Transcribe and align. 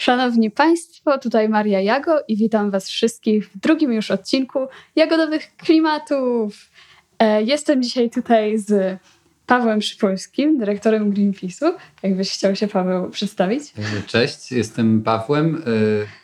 Szanowni 0.00 0.50
Państwo, 0.50 1.18
tutaj 1.18 1.48
Maria 1.48 1.80
Jago 1.80 2.24
i 2.28 2.36
witam 2.36 2.70
Was 2.70 2.88
wszystkich 2.88 3.50
w 3.50 3.58
drugim 3.58 3.92
już 3.92 4.10
odcinku 4.10 4.58
Jagodowych 4.96 5.56
Klimatów. 5.56 6.70
E, 7.18 7.42
jestem 7.42 7.82
dzisiaj 7.82 8.10
tutaj 8.10 8.58
z 8.58 8.98
Pawłem 9.46 9.82
Szypolskim, 9.82 10.58
dyrektorem 10.58 11.12
Greenpeace'u. 11.12 11.72
Jakbyś 12.02 12.30
chciał 12.30 12.56
się 12.56 12.68
Paweł 12.68 13.10
przedstawić? 13.10 13.62
E, 13.78 14.02
cześć, 14.06 14.52
jestem 14.52 15.02
Pawłem. 15.02 15.62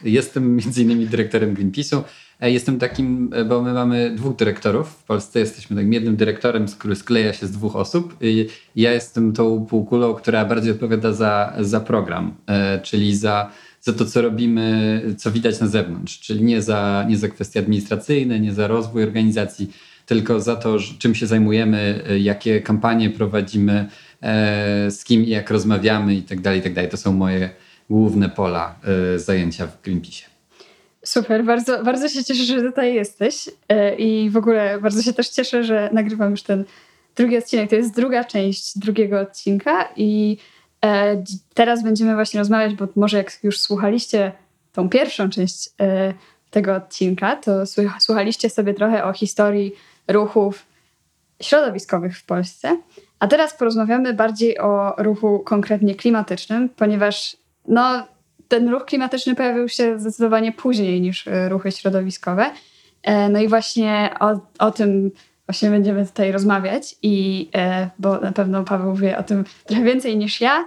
E, 0.04 0.08
jestem 0.08 0.56
między 0.56 0.82
innymi 0.82 1.06
dyrektorem 1.06 1.54
Greenpeace'u. 1.54 2.02
Jestem 2.40 2.78
takim, 2.78 3.30
bo 3.48 3.62
my 3.62 3.72
mamy 3.72 4.10
dwóch 4.10 4.36
dyrektorów. 4.36 4.88
W 4.88 5.04
Polsce 5.04 5.38
jesteśmy 5.40 5.76
takim 5.76 5.92
jednym 5.92 6.16
dyrektorem, 6.16 6.66
który 6.78 6.96
skleja 6.96 7.32
się 7.32 7.46
z 7.46 7.50
dwóch 7.50 7.76
osób. 7.76 8.16
Ja 8.76 8.92
jestem 8.92 9.32
tą 9.32 9.66
półkulą, 9.66 10.14
która 10.14 10.44
bardziej 10.44 10.72
odpowiada 10.72 11.12
za, 11.12 11.52
za 11.58 11.80
program, 11.80 12.34
czyli 12.82 13.16
za 13.16 13.50
za 13.80 13.92
to, 13.92 14.04
co 14.04 14.22
robimy, 14.22 15.02
co 15.18 15.30
widać 15.30 15.60
na 15.60 15.66
zewnątrz, 15.66 16.20
czyli 16.20 16.44
nie 16.44 16.62
za, 16.62 17.06
nie 17.08 17.16
za 17.16 17.28
kwestie 17.28 17.60
administracyjne, 17.60 18.40
nie 18.40 18.52
za 18.52 18.66
rozwój 18.66 19.02
organizacji, 19.02 19.72
tylko 20.06 20.40
za 20.40 20.56
to, 20.56 20.76
czym 20.98 21.14
się 21.14 21.26
zajmujemy, 21.26 22.02
jakie 22.20 22.60
kampanie 22.60 23.10
prowadzimy, 23.10 23.88
e, 24.22 24.90
z 24.90 25.04
kim 25.04 25.24
i 25.24 25.28
jak 25.28 25.50
rozmawiamy 25.50 26.14
i 26.14 26.22
tak 26.22 26.40
dalej, 26.40 26.60
i 26.66 26.74
tak. 26.74 26.90
To 26.90 26.96
są 26.96 27.12
moje 27.12 27.50
główne 27.90 28.28
pola 28.28 28.78
e, 29.14 29.18
zajęcia 29.18 29.66
w 29.66 29.82
Greenpeace. 29.82 30.22
Super, 31.04 31.44
bardzo, 31.44 31.84
bardzo 31.84 32.08
się 32.08 32.24
cieszę, 32.24 32.44
że 32.44 32.62
tutaj 32.62 32.94
jesteś 32.94 33.48
e, 33.68 33.96
i 33.96 34.30
w 34.30 34.36
ogóle 34.36 34.80
bardzo 34.80 35.02
się 35.02 35.12
też 35.12 35.28
cieszę, 35.28 35.64
że 35.64 35.90
nagrywam 35.92 36.30
już 36.30 36.42
ten 36.42 36.64
drugi 37.16 37.36
odcinek. 37.36 37.70
To 37.70 37.76
jest 37.76 37.96
druga 37.96 38.24
część 38.24 38.78
drugiego 38.78 39.20
odcinka 39.20 39.88
i 39.96 40.36
teraz 41.54 41.82
będziemy 41.82 42.14
właśnie 42.14 42.40
rozmawiać, 42.40 42.74
bo 42.74 42.88
może 42.96 43.16
jak 43.16 43.38
już 43.42 43.60
słuchaliście 43.60 44.32
tą 44.72 44.88
pierwszą 44.88 45.30
część 45.30 45.70
e, 45.80 46.14
tego 46.50 46.74
odcinka, 46.74 47.36
to 47.36 47.52
słuchaliście 48.00 48.50
sobie 48.50 48.74
trochę 48.74 49.04
o 49.04 49.12
historii 49.12 49.72
ruchów 50.08 50.66
środowiskowych 51.42 52.18
w 52.18 52.24
Polsce. 52.24 52.78
A 53.18 53.28
teraz 53.28 53.56
porozmawiamy 53.56 54.14
bardziej 54.14 54.58
o 54.58 54.94
ruchu 54.98 55.38
konkretnie 55.38 55.94
klimatycznym, 55.94 56.68
ponieważ 56.68 57.36
no, 57.68 58.06
ten 58.48 58.68
ruch 58.68 58.84
klimatyczny 58.84 59.34
pojawił 59.34 59.68
się 59.68 59.98
zdecydowanie 59.98 60.52
później 60.52 61.00
niż 61.00 61.28
e, 61.28 61.48
ruchy 61.48 61.72
środowiskowe. 61.72 62.50
No 63.30 63.40
i 63.40 63.48
właśnie 63.48 64.10
o, 64.20 64.40
o 64.58 64.70
tym 64.70 65.10
właśnie 65.46 65.70
będziemy 65.70 66.06
tutaj 66.06 66.32
rozmawiać 66.32 66.94
i 67.02 67.48
bo 67.98 68.20
na 68.20 68.32
pewno 68.32 68.64
Paweł 68.64 68.94
wie 68.94 69.18
o 69.18 69.22
tym 69.22 69.44
trochę 69.66 69.82
więcej 69.82 70.16
niż 70.16 70.40
ja. 70.40 70.64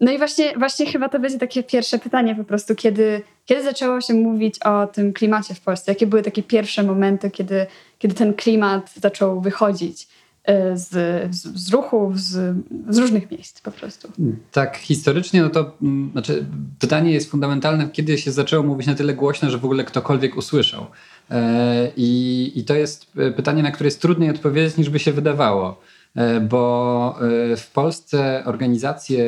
No 0.00 0.12
i 0.12 0.18
właśnie, 0.18 0.58
właśnie 0.58 0.86
chyba 0.86 1.08
to 1.08 1.18
będzie 1.18 1.38
takie 1.38 1.62
pierwsze 1.62 1.98
pytanie 1.98 2.34
po 2.34 2.44
prostu, 2.44 2.74
kiedy, 2.74 3.22
kiedy 3.46 3.62
zaczęło 3.62 4.00
się 4.00 4.14
mówić 4.14 4.58
o 4.58 4.86
tym 4.86 5.12
klimacie 5.12 5.54
w 5.54 5.60
Polsce? 5.60 5.92
Jakie 5.92 6.06
były 6.06 6.22
takie 6.22 6.42
pierwsze 6.42 6.82
momenty, 6.82 7.30
kiedy, 7.30 7.66
kiedy 7.98 8.14
ten 8.14 8.34
klimat 8.34 8.94
zaczął 8.96 9.40
wychodzić 9.40 10.08
e, 10.44 10.76
z, 10.76 10.88
z, 11.34 11.42
z 11.42 11.72
ruchów, 11.72 12.20
z, 12.20 12.56
z 12.88 12.98
różnych 12.98 13.30
miejsc 13.30 13.60
po 13.60 13.70
prostu? 13.70 14.08
Tak, 14.52 14.76
historycznie 14.76 15.42
no 15.42 15.50
to 15.50 15.72
mm, 15.82 16.10
znaczy, 16.12 16.46
pytanie 16.78 17.12
jest 17.12 17.30
fundamentalne, 17.30 17.88
kiedy 17.88 18.18
się 18.18 18.32
zaczęło 18.32 18.62
mówić 18.62 18.86
na 18.86 18.94
tyle 18.94 19.14
głośno, 19.14 19.50
że 19.50 19.58
w 19.58 19.64
ogóle 19.64 19.84
ktokolwiek 19.84 20.36
usłyszał. 20.36 20.86
E, 21.30 21.90
I, 21.96 22.52
I 22.54 22.64
to 22.64 22.74
jest 22.74 23.06
e, 23.16 23.30
pytanie, 23.30 23.62
na 23.62 23.70
które 23.70 23.86
jest 23.86 24.02
trudniej 24.02 24.30
odpowiedzieć 24.30 24.76
niż 24.76 24.90
by 24.90 24.98
się 24.98 25.12
wydawało. 25.12 25.80
E, 26.14 26.40
bo 26.40 27.14
e, 27.52 27.56
w 27.56 27.70
Polsce 27.70 28.42
organizacje 28.44 29.24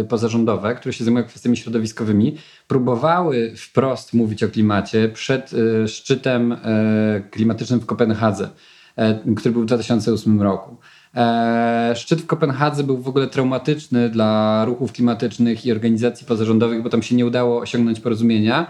e, 0.00 0.04
pozarządowe, 0.04 0.74
które 0.74 0.92
się 0.92 1.04
zajmują 1.04 1.24
kwestiami 1.26 1.56
środowiskowymi, 1.56 2.36
próbowały 2.68 3.54
wprost 3.56 4.14
mówić 4.14 4.42
o 4.42 4.48
klimacie 4.48 5.08
przed 5.08 5.50
szczytem 5.86 6.56
klimatycznym 7.30 7.80
w 7.80 7.86
Kopenhadze, 7.86 8.48
który 9.36 9.52
był 9.52 9.62
w 9.62 9.66
2008 9.66 10.42
roku. 10.42 10.76
Szczyt 11.94 12.20
w 12.20 12.26
Kopenhadze 12.26 12.84
był 12.84 12.98
w 12.98 13.08
ogóle 13.08 13.26
traumatyczny 13.26 14.08
dla 14.08 14.64
ruchów 14.64 14.92
klimatycznych 14.92 15.66
i 15.66 15.72
organizacji 15.72 16.26
pozarządowych, 16.26 16.82
bo 16.82 16.90
tam 16.90 17.02
się 17.02 17.16
nie 17.16 17.26
udało 17.26 17.60
osiągnąć 17.60 18.00
porozumienia. 18.00 18.66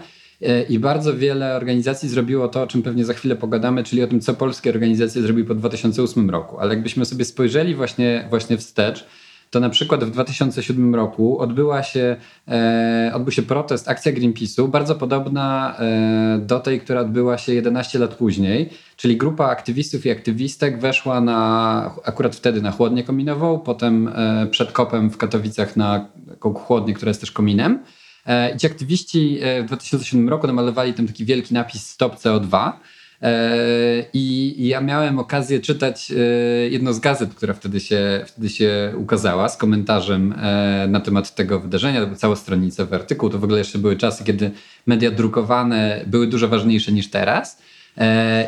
I 0.69 0.79
bardzo 0.79 1.17
wiele 1.17 1.55
organizacji 1.55 2.09
zrobiło 2.09 2.47
to, 2.47 2.61
o 2.61 2.67
czym 2.67 2.83
pewnie 2.83 3.05
za 3.05 3.13
chwilę 3.13 3.35
pogadamy, 3.35 3.83
czyli 3.83 4.03
o 4.03 4.07
tym, 4.07 4.21
co 4.21 4.33
polskie 4.33 4.69
organizacje 4.69 5.21
zrobiły 5.21 5.47
po 5.47 5.55
2008 5.55 6.29
roku. 6.29 6.59
Ale 6.59 6.73
jakbyśmy 6.73 7.05
sobie 7.05 7.25
spojrzeli 7.25 7.75
właśnie, 7.75 8.27
właśnie 8.29 8.57
wstecz, 8.57 9.05
to 9.51 9.59
na 9.59 9.69
przykład 9.69 10.03
w 10.03 10.11
2007 10.11 10.95
roku 10.95 11.39
odbyła 11.39 11.83
się, 11.83 12.15
e, 12.47 13.11
odbył 13.13 13.31
się 13.31 13.41
protest, 13.41 13.89
akcja 13.89 14.11
Greenpeace'u, 14.11 14.69
bardzo 14.69 14.95
podobna 14.95 15.75
e, 15.79 16.39
do 16.45 16.59
tej, 16.59 16.79
która 16.79 17.01
odbyła 17.01 17.37
się 17.37 17.53
11 17.53 17.99
lat 17.99 18.15
później, 18.15 18.69
czyli 18.95 19.17
grupa 19.17 19.45
aktywistów 19.45 20.05
i 20.05 20.11
aktywistek 20.11 20.79
weszła 20.79 21.21
na, 21.21 21.95
akurat 22.03 22.35
wtedy 22.35 22.61
na 22.61 22.71
chłodnię 22.71 23.03
kominową, 23.03 23.59
potem 23.59 24.07
e, 24.07 24.47
przed 24.51 24.71
kopem 24.71 25.09
w 25.09 25.17
Katowicach 25.17 25.75
na 25.77 26.07
chłodnię, 26.55 26.93
która 26.93 27.09
jest 27.09 27.21
też 27.21 27.31
kominem. 27.31 27.79
E, 28.25 28.55
I 28.55 28.57
ci 28.57 28.67
aktywiści 28.67 29.39
e, 29.41 29.63
w 29.63 29.65
2007 29.65 30.29
roku 30.29 30.47
namalowali 30.47 30.93
tam 30.93 31.07
taki 31.07 31.25
wielki 31.25 31.53
napis 31.53 31.87
Stop 31.89 32.15
CO2. 32.15 32.71
E, 33.21 34.03
I 34.13 34.55
ja 34.67 34.81
miałem 34.81 35.19
okazję 35.19 35.59
czytać 35.59 36.11
jedną 36.69 36.93
z 36.93 36.99
gazet, 36.99 37.35
która 37.35 37.53
wtedy 37.53 37.79
się, 37.79 38.25
wtedy 38.27 38.49
się 38.49 38.93
ukazała, 38.97 39.49
z 39.49 39.57
komentarzem 39.57 40.33
na 40.87 40.99
temat 40.99 41.35
tego 41.35 41.59
wydarzenia. 41.59 41.99
To 41.99 42.05
była 42.05 42.17
cała 42.17 42.35
stronica 42.35 42.85
w 42.85 42.93
artykuł. 42.93 43.29
To 43.29 43.39
w 43.39 43.43
ogóle 43.43 43.59
jeszcze 43.59 43.79
były 43.79 43.97
czasy, 43.97 44.23
kiedy 44.23 44.51
media 44.85 45.11
drukowane 45.11 46.03
były 46.07 46.27
dużo 46.27 46.47
ważniejsze 46.47 46.91
niż 46.91 47.09
teraz. 47.09 47.61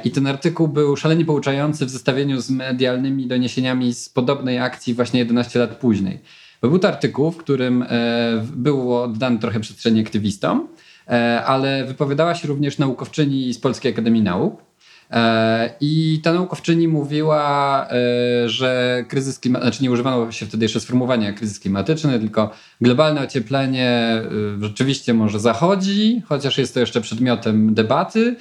I 0.03 0.11
ten 0.11 0.27
artykuł 0.27 0.67
był 0.67 0.97
szalenie 0.97 1.25
pouczający 1.25 1.85
w 1.85 1.89
zestawieniu 1.89 2.41
z 2.41 2.49
medialnymi 2.49 3.27
doniesieniami 3.27 3.93
z 3.93 4.09
podobnej 4.09 4.59
akcji 4.59 4.93
właśnie 4.93 5.19
11 5.19 5.59
lat 5.59 5.77
później. 5.77 6.19
Był 6.69 6.79
to 6.79 6.87
artykuł, 6.87 7.31
w 7.31 7.37
którym 7.37 7.81
e, 7.81 7.87
było 8.55 9.03
oddane 9.03 9.39
trochę 9.39 9.59
przestrzeni 9.59 10.01
aktywistom, 10.01 10.67
e, 11.07 11.43
ale 11.45 11.85
wypowiadała 11.85 12.35
się 12.35 12.47
również 12.47 12.77
naukowczyni 12.77 13.53
z 13.53 13.59
Polskiej 13.59 13.93
Akademii 13.93 14.21
Nauk. 14.21 14.61
E, 15.11 15.73
I 15.81 16.19
ta 16.23 16.33
naukowczyni 16.33 16.87
mówiła, 16.87 17.87
że 18.45 19.03
kryzys 19.07 19.39
klimatyczny, 19.39 19.71
znaczy 19.71 19.83
nie 19.83 19.91
używano 19.91 20.31
się 20.31 20.45
wtedy 20.45 20.65
jeszcze 20.65 20.79
sformułowania 20.79 21.33
kryzys 21.33 21.59
klimatyczny, 21.59 22.19
tylko 22.19 22.51
globalne 22.81 23.21
ocieplenie 23.21 24.21
rzeczywiście 24.61 25.13
może 25.13 25.39
zachodzi, 25.39 26.21
chociaż 26.25 26.57
jest 26.57 26.73
to 26.73 26.79
jeszcze 26.79 27.01
przedmiotem 27.01 27.73
debaty, 27.73 28.35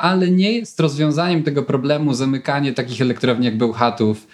ale 0.00 0.30
nie 0.30 0.52
jest 0.52 0.80
rozwiązaniem 0.80 1.42
tego 1.42 1.62
problemu 1.62 2.14
zamykanie 2.14 2.72
takich 2.72 3.00
elektrowni 3.00 3.44
jak 3.44 3.58
Bełchatów 3.58 4.26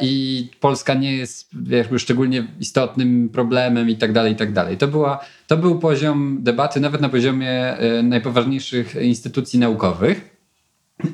i 0.00 0.48
Polska 0.60 0.94
nie 0.94 1.16
jest 1.16 1.50
jakby 1.68 1.98
szczególnie 1.98 2.46
istotnym 2.60 3.28
problemem 3.28 3.90
i 3.90 3.96
tak 3.96 4.12
dalej, 4.12 4.32
i 4.32 4.36
tak 4.36 4.52
dalej. 4.52 4.76
To, 4.76 4.88
była, 4.88 5.24
to 5.46 5.56
był 5.56 5.78
poziom 5.78 6.38
debaty 6.40 6.80
nawet 6.80 7.00
na 7.00 7.08
poziomie 7.08 7.50
e, 7.50 8.02
najpoważniejszych 8.02 8.94
instytucji 8.94 9.58
naukowych. 9.58 10.36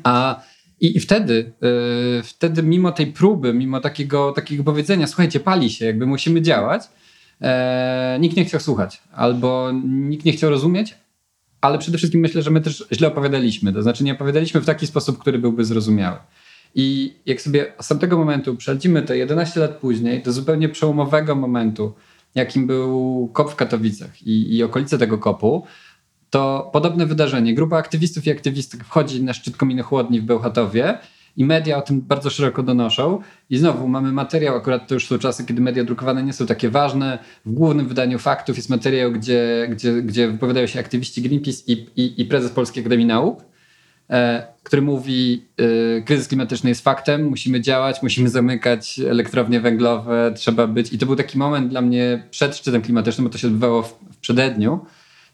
A 0.02 0.42
i, 0.80 0.96
i 0.96 1.00
wtedy, 1.00 1.52
yy, 1.60 2.22
wtedy 2.22 2.62
mimo 2.62 2.92
tej 2.92 3.06
próby, 3.06 3.54
mimo 3.54 3.80
takiego, 3.80 4.32
takiego 4.32 4.64
powiedzenia, 4.64 5.06
słuchajcie, 5.06 5.40
pali 5.40 5.70
się, 5.70 5.86
jakby 5.86 6.06
musimy 6.06 6.42
działać, 6.42 6.82
nikt 8.20 8.36
nie 8.36 8.44
chciał 8.44 8.60
słuchać, 8.60 9.02
albo 9.12 9.72
nikt 9.84 10.24
nie 10.24 10.32
chciał 10.32 10.50
rozumieć, 10.50 10.94
ale 11.60 11.78
przede 11.78 11.98
wszystkim 11.98 12.20
myślę, 12.20 12.42
że 12.42 12.50
my 12.50 12.60
też 12.60 12.86
źle 12.92 13.08
opowiadaliśmy. 13.08 13.72
To 13.72 13.82
znaczy 13.82 14.04
nie 14.04 14.12
opowiadaliśmy 14.12 14.60
w 14.60 14.66
taki 14.66 14.86
sposób, 14.86 15.18
który 15.18 15.38
byłby 15.38 15.64
zrozumiały. 15.64 16.18
I 16.74 17.16
jak 17.26 17.40
sobie 17.40 17.72
z 17.80 17.88
tamtego 17.88 18.18
momentu 18.18 18.56
przechodzimy 18.56 19.02
te 19.02 19.18
11 19.18 19.60
lat 19.60 19.76
później 19.76 20.22
do 20.22 20.32
zupełnie 20.32 20.68
przełomowego 20.68 21.34
momentu, 21.34 21.92
jakim 22.34 22.66
był 22.66 23.28
kop 23.32 23.52
w 23.52 23.56
Katowicach 23.56 24.22
i, 24.22 24.56
i 24.56 24.62
okolice 24.62 24.98
tego 24.98 25.19
kopu, 25.19 25.66
to 26.31 26.70
podobne 26.72 27.06
wydarzenie. 27.06 27.54
Grupa 27.54 27.76
aktywistów 27.76 28.26
i 28.26 28.31
aktywistek 28.31 28.84
wchodzi 28.84 29.25
na 29.25 29.32
szczyt 29.32 29.56
kominy 29.56 29.82
chłodni 29.82 30.20
w 30.20 30.25
Bełchatowie 30.25 30.98
i 31.37 31.44
media 31.44 31.76
o 31.76 31.82
tym 31.82 32.00
bardzo 32.00 32.31
szeroko 32.31 32.62
donoszą. 32.62 33.20
I 33.50 33.58
znowu 33.58 33.88
mamy 33.88 34.12
materiał, 34.12 34.56
akurat 34.56 34.88
to 34.88 34.94
już 34.94 35.06
są 35.06 35.19
czasy, 35.19 35.44
kiedy 35.44 35.60
media 35.60 35.84
drukowane 35.84 36.22
nie 36.22 36.32
są 36.32 36.46
takie 36.46 36.70
ważne. 36.70 37.19
W 37.46 37.52
głównym 37.52 37.88
wydaniu 37.88 38.19
faktów 38.19 38.56
jest 38.56 38.70
materiał, 38.70 39.12
gdzie, 39.12 39.69
gdzie, 39.70 40.02
gdzie 40.02 40.28
wypowiadają 40.28 40.66
się 40.66 40.81
aktywiści 40.81 41.22
Greenpeace 41.22 41.62
i, 41.66 41.87
i, 41.96 42.22
i 42.22 42.25
prezes 42.25 42.50
Polskiej 42.50 42.81
Akademii 42.81 43.06
Nauk. 43.06 43.47
E, 44.10 44.46
który 44.62 44.82
mówi, 44.82 45.44
e, 45.99 46.02
kryzys 46.02 46.28
klimatyczny 46.28 46.70
jest 46.70 46.84
faktem, 46.84 47.25
musimy 47.25 47.60
działać, 47.60 48.02
musimy 48.02 48.28
zamykać 48.28 48.99
elektrownie 48.99 49.60
węglowe, 49.60 50.32
trzeba 50.37 50.66
być. 50.66 50.93
I 50.93 50.99
to 50.99 51.06
był 51.06 51.16
taki 51.16 51.38
moment 51.38 51.69
dla 51.69 51.81
mnie 51.81 52.22
przed 52.31 52.56
szczytem 52.56 52.82
klimatycznym, 52.82 53.26
bo 53.26 53.32
to 53.32 53.38
się 53.38 53.46
odbywało 53.46 53.82
w, 53.82 53.99
przededniu. 54.20 54.81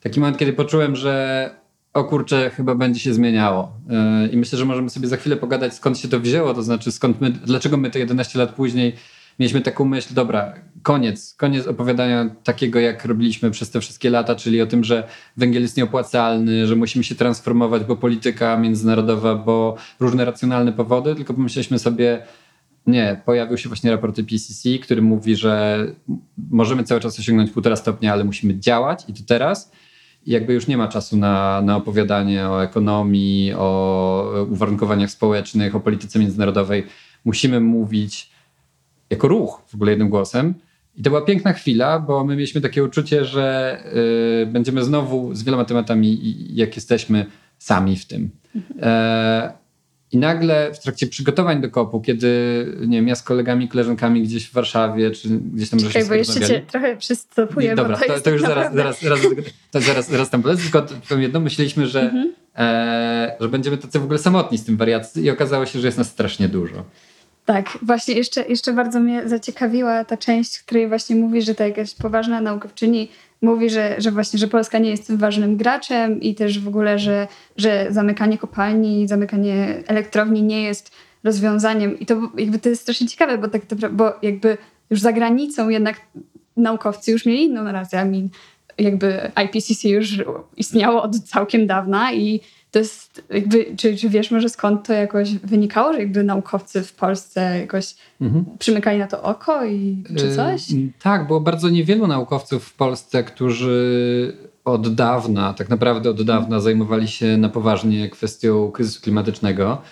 Taki 0.01 0.21
moment, 0.21 0.39
kiedy 0.39 0.53
poczułem, 0.53 0.97
że 0.97 1.51
o 1.93 2.05
kurczę, 2.05 2.51
chyba 2.51 2.75
będzie 2.75 3.01
się 3.01 3.15
zmieniało. 3.15 3.73
E, 3.91 4.29
I 4.29 4.37
myślę, 4.37 4.59
że 4.59 4.65
możemy 4.65 4.91
sobie 4.91 5.09
za 5.09 5.17
chwilę 5.17 5.37
pogadać, 5.37 5.75
skąd 5.75 5.99
się 5.99 6.09
to 6.09 6.21
wzięło, 6.21 6.55
to 6.55 6.63
znaczy 6.63 6.93
skąd 6.93 7.21
my, 7.21 7.31
dlaczego 7.31 7.77
my 7.77 7.91
te 7.91 7.99
11 7.99 8.39
lat 8.39 8.55
później 8.55 8.97
mieliśmy 9.39 9.61
taką 9.61 9.85
myśl, 9.85 10.15
dobra, 10.15 10.55
koniec, 10.83 11.35
koniec 11.35 11.67
opowiadania 11.67 12.31
takiego, 12.45 12.81
jak 12.81 13.05
robiliśmy 13.05 13.51
przez 13.51 13.71
te 13.71 13.81
wszystkie 13.81 14.11
lata, 14.11 14.35
czyli 14.35 14.63
o 14.63 14.67
tym, 14.67 14.85
że 14.85 15.09
węgiel 15.37 15.63
jest 15.63 15.77
nieopłacalny, 15.77 16.67
że 16.67 16.77
musimy 16.77 17.05
się 17.05 17.15
transformować, 17.15 17.85
bo 17.85 17.97
polityka 17.97 18.57
międzynarodowa, 18.57 19.35
bo 19.35 19.77
różne 20.01 20.25
racjonalne 20.25 20.73
powody, 20.73 21.15
tylko 21.15 21.35
pomyśleliśmy 21.35 21.79
sobie, 21.79 22.23
nie, 22.87 23.21
pojawił 23.25 23.59
się 23.59 23.69
właśnie 23.69 23.91
raport 23.91 24.17
PCC, 24.17 24.79
który 24.79 25.03
mówi, 25.03 25.37
że 25.37 25.87
możemy 26.51 26.85
cały 26.85 27.01
czas 27.01 27.19
osiągnąć 27.19 27.51
półtora 27.51 27.77
stopnia, 27.77 28.13
ale 28.13 28.25
musimy 28.25 28.59
działać 28.59 29.05
i 29.09 29.15
to 29.15 29.21
teraz. 29.27 29.73
I 30.27 30.31
jakby 30.31 30.55
już 30.55 30.67
nie 30.67 30.77
ma 30.77 30.89
czasu 30.89 31.17
na, 31.17 31.63
na 31.63 31.77
opowiadanie 31.77 32.49
o 32.49 32.63
ekonomii, 32.63 33.53
o 33.55 34.47
uwarunkowaniach 34.51 35.11
społecznych, 35.11 35.77
o 35.77 35.81
polityce 35.81 36.19
międzynarodowej. 36.19 36.87
Musimy 37.25 37.61
mówić 37.61 38.34
jako 39.15 39.29
ruch 39.29 39.63
w 39.67 39.75
ogóle 39.75 39.93
jednym 39.93 40.09
głosem. 40.09 40.55
I 40.97 41.03
to 41.03 41.11
była 41.11 41.23
piękna 41.23 41.53
chwila, 41.53 42.01
bo 42.01 42.25
my 42.25 42.37
mieliśmy 42.37 42.61
takie 42.61 42.85
uczucie, 42.85 43.25
że 43.25 43.79
y, 44.43 44.47
będziemy 44.47 44.85
znowu 44.85 45.35
z 45.35 45.43
wieloma 45.43 45.65
tematami, 45.65 46.19
jak 46.55 46.77
jesteśmy, 46.77 47.27
sami 47.59 47.97
w 47.97 48.07
tym. 48.07 48.31
Mhm. 48.55 48.81
E, 48.83 49.65
i 50.13 50.19
nagle 50.19 50.75
w 50.75 50.79
trakcie 50.79 51.07
przygotowań 51.07 51.61
do 51.61 51.71
kopu, 51.71 52.01
kiedy 52.01 52.29
nie 52.81 52.99
wiem, 52.99 53.09
ja 53.09 53.15
z 53.15 53.23
kolegami, 53.23 53.69
koleżankami 53.69 54.23
gdzieś 54.23 54.49
w 54.49 54.53
Warszawie, 54.53 55.11
czy 55.11 55.29
gdzieś 55.29 55.71
tam 55.71 55.81
Czekaj, 55.81 56.05
bo 56.05 56.15
jeszcze 56.15 56.41
cię 56.41 56.61
trochę 56.61 56.97
przystopuję. 56.97 57.75
Dobra, 57.75 57.97
to, 57.97 58.15
to, 58.15 58.21
to, 58.21 58.31
już 58.31 58.43
zaraz, 58.43 58.75
zaraz, 58.75 59.03
zaraz, 59.03 59.21
zaraz, 59.73 60.11
zaraz 60.11 60.31
tam 60.31 60.43
polecę, 60.43 60.63
tylko 60.63 60.83
powiem 61.09 61.23
jedno, 61.23 61.41
myśleliśmy, 61.41 61.87
że, 61.87 62.03
mhm. 62.03 62.33
e, 62.57 63.37
że 63.41 63.49
będziemy 63.49 63.79
tacy 63.79 63.99
w 64.01 64.05
ogóle 64.05 64.19
samotni 64.19 64.59
z 64.59 64.65
tym 64.65 64.77
wariacji 64.77 65.25
i 65.25 65.31
okazało 65.31 65.67
się, 65.67 65.81
że 65.81 65.89
jest 65.89 65.99
nas 65.99 66.09
strasznie 66.09 66.49
dużo. 66.49 66.85
Tak, 67.45 67.79
właśnie 67.83 68.15
jeszcze, 68.15 68.45
jeszcze 68.49 68.73
bardzo 68.73 69.01
mnie 69.01 69.29
zaciekawiła 69.29 70.05
ta 70.05 70.17
część, 70.17 70.57
w 70.57 70.65
której 70.65 70.89
właśnie 70.89 71.17
mówi, 71.17 71.43
że 71.43 71.55
ta 71.55 71.67
jakaś 71.67 71.95
poważna 71.95 72.41
naukowczyni 72.41 73.09
mówi, 73.43 73.71
że, 73.71 73.95
że 73.99 74.11
właśnie, 74.11 74.39
że 74.39 74.49
Polska 74.49 74.79
nie 74.79 74.91
jest 74.91 75.07
tym 75.07 75.17
ważnym 75.17 75.57
graczem 75.57 76.21
i 76.21 76.35
też 76.35 76.61
w 76.61 76.69
ogóle, 76.69 76.99
że, 76.99 77.29
że 77.57 77.87
zamykanie 77.91 78.39
kopalni, 78.39 79.09
zamykanie 79.09 79.83
elektrowni 79.87 80.43
nie 80.43 80.63
jest 80.63 80.91
rozwiązaniem. 81.25 81.99
I 81.99 82.07
to 82.07 82.31
jakby 82.39 82.59
to 82.59 82.69
jest 82.69 82.83
strasznie 82.83 83.09
ciekawe, 83.09 83.39
bo 83.39 83.49
tak 83.49 83.63
bo 83.93 84.13
jakby 84.23 84.59
już 84.91 85.01
za 85.01 85.13
granicą 85.13 85.69
jednak 85.69 86.01
naukowcy 86.57 87.13
już 87.13 87.27
mieli 87.27 87.45
inną 87.45 87.65
narrację. 87.65 87.99
I 87.99 88.05
mean, 88.05 88.29
jakby 88.79 89.31
IPCC 89.45 89.89
już 89.89 90.23
istniało 90.57 91.03
od 91.03 91.17
całkiem 91.19 91.67
dawna 91.67 92.13
i 92.13 92.41
to 92.75 92.79
jest 92.79 93.23
jakby, 93.31 93.67
czy, 93.77 93.97
czy 93.97 94.09
wiesz 94.09 94.31
może 94.31 94.49
skąd 94.49 94.87
to 94.87 94.93
jakoś 94.93 95.35
wynikało, 95.35 95.93
że 95.93 95.99
jakby 95.99 96.25
naukowcy 96.25 96.83
w 96.83 96.93
Polsce 96.93 97.61
jakoś 97.61 97.95
mhm. 98.21 98.45
przymykali 98.59 98.99
na 98.99 99.07
to 99.07 99.23
oko 99.23 99.67
i 99.67 100.03
czy 100.19 100.27
y, 100.27 100.37
coś? 100.37 100.71
Yy, 100.71 100.93
tak, 101.03 101.27
było 101.27 101.41
bardzo 101.41 101.69
niewielu 101.69 102.07
naukowców 102.07 102.65
w 102.65 102.75
Polsce, 102.75 103.25
którzy 103.25 104.37
od 104.65 104.95
dawna, 104.95 105.53
tak 105.53 105.69
naprawdę 105.69 106.11
od 106.11 106.23
dawna 106.23 106.61
zajmowali 106.61 107.09
się 107.09 107.37
na 107.37 107.49
poważnie 107.49 108.09
kwestią 108.09 108.71
kryzysu 108.71 109.01
klimatycznego. 109.03 109.83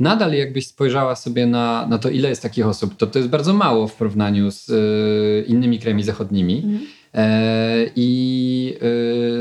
Nadal 0.00 0.32
jakbyś 0.32 0.66
spojrzała 0.66 1.16
sobie 1.16 1.46
na, 1.46 1.86
na 1.86 1.98
to, 1.98 2.10
ile 2.10 2.28
jest 2.28 2.42
takich 2.42 2.66
osób, 2.66 2.96
to 2.96 3.06
to 3.06 3.18
jest 3.18 3.30
bardzo 3.30 3.54
mało 3.54 3.88
w 3.88 3.94
porównaniu 3.94 4.50
z 4.50 4.68
y, 4.68 5.44
innymi 5.48 5.78
krajami 5.78 6.02
zachodnimi. 6.02 6.56
Mhm. 6.56 6.86
E, 7.14 7.90
I 7.96 8.76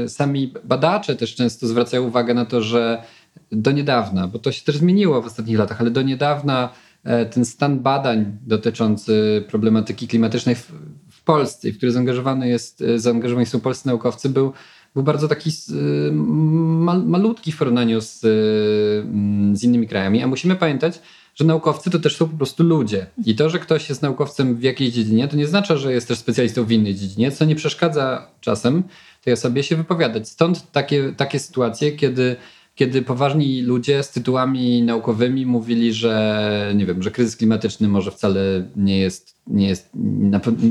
e, 0.03 0.09
sami 0.09 0.53
badacze 0.63 1.15
też 1.15 1.35
często 1.35 1.68
zwracają 1.68 2.03
uwagę 2.03 2.33
na 2.33 2.45
to, 2.45 2.62
że 2.62 3.03
do 3.51 3.71
niedawna, 3.71 4.27
bo 4.27 4.39
to 4.39 4.51
się 4.51 4.65
też 4.65 4.77
zmieniło 4.77 5.21
w 5.21 5.25
ostatnich 5.25 5.57
latach, 5.57 5.81
ale 5.81 5.91
do 5.91 6.01
niedawna 6.01 6.69
e, 7.03 7.25
ten 7.25 7.45
stan 7.45 7.79
badań 7.79 8.38
dotyczący 8.47 9.44
problematyki 9.47 10.07
klimatycznej 10.07 10.56
w, 10.56 10.71
Polsce, 11.25 11.71
w 11.71 11.77
który 11.77 11.91
zaangażowany 11.91 12.50
jest, 12.50 12.83
zaangażowani 12.95 13.45
są 13.45 13.59
polscy 13.59 13.88
naukowcy, 13.88 14.29
był, 14.29 14.53
był 14.94 15.03
bardzo 15.03 15.27
taki 15.27 15.50
mal, 16.12 17.06
malutki 17.06 17.51
w 17.51 17.57
porównaniu 17.57 18.01
z, 18.01 18.19
z 19.53 19.63
innymi 19.63 19.88
krajami. 19.88 20.24
A 20.24 20.27
musimy 20.27 20.56
pamiętać, 20.56 21.00
że 21.36 21.45
naukowcy 21.45 21.89
to 21.89 22.00
też 22.00 22.18
są 22.18 22.30
po 22.30 22.38
prostu 22.38 22.63
ludzie. 22.63 23.06
I 23.25 23.36
to, 23.36 23.50
że 23.50 23.60
ktoś 23.60 23.89
jest 23.89 24.01
naukowcem 24.01 24.56
w 24.56 24.63
jakiejś 24.63 24.94
dziedzinie, 24.94 25.28
to 25.28 25.38
nie 25.38 25.48
znaczy, 25.48 25.78
że 25.78 25.94
jest 25.94 26.07
też 26.07 26.18
specjalistą 26.18 26.66
w 26.66 26.72
innej 26.72 26.95
dziedzinie, 26.95 27.31
co 27.31 27.45
nie 27.45 27.56
przeszkadza 27.56 28.28
czasem 28.42 28.83
tej 29.24 29.33
osobie 29.33 29.63
się 29.63 29.75
wypowiadać. 29.75 30.30
Stąd 30.30 30.72
takie, 30.72 31.13
takie 31.18 31.39
sytuacje, 31.39 31.92
kiedy 31.92 32.36
kiedy 32.75 33.01
poważni 33.01 33.62
ludzie 33.62 34.04
z 34.04 34.12
tytułami 34.12 34.83
naukowymi 34.83 35.45
mówili, 35.45 35.94
że 35.94 36.72
nie 36.75 36.86
wiem, 36.86 37.04
że 37.04 37.12
kryzys 37.12 37.36
klimatyczny 37.36 37.88
może 37.88 38.12
wcale 38.12 38.42
nie 38.75 39.00
jest, 39.00 39.36
nie 39.48 39.68
jest, 39.68 39.89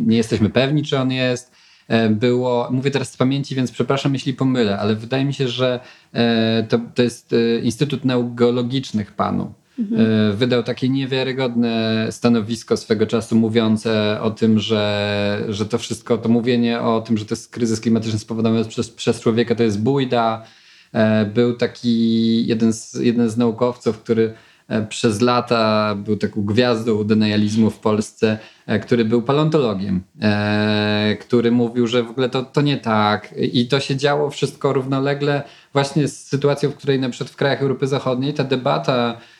nie 0.06 0.16
jesteśmy 0.16 0.50
pewni, 0.50 0.82
czy 0.82 0.98
on 0.98 1.12
jest. 1.12 1.52
E, 1.88 2.08
było, 2.08 2.68
mówię 2.70 2.90
teraz 2.90 3.12
z 3.12 3.16
pamięci, 3.16 3.54
więc 3.54 3.72
przepraszam, 3.72 4.14
jeśli 4.14 4.34
pomylę, 4.34 4.78
ale 4.78 4.94
wydaje 4.94 5.24
mi 5.24 5.34
się, 5.34 5.48
że 5.48 5.80
e, 6.12 6.66
to, 6.68 6.80
to 6.94 7.02
jest 7.02 7.32
e, 7.32 7.58
Instytut 7.58 8.04
Nauk 8.04 8.34
Geologicznych 8.34 9.12
panu. 9.12 9.52
Mhm. 9.80 10.36
Wydał 10.36 10.62
takie 10.62 10.88
niewiarygodne 10.88 12.06
stanowisko 12.10 12.76
swego 12.76 13.06
czasu 13.06 13.36
mówiące 13.36 14.18
o 14.22 14.30
tym, 14.30 14.58
że, 14.58 15.44
że 15.48 15.66
to 15.66 15.78
wszystko, 15.78 16.18
to 16.18 16.28
mówienie 16.28 16.80
o 16.80 17.00
tym, 17.00 17.18
że 17.18 17.24
to 17.24 17.34
jest 17.34 17.50
kryzys 17.50 17.80
klimatyczny 17.80 18.18
spowodowany 18.18 18.64
przez, 18.64 18.90
przez 18.90 19.20
człowieka, 19.20 19.54
to 19.54 19.62
jest 19.62 19.82
bójda. 19.82 20.44
E, 20.92 21.24
był 21.24 21.56
taki 21.56 22.46
jeden 22.46 22.72
z, 22.72 22.94
jeden 22.94 23.30
z 23.30 23.36
naukowców, 23.36 23.98
który 23.98 24.34
e, 24.68 24.86
przez 24.86 25.20
lata 25.20 25.94
był 25.94 26.16
taką 26.16 26.42
gwiazdą 26.42 27.04
denializmu 27.04 27.70
w 27.70 27.78
Polsce, 27.78 28.38
który 28.82 29.04
był 29.04 29.22
paleontologiem, 29.22 30.02
który 31.20 31.52
mówił, 31.52 31.86
że 31.86 32.02
w 32.02 32.10
ogóle 32.10 32.28
to, 32.28 32.42
to 32.42 32.60
nie 32.60 32.76
tak. 32.76 33.34
I 33.52 33.68
to 33.68 33.80
się 33.80 33.96
działo 33.96 34.30
wszystko 34.30 34.72
równolegle 34.72 35.42
właśnie 35.72 36.08
z 36.08 36.26
sytuacją, 36.26 36.70
w 36.70 36.74
której 36.74 37.00
na 37.00 37.10
przykład 37.10 37.30
w 37.30 37.36
krajach 37.36 37.62
Europy 37.62 37.86
Zachodniej 37.86 38.34
ta 38.34 38.44
debata 38.44 39.20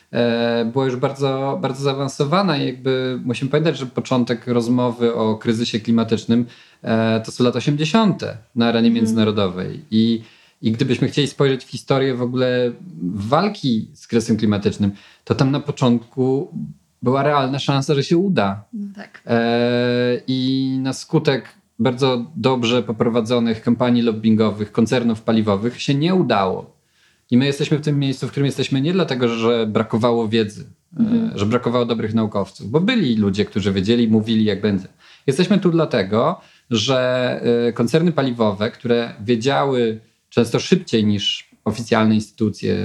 była 0.65 0.85
już 0.85 0.95
bardzo, 0.95 1.59
bardzo 1.61 1.83
zaawansowana 1.83 2.57
i 2.57 2.65
jakby 2.65 3.19
musimy 3.25 3.51
pamiętać, 3.51 3.77
że 3.77 3.85
początek 3.85 4.47
rozmowy 4.47 5.15
o 5.15 5.35
kryzysie 5.35 5.79
klimatycznym 5.79 6.45
e, 6.81 7.21
to 7.25 7.31
są 7.31 7.43
lata 7.43 7.57
80. 7.57 8.23
na 8.55 8.67
arenie 8.67 8.87
mhm. 8.87 8.93
międzynarodowej 8.93 9.85
i 9.91 10.21
i 10.61 10.71
gdybyśmy 10.71 11.07
chcieli 11.07 11.27
spojrzeć 11.27 11.65
w 11.65 11.69
historię 11.69 12.15
w 12.15 12.21
ogóle 12.21 12.71
walki 13.13 13.91
z 13.93 14.07
kryzysem 14.07 14.37
klimatycznym, 14.37 14.91
to 15.23 15.35
tam 15.35 15.51
na 15.51 15.59
początku 15.59 16.53
była 17.01 17.23
realna 17.23 17.59
szansa, 17.59 17.95
że 17.95 18.03
się 18.03 18.17
uda. 18.17 18.63
No 18.73 18.87
tak. 18.95 19.21
E, 19.25 20.21
I 20.27 20.77
na 20.81 20.93
skutek 20.93 21.49
bardzo 21.79 22.25
dobrze 22.35 22.83
poprowadzonych 22.83 23.61
kampanii 23.61 24.01
lobbyingowych, 24.01 24.71
koncernów 24.71 25.21
paliwowych 25.21 25.81
się 25.81 25.95
nie 25.95 26.15
udało. 26.15 26.80
I 27.31 27.37
my 27.37 27.45
jesteśmy 27.45 27.77
w 27.77 27.81
tym 27.81 27.99
miejscu, 27.99 28.27
w 28.27 28.31
którym 28.31 28.45
jesteśmy 28.45 28.81
nie 28.81 28.93
dlatego, 28.93 29.27
że 29.27 29.67
brakowało 29.67 30.27
wiedzy, 30.27 30.65
mhm. 30.99 31.31
że 31.35 31.45
brakowało 31.45 31.85
dobrych 31.85 32.13
naukowców, 32.13 32.71
bo 32.71 32.81
byli 32.81 33.15
ludzie, 33.15 33.45
którzy 33.45 33.73
wiedzieli, 33.73 34.07
mówili 34.07 34.45
jak 34.45 34.61
będzie. 34.61 34.87
Jesteśmy 35.27 35.59
tu 35.59 35.71
dlatego, 35.71 36.41
że 36.71 37.41
e, 37.67 37.73
koncerny 37.73 38.11
paliwowe, 38.11 38.71
które 38.71 39.13
wiedziały 39.25 39.99
często 40.29 40.59
szybciej 40.59 41.05
niż 41.05 41.51
oficjalne 41.65 42.15
instytucje 42.15 42.75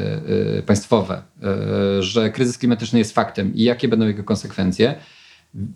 e, 0.58 0.62
państwowe, 0.62 1.22
e, 1.42 2.02
że 2.02 2.30
kryzys 2.30 2.58
klimatyczny 2.58 2.98
jest 2.98 3.14
faktem 3.14 3.54
i 3.54 3.62
jakie 3.62 3.88
będą 3.88 4.06
jego 4.06 4.24
konsekwencje, 4.24 4.94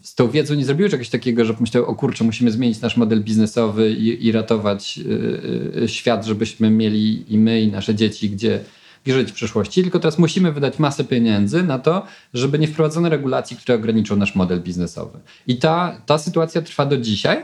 z 0.03 0.15
tą 0.15 0.31
wiedzą 0.31 0.55
nie 0.55 0.65
zrobiły 0.65 0.89
czegoś 0.89 1.09
takiego, 1.09 1.45
że 1.45 1.55
pomyślały, 1.55 1.87
o 1.87 1.95
kurczę, 1.95 2.25
musimy 2.25 2.51
zmienić 2.51 2.81
nasz 2.81 2.97
model 2.97 3.23
biznesowy 3.23 3.91
i, 3.91 4.27
i 4.27 4.33
ratować 4.33 4.99
y, 4.99 5.83
y, 5.83 5.89
świat, 5.89 6.27
żebyśmy 6.27 6.71
mieli 6.71 7.35
i 7.35 7.39
my, 7.39 7.61
i 7.61 7.69
nasze 7.69 7.95
dzieci, 7.95 8.31
gdzie 8.31 8.61
żyć 9.07 9.31
w 9.31 9.35
przyszłości, 9.35 9.83
tylko 9.83 9.99
teraz 9.99 10.19
musimy 10.19 10.53
wydać 10.53 10.79
masę 10.79 11.05
pieniędzy 11.05 11.63
na 11.63 11.79
to, 11.79 12.07
żeby 12.35 12.59
nie 12.59 12.69
wprowadzono 12.69 13.09
regulacji, 13.09 13.57
które 13.57 13.75
ograniczą 13.75 14.17
nasz 14.17 14.35
model 14.35 14.61
biznesowy. 14.61 15.19
I 15.47 15.57
ta, 15.57 16.03
ta 16.07 16.19
sytuacja 16.19 16.63
trwa 16.63 16.87
do 16.87 16.97
dzisiaj. 16.97 17.43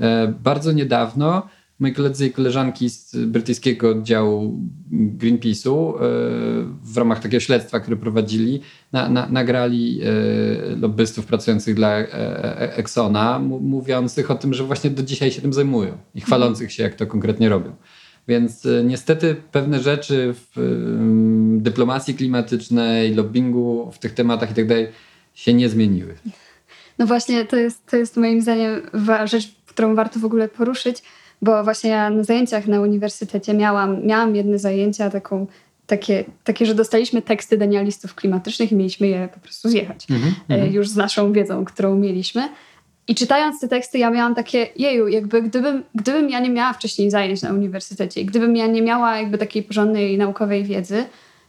E, 0.00 0.34
bardzo 0.40 0.72
niedawno 0.72 1.48
moi 1.78 1.92
koledzy 1.92 2.26
i 2.26 2.32
koleżanki 2.32 2.90
z 2.90 3.16
brytyjskiego 3.16 3.90
oddziału 3.90 4.60
Greenpeace'u 4.92 5.94
e, 5.94 6.00
w 6.82 6.96
ramach 6.96 7.20
takiego 7.20 7.40
śledztwa, 7.40 7.80
które 7.80 7.96
prowadzili, 7.96 8.60
na, 8.92 9.08
na, 9.08 9.28
nagrali 9.28 10.00
e, 10.02 10.76
lobbystów 10.76 11.26
pracujących 11.26 11.74
dla 11.74 11.98
e, 11.98 12.76
Exxona, 12.76 13.38
mówiących 13.38 14.30
o 14.30 14.34
tym, 14.34 14.54
że 14.54 14.64
właśnie 14.64 14.90
do 14.90 15.02
dzisiaj 15.02 15.30
się 15.30 15.42
tym 15.42 15.52
zajmują 15.52 15.98
i 16.14 16.20
chwalących 16.20 16.72
się, 16.72 16.82
jak 16.82 16.94
to 16.94 17.06
konkretnie 17.06 17.48
robią. 17.48 17.76
Więc 18.28 18.68
niestety 18.84 19.36
pewne 19.52 19.80
rzeczy 19.80 20.34
w 20.34 20.56
dyplomacji 21.56 22.14
klimatycznej, 22.14 23.14
lobbingu 23.14 23.90
w 23.92 23.98
tych 23.98 24.14
tematach 24.14 24.50
i 24.50 24.54
tak 24.54 24.66
się 25.34 25.54
nie 25.54 25.68
zmieniły. 25.68 26.14
No 26.98 27.06
właśnie, 27.06 27.44
to 27.44 27.56
jest, 27.56 27.86
to 27.86 27.96
jest 27.96 28.16
moim 28.16 28.42
zdaniem 28.42 28.80
rzecz, 29.24 29.54
którą 29.66 29.94
warto 29.94 30.20
w 30.20 30.24
ogóle 30.24 30.48
poruszyć, 30.48 31.02
bo 31.42 31.64
właśnie 31.64 31.90
ja 31.90 32.10
na 32.10 32.24
zajęciach 32.24 32.66
na 32.66 32.80
uniwersytecie 32.80 33.54
miałam, 33.54 34.06
miałam 34.06 34.36
jedne 34.36 34.58
zajęcia 34.58 35.10
taką, 35.10 35.46
takie, 35.86 36.24
takie, 36.44 36.66
że 36.66 36.74
dostaliśmy 36.74 37.22
teksty 37.22 37.58
denialistów 37.58 38.14
klimatycznych 38.14 38.72
i 38.72 38.76
mieliśmy 38.76 39.06
je 39.06 39.28
po 39.34 39.40
prostu 39.40 39.68
zjechać. 39.68 40.06
Mm 40.10 40.22
-hmm. 40.22 40.72
Już 40.72 40.88
z 40.88 40.96
naszą 40.96 41.32
wiedzą, 41.32 41.64
którą 41.64 41.96
mieliśmy. 41.96 42.48
I 43.08 43.14
czytając 43.14 43.60
te 43.60 43.68
teksty, 43.68 43.98
ja 43.98 44.10
miałam 44.10 44.34
takie, 44.34 44.66
jeju, 44.76 45.08
jakby 45.08 45.42
gdybym, 45.42 45.84
gdybym 45.94 46.30
ja 46.30 46.40
nie 46.40 46.50
miała 46.50 46.72
wcześniej 46.72 47.10
zajęć 47.10 47.42
na 47.42 47.52
uniwersytecie, 47.52 48.24
gdybym 48.24 48.56
ja 48.56 48.66
nie 48.66 48.82
miała 48.82 49.18
jakby 49.18 49.38
takiej 49.38 49.62
porządnej 49.62 50.18
naukowej 50.18 50.64
wiedzy, 50.64 51.04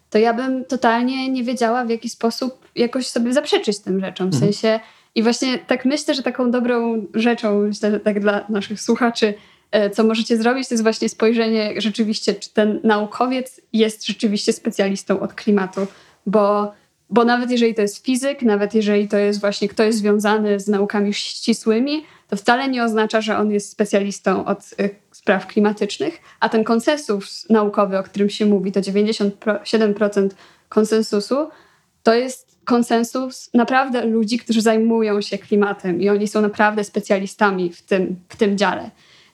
to 0.10 0.18
ja 0.18 0.34
bym 0.34 0.66
totalnie 0.66 1.30
nie 1.30 1.44
wiedziała, 1.44 1.86
w 1.86 1.90
jaki 1.90 2.10
sposób 2.10 2.68
jakoś 2.76 3.08
sobie 3.08 3.34
zaprzeczyć 3.34 3.80
tym 3.80 4.00
rzeczom. 4.00 4.32
W 4.32 4.34
mhm. 4.34 4.54
sensie, 4.54 4.80
i 5.16 5.24
właśnie 5.24 5.58
tak 5.58 5.86
myślę, 5.86 6.14
że 6.14 6.24
taką 6.24 6.52
dobrą 6.52 7.06
rzeczą, 7.14 7.60
myślę, 7.60 7.92
że 7.92 8.00
tak 8.00 8.20
dla 8.20 8.46
naszych 8.50 8.82
słuchaczy, 8.82 9.28
e, 9.28 9.34
co 9.94 10.04
możecie 10.04 10.38
zrobić, 10.38 10.68
to 10.68 10.74
jest 10.74 10.84
właśnie 10.84 11.10
spojrzenie 11.10 11.74
rzeczywiście, 11.78 12.34
czy 12.34 12.54
ten 12.54 12.80
naukowiec 12.84 13.62
jest 13.74 14.06
rzeczywiście 14.06 14.54
specjalistą 14.54 15.20
od 15.20 15.34
klimatu, 15.34 15.88
bo 16.26 16.74
bo 17.10 17.26
nawet 17.26 17.52
jeżeli 17.52 17.76
to 17.76 17.82
jest 17.82 18.06
fizyk, 18.06 18.42
nawet 18.42 18.74
jeżeli 18.74 19.08
to 19.08 19.18
jest 19.18 19.40
właśnie 19.40 19.70
ktoś 19.70 19.94
związany 19.94 20.60
z 20.60 20.68
naukami 20.68 21.14
ścisłymi, 21.14 22.06
to 22.28 22.36
wcale 22.36 22.70
nie 22.70 22.84
oznacza, 22.84 23.22
że 23.22 23.38
on 23.38 23.52
jest 23.52 23.72
specjalistą 23.72 24.46
od 24.46 24.60
y, 24.80 24.90
spraw 25.12 25.48
klimatycznych, 25.48 26.20
a 26.40 26.50
ten 26.50 26.64
konsensus 26.64 27.50
naukowy, 27.50 27.98
o 27.98 28.04
którym 28.04 28.30
się 28.30 28.46
mówi, 28.46 28.72
to 28.72 28.80
97% 28.80 30.30
konsensusu, 30.70 31.36
to 32.04 32.14
jest 32.14 32.58
konsensus 32.66 33.50
naprawdę 33.54 34.06
ludzi, 34.06 34.40
którzy 34.40 34.62
zajmują 34.62 35.22
się 35.22 35.38
klimatem 35.38 36.02
i 36.02 36.10
oni 36.10 36.28
są 36.28 36.42
naprawdę 36.42 36.84
specjalistami 36.84 37.74
w 37.74 37.82
tym, 37.82 38.16
w 38.30 38.36
tym 38.36 38.58
dziale. 38.58 38.92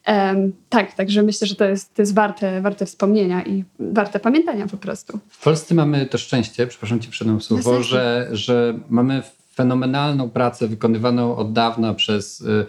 Um, 0.08 0.54
tak, 0.70 0.94
także 0.94 1.24
myślę, 1.24 1.48
że 1.48 1.56
to 1.56 1.66
jest, 1.66 1.94
to 1.94 2.02
jest 2.02 2.16
warte, 2.16 2.62
warte 2.62 2.86
wspomnienia 2.86 3.44
i 3.44 3.64
warte 3.80 4.20
pamiętania 4.20 4.68
po 4.68 4.78
prostu. 4.78 5.20
W 5.30 5.44
Polsce 5.44 5.76
mamy 5.76 6.06
to 6.06 6.18
szczęście, 6.18 6.68
przepraszam 6.68 7.00
ci 7.00 7.10
przede 7.10 7.42
słowo, 7.42 7.84
że, 7.84 8.30
że 8.32 8.80
mamy 8.90 9.24
fenomenalną 9.56 10.30
pracę 10.30 10.68
wykonywaną 10.68 11.36
od 11.36 11.54
dawna 11.54 11.94
przez 11.94 12.42
y, 12.42 12.66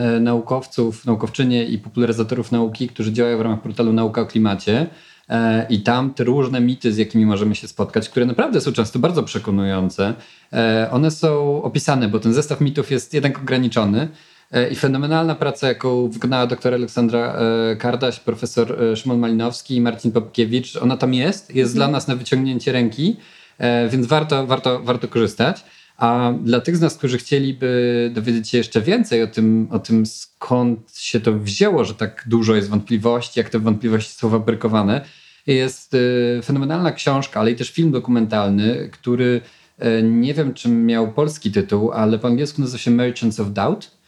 y, 0.00 0.20
naukowców, 0.20 1.06
naukowczynie 1.06 1.64
i 1.64 1.78
popularyzatorów 1.78 2.52
nauki, 2.52 2.88
którzy 2.88 3.12
działają 3.12 3.38
w 3.38 3.40
ramach 3.40 3.62
portalu 3.62 3.92
Nauka 3.92 4.20
o 4.20 4.26
Klimacie. 4.26 4.86
E, 5.30 5.66
I 5.70 5.80
tam 5.80 6.14
te 6.14 6.24
różne 6.24 6.60
mity, 6.60 6.92
z 6.92 6.96
jakimi 6.96 7.26
możemy 7.26 7.54
się 7.54 7.68
spotkać, 7.68 8.08
które 8.08 8.26
naprawdę 8.26 8.60
są 8.60 8.72
często 8.72 8.98
bardzo 8.98 9.22
przekonujące, 9.22 10.14
e, 10.52 10.88
one 10.92 11.10
są 11.10 11.62
opisane, 11.62 12.08
bo 12.08 12.20
ten 12.20 12.34
zestaw 12.34 12.60
mitów 12.60 12.90
jest 12.90 13.14
jednak 13.14 13.38
ograniczony. 13.38 14.08
E, 14.50 14.68
I 14.68 14.76
fenomenalna 14.76 15.34
praca, 15.34 15.68
jaką 15.68 16.08
wykonała 16.08 16.46
doktor 16.46 16.74
Aleksandra 16.74 17.34
e, 17.34 17.76
Kardaś, 17.76 18.20
profesor 18.20 18.82
e, 18.82 18.96
Szymon 18.96 19.18
Malinowski 19.18 19.76
i 19.76 19.80
Marcin 19.80 20.12
Popkiewicz, 20.12 20.76
ona 20.76 20.96
tam 20.96 21.14
jest, 21.14 21.54
jest 21.54 21.72
mhm. 21.72 21.76
dla 21.76 21.88
nas 21.88 22.08
na 22.08 22.16
wyciągnięcie 22.16 22.72
ręki, 22.72 23.16
więc 23.90 24.06
warto, 24.06 24.46
warto, 24.46 24.80
warto 24.82 25.08
korzystać. 25.08 25.64
A 25.96 26.32
dla 26.44 26.60
tych 26.60 26.76
z 26.76 26.80
nas, 26.80 26.96
którzy 26.96 27.18
chcieliby 27.18 28.10
dowiedzieć 28.14 28.48
się 28.48 28.58
jeszcze 28.58 28.80
więcej 28.80 29.22
o 29.22 29.26
tym, 29.26 29.68
o 29.70 29.78
tym, 29.78 30.06
skąd 30.06 30.96
się 30.96 31.20
to 31.20 31.32
wzięło, 31.32 31.84
że 31.84 31.94
tak 31.94 32.24
dużo 32.26 32.54
jest 32.54 32.68
wątpliwości, 32.68 33.40
jak 33.40 33.50
te 33.50 33.58
wątpliwości 33.58 34.12
są 34.12 34.30
fabrykowane, 34.30 35.04
jest 35.46 35.96
fenomenalna 36.44 36.92
książka, 36.92 37.40
ale 37.40 37.50
i 37.50 37.56
też 37.56 37.70
film 37.70 37.90
dokumentalny, 37.90 38.88
który 38.92 39.40
nie 40.02 40.34
wiem, 40.34 40.54
czy 40.54 40.68
miał 40.68 41.12
polski 41.12 41.52
tytuł, 41.52 41.92
ale 41.92 42.18
po 42.18 42.28
angielsku 42.28 42.60
nazywa 42.60 42.78
się 42.78 42.90
Merchants 42.90 43.40
of 43.40 43.52
Doubt 43.52 43.99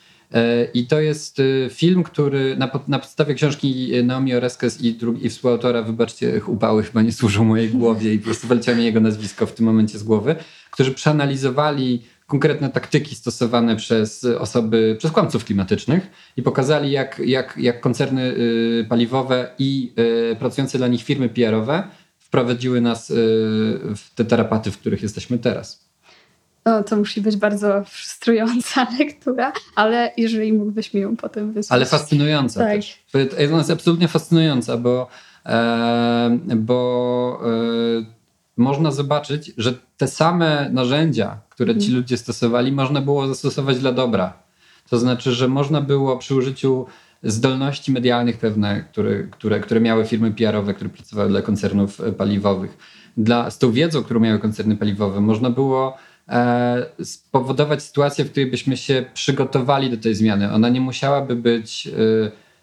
I 0.75 0.87
to 0.87 1.01
jest 1.01 1.39
y, 1.39 1.69
film, 1.73 2.03
który 2.03 2.57
na, 2.57 2.71
na 2.89 2.99
podstawie 2.99 3.35
książki 3.35 3.91
Naomi 4.05 4.35
Oreskes 4.35 4.81
i, 4.81 4.99
i 5.23 5.29
współautora, 5.29 5.83
wybaczcie, 5.83 6.41
upały 6.47 6.83
chyba 6.83 7.03
nie 7.03 7.13
służą 7.13 7.45
mojej 7.45 7.69
głowie 7.69 8.15
i 8.15 8.19
po 8.19 8.25
prostu 8.25 8.47
wyleciało 8.47 8.79
mi 8.79 8.85
jego 8.85 9.01
nazwisko 9.01 9.47
w 9.47 9.55
tym 9.55 9.67
momencie 9.67 9.99
z 9.99 10.03
głowy, 10.03 10.37
którzy 10.71 10.95
przeanalizowali 10.95 12.03
konkretne 12.27 12.71
taktyki 12.71 13.15
stosowane 13.15 13.77
przez 13.77 14.25
osoby, 14.25 14.97
przez 14.99 15.11
kłamców 15.11 15.45
klimatycznych 15.45 16.07
i 16.37 16.43
pokazali, 16.43 16.91
jak, 16.91 17.19
jak, 17.25 17.55
jak 17.59 17.81
koncerny 17.81 18.23
y, 18.23 18.87
paliwowe 18.89 19.51
i 19.59 19.93
y, 20.33 20.37
pracujące 20.37 20.79
dla 20.79 20.89
nich 20.89 21.03
firmy 21.03 21.29
PR-owe 21.29 21.83
wprowadziły 22.19 22.81
nas 22.81 23.13
w 23.97 24.15
te 24.15 24.25
tarapaty, 24.25 24.71
w 24.71 24.79
których 24.79 25.03
jesteśmy 25.03 25.39
teraz. 25.39 25.82
No, 26.65 26.83
to 26.83 26.97
musi 26.97 27.21
być 27.21 27.37
bardzo 27.37 27.85
frustrująca 27.85 28.87
lektura, 28.99 29.53
ale 29.75 30.13
jeżeli 30.17 30.53
mógłbyś 30.53 30.95
mi 30.95 31.01
ją 31.01 31.17
potem 31.17 31.53
wysłać. 31.53 31.77
Ale 31.77 31.87
fascynująca 31.87 32.61
tak. 32.61 32.73
też. 32.73 32.99
Ona 33.49 33.59
jest 33.59 33.71
absolutnie 33.71 34.09
fascynująca, 34.09 34.77
bo, 34.77 35.09
e, 35.47 36.39
bo 36.57 37.41
e, 37.45 38.05
można 38.57 38.91
zobaczyć, 38.91 39.53
że 39.57 39.75
te 39.97 40.09
same 40.09 40.71
narzędzia, 40.73 41.39
które 41.49 41.79
ci 41.79 41.87
mm. 41.87 42.01
ludzie 42.01 42.17
stosowali, 42.17 42.73
można 42.73 43.01
było 43.01 43.29
zastosować 43.29 43.79
dla 43.79 43.93
dobra. 43.93 44.33
To 44.91 44.99
znaczy, 44.99 45.33
że 45.33 45.49
można 45.49 45.81
było 45.81 46.19
przy 46.19 46.35
użyciu 46.35 46.87
zdolności 47.23 47.93
medialnych 47.93 48.39
pewne, 48.39 48.85
które, 48.93 49.23
które, 49.23 49.61
które 49.61 49.81
miały 49.81 50.05
firmy 50.05 50.31
PR-owe, 50.31 50.75
które 50.75 50.91
pracowały 50.91 51.29
dla 51.29 51.43
koncernów 51.43 52.01
paliwowych, 52.19 52.77
dla, 53.17 53.51
z 53.51 53.59
tą 53.59 53.73
wiedzą, 53.73 54.03
którą 54.03 54.21
miały 54.21 54.39
koncerny 54.39 54.77
paliwowe, 54.77 55.21
można 55.21 55.51
było 55.51 55.97
E, 55.97 56.12
spowodować 57.03 57.83
sytuację, 57.83 58.25
w 58.25 58.31
której 58.31 58.51
byśmy 58.51 58.77
się 58.77 59.05
przygotowali 59.15 59.91
do 59.91 59.97
tej 59.97 60.15
zmiany. 60.15 60.53
Ona 60.53 60.69
nie 60.69 60.81
musiałaby 60.81 61.37
być 61.37 61.87
e, 61.87 61.91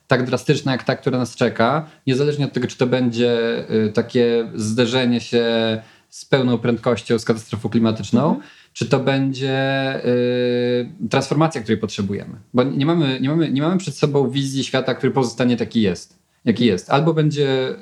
tak 0.08 0.26
drastyczna 0.26 0.72
jak 0.72 0.84
ta, 0.84 0.96
która 0.96 1.18
nas 1.18 1.36
czeka, 1.36 1.86
niezależnie 2.08 2.46
od 2.46 2.54
tego, 2.54 2.68
czy 2.68 2.78
to 2.78 2.88
będzie 2.88 3.38
e, 3.70 3.90
takie 3.90 4.52
zderzenie 4.56 5.22
się 5.22 5.46
z 6.10 6.26
pełną 6.26 6.58
prędkością 6.58 7.20
z 7.20 7.26
katastrofą 7.26 7.70
klimatyczną, 7.70 8.26
mhm. 8.30 8.44
czy 8.74 8.86
to 8.86 9.00
będzie 9.00 9.60
transformacja, 11.10 11.62
której 11.62 11.78
potrzebujemy. 11.78 12.36
Bo 12.54 12.64
nie 12.64 12.86
mamy, 12.86 13.20
nie, 13.22 13.30
mamy, 13.30 13.52
nie 13.52 13.62
mamy 13.62 13.78
przed 13.78 13.98
sobą 13.98 14.30
wizji 14.30 14.64
świata, 14.64 14.96
który 14.96 15.12
pozostanie 15.12 15.58
taki 15.58 15.82
jest, 15.82 16.20
jaki 16.46 16.66
jest. 16.66 16.90
Albo 16.90 17.14
będzie, 17.14 17.76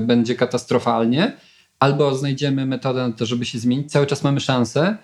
będzie 0.00 0.34
katastrofalnie, 0.34 1.32
albo 1.78 2.14
znajdziemy 2.14 2.66
metodę 2.66 3.08
na 3.08 3.14
to, 3.14 3.26
żeby 3.26 3.44
się 3.44 3.58
zmienić. 3.58 3.92
Cały 3.92 4.06
czas 4.06 4.24
mamy 4.24 4.40
szansę. 4.40 4.96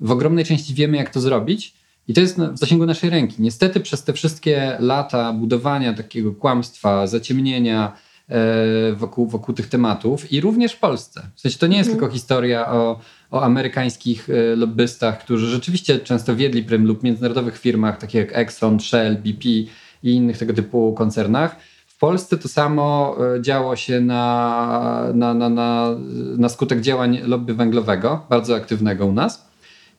W 0.00 0.10
ogromnej 0.10 0.44
części 0.44 0.74
wiemy, 0.74 0.96
jak 0.96 1.10
to 1.10 1.20
zrobić. 1.20 1.74
I 2.08 2.14
to 2.14 2.20
jest 2.20 2.38
w 2.38 2.58
zasięgu 2.58 2.86
naszej 2.86 3.10
ręki. 3.10 3.34
Niestety 3.38 3.80
przez 3.80 4.04
te 4.04 4.12
wszystkie 4.12 4.76
lata 4.80 5.32
budowania 5.32 5.94
takiego 5.94 6.32
kłamstwa, 6.32 7.06
zaciemnienia 7.06 7.92
e, 8.28 8.92
wokół, 8.92 9.26
wokół 9.26 9.54
tych 9.54 9.68
tematów 9.68 10.32
i 10.32 10.40
również 10.40 10.72
w 10.72 10.78
Polsce. 10.78 11.22
W 11.34 11.40
sensie 11.40 11.58
to 11.58 11.66
nie 11.66 11.76
jest 11.76 11.90
mhm. 11.90 12.00
tylko 12.00 12.14
historia 12.14 12.72
o, 12.72 13.00
o 13.30 13.42
amerykańskich 13.42 14.30
e, 14.30 14.56
lobbystach, 14.56 15.18
którzy 15.18 15.46
rzeczywiście 15.46 15.98
często 15.98 16.36
wiedli 16.36 16.62
prym 16.62 16.86
lub 16.86 17.02
międzynarodowych 17.02 17.58
firmach, 17.58 17.98
takich 17.98 18.14
jak 18.14 18.36
Exxon, 18.36 18.80
Shell, 18.80 19.16
BP 19.16 19.48
i 19.48 19.68
innych 20.02 20.38
tego 20.38 20.54
typu 20.54 20.94
koncernach 20.94 21.56
w 21.96 21.98
Polsce 21.98 22.38
to 22.38 22.48
samo 22.48 23.16
e, 23.36 23.42
działo 23.42 23.76
się 23.76 24.00
na, 24.00 25.10
na, 25.14 25.34
na, 25.34 25.48
na, 25.48 25.96
na 26.38 26.48
skutek 26.48 26.80
działań 26.80 27.20
lobby 27.24 27.54
węglowego, 27.54 28.26
bardzo 28.30 28.56
aktywnego 28.56 29.06
u 29.06 29.12
nas. 29.12 29.46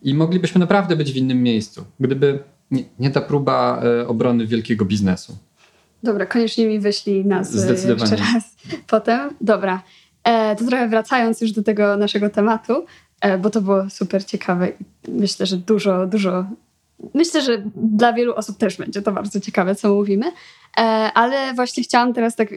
I 0.01 0.13
moglibyśmy 0.13 0.59
naprawdę 0.59 0.95
być 0.95 1.13
w 1.13 1.15
innym 1.15 1.43
miejscu, 1.43 1.85
gdyby 1.99 2.39
nie, 2.71 2.83
nie 2.99 3.11
ta 3.11 3.21
próba 3.21 3.81
e, 3.83 4.07
obrony 4.07 4.47
wielkiego 4.47 4.85
biznesu. 4.85 5.37
Dobra, 6.03 6.25
koniecznie 6.25 6.67
mi 6.67 6.79
wyślij 6.79 7.25
nazwy 7.25 7.73
jeszcze 7.73 8.15
raz 8.15 8.55
potem. 8.87 9.29
Dobra, 9.41 9.81
e, 10.23 10.55
to 10.55 10.65
trochę 10.65 10.89
wracając 10.89 11.41
już 11.41 11.51
do 11.51 11.63
tego 11.63 11.97
naszego 11.97 12.29
tematu, 12.29 12.85
e, 13.21 13.37
bo 13.37 13.49
to 13.49 13.61
było 13.61 13.89
super 13.89 14.25
ciekawe 14.25 14.69
i 14.69 15.11
myślę, 15.11 15.45
że 15.45 15.57
dużo, 15.57 16.07
dużo 16.07 16.45
Myślę, 17.13 17.41
że 17.41 17.63
dla 17.75 18.13
wielu 18.13 18.35
osób 18.35 18.57
też 18.57 18.77
będzie 18.77 19.01
to 19.01 19.11
bardzo 19.11 19.39
ciekawe, 19.39 19.75
co 19.75 19.93
mówimy, 19.93 20.25
e, 20.77 20.81
ale 21.13 21.53
właśnie 21.53 21.83
chciałam 21.83 22.13
teraz 22.13 22.35
tak 22.35 22.49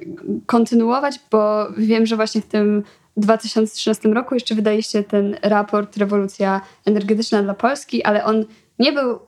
kontynuować, 0.46 1.20
bo 1.30 1.72
wiem, 1.78 2.06
że 2.06 2.16
właśnie 2.16 2.40
w 2.40 2.46
tym 2.46 2.82
2013 3.16 4.08
roku 4.08 4.34
jeszcze 4.34 4.54
wydaliście 4.54 5.04
ten 5.04 5.36
raport 5.42 5.96
Rewolucja 5.96 6.60
energetyczna 6.86 7.42
dla 7.42 7.54
Polski, 7.54 8.02
ale 8.02 8.24
on 8.24 8.44
nie 8.78 8.92
był, 8.92 9.18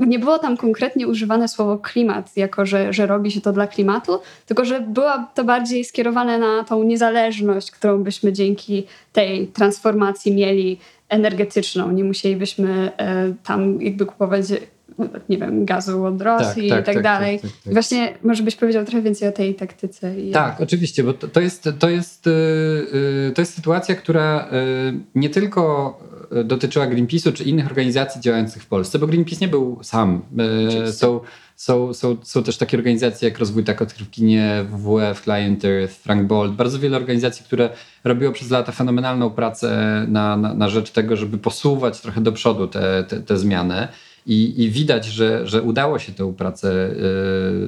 nie 0.00 0.18
było 0.18 0.38
tam 0.38 0.56
konkretnie 0.56 1.08
używane 1.08 1.48
słowo 1.48 1.78
klimat, 1.78 2.36
jako 2.36 2.66
że, 2.66 2.92
że 2.92 3.06
robi 3.06 3.30
się 3.30 3.40
to 3.40 3.52
dla 3.52 3.66
klimatu, 3.66 4.20
tylko 4.46 4.64
że 4.64 4.80
było 4.80 5.10
to 5.34 5.44
bardziej 5.44 5.84
skierowane 5.84 6.38
na 6.38 6.64
tą 6.64 6.82
niezależność, 6.82 7.70
którą 7.70 8.02
byśmy 8.02 8.32
dzięki 8.32 8.86
tej 9.12 9.46
transformacji 9.46 10.34
mieli 10.34 10.78
energetyczną. 11.08 11.92
Nie 11.92 12.04
musielibyśmy 12.04 12.92
e, 12.96 13.34
tam 13.44 13.82
jakby 13.82 14.06
kupować 14.06 14.44
nie 15.28 15.38
wiem, 15.38 15.64
gazu 15.64 16.04
od 16.04 16.22
Rosji 16.22 16.68
tak, 16.68 16.78
tak, 16.78 16.82
i 16.82 16.84
tak, 16.84 16.94
tak 16.94 17.02
dalej. 17.02 17.40
Tak, 17.40 17.50
tak, 17.50 17.60
tak, 17.64 17.72
Właśnie 17.72 18.14
może 18.22 18.42
byś 18.42 18.56
powiedział 18.56 18.84
trochę 18.84 19.02
więcej 19.02 19.28
o 19.28 19.32
tej 19.32 19.54
taktyce. 19.54 20.14
tak, 20.32 20.60
oczywiście, 20.60 21.04
bo 21.04 21.12
to, 21.12 21.28
to, 21.28 21.40
jest, 21.40 21.68
to, 21.78 21.88
jest, 21.88 22.26
yy, 22.26 23.32
to 23.34 23.42
jest 23.42 23.54
sytuacja, 23.54 23.94
która 23.94 24.48
yy, 24.52 25.00
nie 25.14 25.30
tylko 25.30 25.98
dotyczyła 26.44 26.86
Greenpeace'u 26.86 27.32
czy 27.32 27.44
innych 27.44 27.66
organizacji 27.66 28.20
działających 28.20 28.62
w 28.62 28.66
Polsce, 28.66 28.98
bo 28.98 29.06
Greenpeace 29.06 29.40
nie 29.40 29.48
był 29.48 29.78
sam. 29.82 30.22
Yy, 30.82 30.92
są, 30.92 31.20
są, 31.58 31.94
są, 31.94 32.16
są 32.22 32.42
też 32.42 32.56
takie 32.56 32.76
organizacje 32.76 33.28
jak 33.28 33.38
Rozwój 33.38 33.64
Tak 33.64 33.82
Odkrywkinie, 33.82 34.64
WWF, 34.70 35.20
Client 35.20 35.64
Earth, 35.64 35.94
Frank 35.94 36.26
Bolt, 36.26 36.52
bardzo 36.52 36.78
wiele 36.78 36.96
organizacji, 36.96 37.44
które 37.44 37.70
robiło 38.04 38.32
przez 38.32 38.50
lata 38.50 38.72
fenomenalną 38.72 39.30
pracę 39.30 40.04
na, 40.08 40.36
na, 40.36 40.54
na 40.54 40.68
rzecz 40.68 40.90
tego, 40.90 41.16
żeby 41.16 41.38
posuwać 41.38 42.00
trochę 42.00 42.20
do 42.20 42.32
przodu 42.32 42.68
te, 42.68 43.04
te, 43.04 43.20
te 43.20 43.36
zmiany. 43.36 43.88
i, 44.26 44.62
i 44.62 44.70
widać, 44.70 45.04
że, 45.06 45.46
że 45.46 45.62
udało 45.62 45.98
się 45.98 46.12
tę 46.12 46.34
pracę 46.34 46.90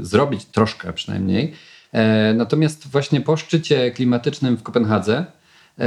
y, 0.00 0.04
zrobić, 0.04 0.44
troszkę 0.44 0.92
przynajmniej. 0.92 1.52
E, 1.92 2.35
natomiast 2.35 2.88
właśnie 2.88 3.20
po 3.20 3.37
szczycie 3.37 3.90
klimatycznym 3.90 4.56
w 4.56 4.62
Kopenhadze 4.62 5.25
e, 5.78 5.85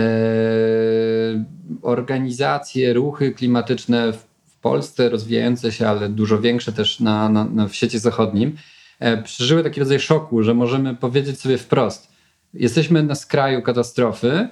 organizacje, 1.81 2.93
ruchy 2.93 3.31
klimatyczne 3.31 4.13
w 4.13 4.32
Polsce 4.63 5.09
rozwijające 5.09 5.71
się, 5.71 5.87
ale 5.87 6.09
dużo 6.09 6.41
większe 6.41 6.71
też 6.71 6.99
na, 6.99 7.29
na, 7.29 7.45
na 7.45 7.67
w 7.67 7.75
świecie 7.75 7.99
zachodnim, 7.99 8.57
e, 8.99 9.23
przeżyły 9.23 9.63
taki 9.63 9.79
rodzaj 9.79 9.99
szoku, 9.99 10.43
że 10.43 10.53
możemy 10.53 10.95
powiedzieć 10.95 11.39
sobie 11.39 11.57
wprost, 11.57 12.07
jesteśmy 12.53 13.03
na 13.03 13.15
skraju 13.15 13.61
katastrofy, 13.61 14.47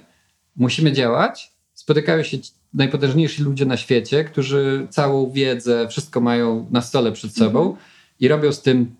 musimy 0.56 0.92
działać, 0.92 1.52
spotykają 1.74 2.22
się 2.22 2.38
najpotężniejsi 2.74 3.42
ludzie 3.42 3.66
na 3.66 3.76
świecie, 3.76 4.24
którzy 4.24 4.86
całą 4.90 5.30
wiedzę, 5.30 5.88
wszystko 5.88 6.20
mają 6.20 6.66
na 6.70 6.80
stole 6.80 7.12
przed 7.12 7.34
sobą 7.34 7.60
mhm. 7.60 7.76
i 8.20 8.28
robią 8.28 8.52
z 8.52 8.62
tym 8.62 8.94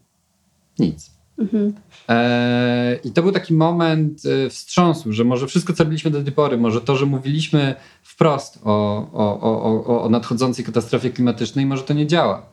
nic. 0.78 1.11
Mhm. 1.38 1.72
E, 2.08 2.98
I 3.04 3.10
to 3.10 3.22
był 3.22 3.32
taki 3.32 3.54
moment 3.54 4.22
e, 4.26 4.50
wstrząsu, 4.50 5.12
że 5.12 5.24
może 5.24 5.46
wszystko, 5.46 5.72
co 5.72 5.84
robiliśmy 5.84 6.10
do 6.10 6.22
tej 6.22 6.32
pory, 6.32 6.56
może 6.56 6.80
to, 6.80 6.96
że 6.96 7.06
mówiliśmy 7.06 7.74
wprost 8.02 8.58
o, 8.64 8.96
o, 9.12 9.40
o, 9.86 10.02
o 10.02 10.08
nadchodzącej 10.08 10.64
katastrofie 10.64 11.10
klimatycznej, 11.10 11.66
może 11.66 11.82
to 11.82 11.94
nie 11.94 12.06
działa. 12.06 12.46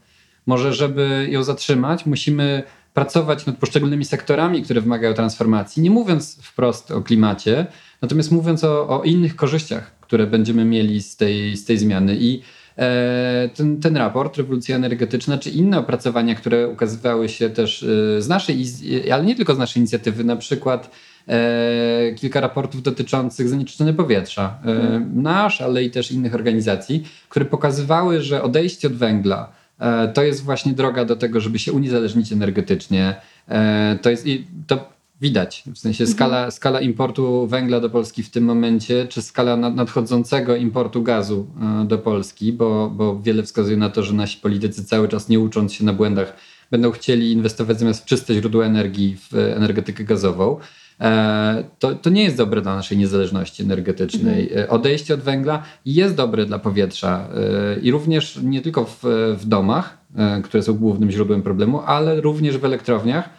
Może, 0.45 0.73
żeby 0.73 1.27
ją 1.31 1.43
zatrzymać, 1.43 2.05
musimy 2.05 2.63
pracować 2.93 3.45
nad 3.45 3.57
poszczególnymi 3.57 4.05
sektorami, 4.05 4.63
które 4.63 4.81
wymagają 4.81 5.13
transformacji, 5.13 5.83
nie 5.83 5.91
mówiąc 5.91 6.39
wprost 6.41 6.91
o 6.91 7.01
klimacie, 7.01 7.67
natomiast 8.01 8.31
mówiąc 8.31 8.63
o, 8.63 8.89
o 8.89 9.03
innych 9.03 9.35
korzyściach, 9.35 9.99
które 10.01 10.27
będziemy 10.27 10.65
mieli 10.65 11.01
z 11.01 11.15
tej, 11.15 11.57
z 11.57 11.65
tej 11.65 11.77
zmiany. 11.77 12.17
I 12.19 12.41
ten, 13.55 13.79
ten 13.79 13.97
raport, 13.97 14.37
rewolucja 14.37 14.75
energetyczna, 14.75 15.37
czy 15.37 15.49
inne 15.49 15.79
opracowania, 15.79 16.35
które 16.35 16.67
ukazywały 16.67 17.29
się 17.29 17.49
też 17.49 17.83
e, 17.83 18.21
z 18.21 18.27
naszej, 18.27 18.65
ale 19.13 19.23
nie 19.23 19.35
tylko 19.35 19.55
z 19.55 19.57
naszej 19.57 19.79
inicjatywy, 19.79 20.23
na 20.23 20.35
przykład 20.35 20.91
e, 21.27 22.13
kilka 22.15 22.41
raportów 22.41 22.83
dotyczących 22.83 23.49
zanieczyszczenia 23.49 23.93
powietrza, 23.93 24.59
hmm. 24.63 25.21
nasz, 25.21 25.61
ale 25.61 25.83
i 25.83 25.91
też 25.91 26.11
innych 26.11 26.35
organizacji, 26.35 27.07
które 27.29 27.45
pokazywały, 27.45 28.21
że 28.21 28.43
odejście 28.43 28.87
od 28.87 28.93
węgla 28.93 29.59
to 30.13 30.23
jest 30.23 30.43
właśnie 30.43 30.73
droga 30.73 31.05
do 31.05 31.15
tego, 31.15 31.39
żeby 31.39 31.59
się 31.59 31.73
uniezależnić 31.73 32.31
energetycznie. 32.31 33.15
To 34.01 34.09
jest 34.09 34.27
i 34.27 34.47
to 34.67 34.89
widać. 35.21 35.63
W 35.75 35.77
sensie 35.77 36.03
mhm. 36.03 36.15
skala, 36.15 36.51
skala 36.51 36.81
importu 36.81 37.47
węgla 37.47 37.79
do 37.79 37.89
Polski 37.89 38.23
w 38.23 38.29
tym 38.29 38.43
momencie, 38.43 39.07
czy 39.07 39.21
skala 39.21 39.57
nadchodzącego 39.57 40.55
importu 40.55 41.03
gazu 41.03 41.47
e, 41.81 41.85
do 41.85 41.97
Polski, 41.97 42.53
bo, 42.53 42.89
bo 42.89 43.19
wiele 43.19 43.43
wskazuje 43.43 43.77
na 43.77 43.89
to, 43.89 44.03
że 44.03 44.13
nasi 44.13 44.37
politycy 44.37 44.85
cały 44.85 45.07
czas 45.07 45.29
nie 45.29 45.39
ucząc 45.39 45.73
się 45.73 45.85
na 45.85 45.93
błędach, 45.93 46.35
będą 46.71 46.91
chcieli 46.91 47.31
inwestować 47.31 47.79
zamiast 47.79 48.03
w 48.03 48.05
czyste 48.05 48.33
źródła 48.33 48.65
energii 48.65 49.17
w 49.17 49.35
energetykę 49.35 50.03
gazową. 50.03 50.57
E, 51.01 51.63
to, 51.79 51.95
to 51.95 52.09
nie 52.09 52.23
jest 52.23 52.37
dobre 52.37 52.61
dla 52.61 52.75
naszej 52.75 52.97
niezależności 52.97 53.63
energetycznej. 53.63 54.43
Mhm. 54.43 54.65
E, 54.65 54.69
odejście 54.69 55.13
od 55.13 55.19
węgla 55.19 55.63
jest 55.85 56.15
dobre 56.15 56.45
dla 56.45 56.59
powietrza 56.59 57.27
i 57.81 57.91
również 57.91 58.39
nie 58.43 58.61
tylko 58.61 58.85
w, 58.85 58.99
w 59.39 59.45
domach, 59.45 59.97
które 60.43 60.63
są 60.63 60.73
głównym 60.73 61.11
źródłem 61.11 61.41
problemu, 61.41 61.81
ale 61.85 62.21
również 62.21 62.57
w 62.57 62.65
elektrowniach, 62.65 63.38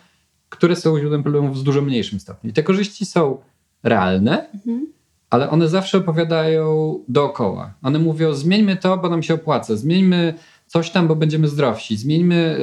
które 0.50 0.76
są 0.76 0.98
źródłem 0.98 1.22
problemów 1.22 1.60
w 1.60 1.62
dużo 1.62 1.82
mniejszym 1.82 2.20
stopniu. 2.20 2.50
I 2.50 2.52
te 2.52 2.62
korzyści 2.62 3.06
są 3.06 3.38
realne, 3.82 4.50
mhm. 4.54 4.86
ale 5.30 5.50
one 5.50 5.68
zawsze 5.68 5.98
opowiadają 5.98 6.98
dookoła. 7.08 7.74
One 7.82 7.98
mówią: 7.98 8.34
zmieńmy 8.34 8.76
to, 8.76 8.96
bo 8.98 9.08
nam 9.08 9.22
się 9.22 9.34
opłaca, 9.34 9.76
zmieńmy 9.76 10.34
coś 10.66 10.90
tam, 10.90 11.08
bo 11.08 11.16
będziemy 11.16 11.48
zdrowsi, 11.48 11.96
zmieńmy 11.96 12.58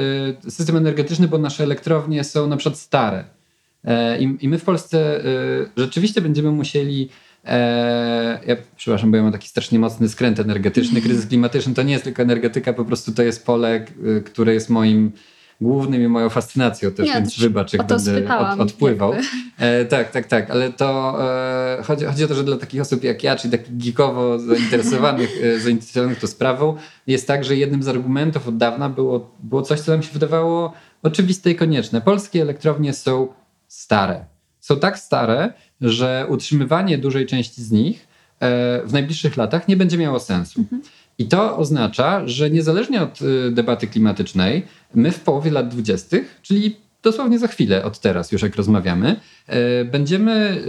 y, 0.47 0.51
system 0.51 0.77
energetyczny, 0.77 1.27
bo 1.27 1.37
nasze 1.37 1.63
elektrownie 1.63 2.23
są 2.23 2.47
na 2.47 2.57
przykład 2.57 2.79
stare. 2.79 3.23
E, 3.83 4.19
I, 4.19 4.47
my 4.49 4.59
w 4.59 4.63
Polsce 4.63 5.25
y, 5.25 5.69
rzeczywiście 5.77 6.21
będziemy 6.21 6.51
musieli. 6.51 7.09
E, 7.45 8.39
ja 8.47 8.55
przepraszam, 8.75 9.11
bo 9.11 9.17
ja 9.17 9.23
mam 9.23 9.31
taki 9.31 9.47
strasznie 9.47 9.79
mocny 9.79 10.09
skręt 10.09 10.39
energetyczny. 10.39 11.01
Kryzys 11.01 11.27
klimatyczny 11.29 11.73
to 11.73 11.83
nie 11.83 11.91
jest 11.91 12.03
tylko 12.03 12.21
energetyka, 12.21 12.73
po 12.73 12.85
prostu 12.85 13.11
to 13.11 13.23
jest 13.23 13.45
pole, 13.45 13.85
y, 14.05 14.21
które 14.21 14.53
jest 14.53 14.69
moim 14.69 15.11
głównym 15.61 16.01
i 16.01 16.07
moją 16.07 16.29
fascynacją 16.29 16.91
też, 16.91 17.07
nie, 17.07 17.13
więc 17.13 17.29
też 17.29 17.39
wybacz, 17.39 17.73
jak 17.73 17.87
będę 17.87 18.37
od, 18.37 18.59
odpływał. 18.59 19.13
E, 19.57 19.85
tak, 19.85 20.11
tak, 20.11 20.27
tak, 20.27 20.51
ale 20.51 20.73
to 20.73 21.17
e, 21.79 21.83
chodzi, 21.83 22.05
chodzi 22.05 22.23
o 22.23 22.27
to, 22.27 22.35
że 22.35 22.43
dla 22.43 22.57
takich 22.57 22.81
osób 22.81 23.03
jak 23.03 23.23
ja, 23.23 23.35
czyli 23.35 23.51
takich 23.51 23.77
geekowo 23.77 24.39
zainteresowanych, 24.39 25.29
e, 25.43 25.59
zainteresowanych 25.65 26.19
tą 26.19 26.27
sprawą, 26.27 26.75
jest 27.07 27.27
tak, 27.27 27.43
że 27.43 27.55
jednym 27.55 27.83
z 27.83 27.87
argumentów 27.87 28.47
od 28.47 28.57
dawna 28.57 28.89
było, 28.89 29.35
było 29.43 29.61
coś, 29.61 29.79
co 29.79 29.91
nam 29.91 30.03
się 30.03 30.13
wydawało 30.13 30.73
oczywiste 31.03 31.51
i 31.51 31.55
konieczne. 31.55 32.01
Polskie 32.01 32.41
elektrownie 32.41 32.93
są 32.93 33.27
stare. 33.67 34.25
Są 34.59 34.79
tak 34.79 34.99
stare, 34.99 35.53
że 35.81 36.25
utrzymywanie 36.29 36.97
dużej 36.97 37.25
części 37.25 37.63
z 37.63 37.71
nich 37.71 38.07
e, 38.39 38.81
w 38.85 38.93
najbliższych 38.93 39.37
latach 39.37 39.67
nie 39.67 39.77
będzie 39.77 39.97
miało 39.97 40.19
sensu. 40.19 40.59
Mhm. 40.59 40.81
I 41.17 41.25
to 41.25 41.57
oznacza, 41.57 42.27
że 42.27 42.49
niezależnie 42.49 43.01
od 43.01 43.21
y, 43.21 43.51
debaty 43.51 43.87
klimatycznej, 43.87 44.65
my 44.95 45.11
w 45.11 45.19
połowie 45.19 45.51
lat 45.51 45.67
dwudziestych, 45.67 46.39
czyli 46.41 46.75
dosłownie 47.03 47.39
za 47.39 47.47
chwilę 47.47 47.85
od 47.85 47.99
teraz, 47.99 48.31
już 48.31 48.41
jak 48.41 48.55
rozmawiamy, 48.55 49.15
y, 49.49 49.85
będziemy 49.85 50.63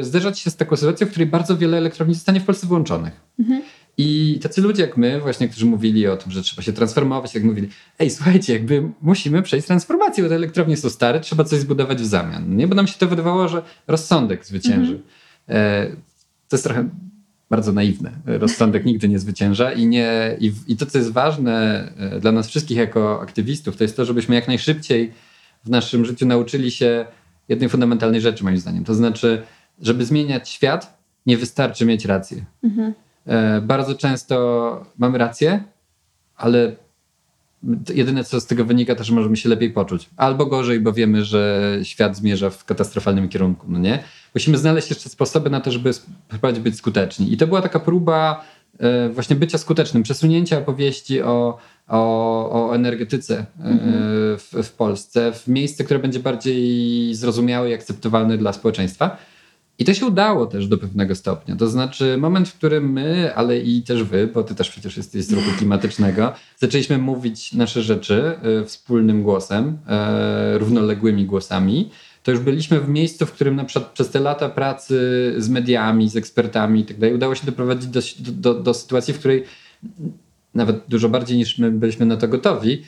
y, 0.00 0.04
zderzać 0.04 0.38
się 0.38 0.50
z 0.50 0.56
taką 0.56 0.76
sytuacją, 0.76 1.06
w 1.06 1.10
której 1.10 1.26
bardzo 1.28 1.56
wiele 1.56 1.78
elektrowni 1.78 2.14
zostanie 2.14 2.40
w 2.40 2.44
Polsce 2.44 2.66
włączonych. 2.66 3.12
Mhm. 3.38 3.62
I 3.98 4.38
tacy 4.42 4.60
ludzie 4.60 4.82
jak 4.82 4.96
my, 4.96 5.20
właśnie, 5.20 5.48
którzy 5.48 5.66
mówili 5.66 6.06
o 6.08 6.16
tym, 6.16 6.32
że 6.32 6.42
trzeba 6.42 6.62
się 6.62 6.72
transformować, 6.72 7.34
jak 7.34 7.44
mówili, 7.44 7.68
ej, 7.98 8.10
słuchajcie, 8.10 8.52
jakby 8.52 8.90
musimy 9.02 9.42
przejść 9.42 9.66
transformację, 9.66 10.22
bo 10.22 10.28
te 10.28 10.34
elektrownie 10.34 10.76
są 10.76 10.90
stare, 10.90 11.20
trzeba 11.20 11.44
coś 11.44 11.58
zbudować 11.58 12.02
w 12.02 12.06
zamian. 12.06 12.56
Nie? 12.56 12.68
Bo 12.68 12.74
nam 12.74 12.86
się 12.86 12.98
to 12.98 13.06
wydawało, 13.06 13.48
że 13.48 13.62
rozsądek 13.86 14.46
zwycięży. 14.46 14.92
Mhm. 14.92 15.02
E, 15.48 15.86
to 16.48 16.56
jest 16.56 16.64
trochę 16.64 16.88
bardzo 17.50 17.72
naiwne. 17.72 18.12
Rozsądek 18.26 18.84
nigdy 18.84 19.08
nie 19.08 19.18
zwycięża 19.18 19.72
i, 19.72 19.86
nie, 19.86 20.36
i, 20.40 20.52
i 20.66 20.76
to, 20.76 20.86
co 20.86 20.98
jest 20.98 21.12
ważne 21.12 21.84
e, 21.96 22.20
dla 22.20 22.32
nas 22.32 22.48
wszystkich 22.48 22.76
jako 22.76 23.20
aktywistów, 23.22 23.76
to 23.76 23.84
jest 23.84 23.96
to, 23.96 24.04
żebyśmy 24.04 24.34
jak 24.34 24.48
najszybciej 24.48 25.12
w 25.64 25.70
naszym 25.70 26.04
życiu 26.04 26.26
nauczyli 26.26 26.70
się 26.70 27.06
jednej 27.48 27.68
fundamentalnej 27.68 28.20
rzeczy, 28.20 28.44
moim 28.44 28.58
zdaniem. 28.58 28.84
To 28.84 28.94
znaczy, 28.94 29.42
żeby 29.80 30.04
zmieniać 30.04 30.48
świat, 30.48 30.98
nie 31.26 31.36
wystarczy 31.36 31.86
mieć 31.86 32.04
rację. 32.04 32.44
Mhm. 32.64 32.94
E, 33.26 33.60
bardzo 33.60 33.94
często 33.94 34.86
mamy 34.98 35.18
rację, 35.18 35.62
ale 36.36 36.76
jedyne, 37.94 38.24
co 38.24 38.40
z 38.40 38.46
tego 38.46 38.64
wynika, 38.64 38.94
to, 38.94 39.04
że 39.04 39.14
możemy 39.14 39.36
się 39.36 39.48
lepiej 39.48 39.70
poczuć. 39.70 40.10
Albo 40.16 40.46
gorzej, 40.46 40.80
bo 40.80 40.92
wiemy, 40.92 41.24
że 41.24 41.78
świat 41.82 42.16
zmierza 42.16 42.50
w 42.50 42.64
katastrofalnym 42.64 43.28
kierunku, 43.28 43.66
no 43.68 43.78
nie? 43.78 44.02
Musimy 44.34 44.58
znaleźć 44.58 44.90
jeszcze 44.90 45.08
sposoby 45.08 45.50
na 45.50 45.60
to, 45.60 45.70
żeby 45.70 45.92
spróbować 45.92 46.60
być 46.60 46.76
skuteczni. 46.76 47.32
I 47.32 47.36
to 47.36 47.46
była 47.46 47.62
taka 47.62 47.80
próba 47.80 48.44
e, 48.78 49.08
właśnie 49.08 49.36
bycia 49.36 49.58
skutecznym, 49.58 50.02
przesunięcia 50.02 50.58
opowieści 50.58 51.22
o, 51.22 51.58
o, 51.88 52.68
o 52.68 52.74
energetyce 52.74 53.46
e, 53.60 53.64
mhm. 53.64 53.92
w, 54.38 54.54
w 54.62 54.72
Polsce 54.72 55.32
w 55.32 55.48
miejsce, 55.48 55.84
które 55.84 56.00
będzie 56.00 56.20
bardziej 56.20 57.14
zrozumiałe 57.14 57.70
i 57.70 57.74
akceptowalne 57.74 58.38
dla 58.38 58.52
społeczeństwa. 58.52 59.16
I 59.80 59.84
to 59.84 59.94
się 59.94 60.06
udało 60.06 60.46
też 60.46 60.68
do 60.68 60.78
pewnego 60.78 61.14
stopnia. 61.14 61.56
To 61.56 61.68
znaczy, 61.68 62.16
moment, 62.18 62.48
w 62.48 62.54
którym 62.54 62.92
my, 62.92 63.34
ale 63.34 63.58
i 63.58 63.82
też 63.82 64.02
wy, 64.02 64.26
bo 64.34 64.42
ty 64.42 64.54
też 64.54 64.70
przecież 64.70 64.96
jesteś 64.96 65.24
z 65.24 65.32
ruchu 65.32 65.50
klimatycznego, 65.58 66.32
zaczęliśmy 66.56 66.98
mówić 66.98 67.52
nasze 67.52 67.82
rzeczy 67.82 68.32
y, 68.62 68.64
wspólnym 68.64 69.22
głosem, 69.22 69.78
y, 70.54 70.58
równoległymi 70.58 71.26
głosami, 71.26 71.90
to 72.22 72.30
już 72.30 72.40
byliśmy 72.40 72.80
w 72.80 72.88
miejscu, 72.88 73.26
w 73.26 73.32
którym 73.32 73.56
na 73.56 73.64
przykład 73.64 73.92
przez 73.92 74.10
te 74.10 74.20
lata 74.20 74.48
pracy 74.48 75.34
z 75.38 75.48
mediami, 75.48 76.08
z 76.08 76.16
ekspertami 76.16 76.80
i 76.80 76.84
tak 76.84 76.96
udało 77.14 77.34
się 77.34 77.46
doprowadzić 77.46 77.90
do, 77.90 78.00
do, 78.32 78.62
do 78.62 78.74
sytuacji, 78.74 79.14
w 79.14 79.18
której 79.18 79.44
nawet 80.54 80.82
dużo 80.88 81.08
bardziej 81.08 81.38
niż 81.38 81.58
my 81.58 81.70
byliśmy 81.70 82.06
na 82.06 82.16
to 82.16 82.28
gotowi, 82.28 82.82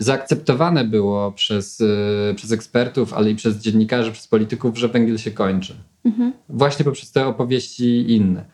zaakceptowane 0.00 0.84
było 0.84 1.32
przez, 1.32 1.80
y, 1.80 2.34
przez 2.36 2.52
ekspertów, 2.52 3.14
ale 3.14 3.30
i 3.30 3.34
przez 3.34 3.56
dziennikarzy, 3.56 4.12
przez 4.12 4.26
polityków, 4.26 4.78
że 4.78 4.88
węgiel 4.88 5.18
się 5.18 5.30
kończy. 5.30 5.74
Mhm. 6.04 6.32
Właśnie 6.48 6.84
poprzez 6.84 7.12
te 7.12 7.26
opowieści 7.26 8.14
inne. 8.14 8.44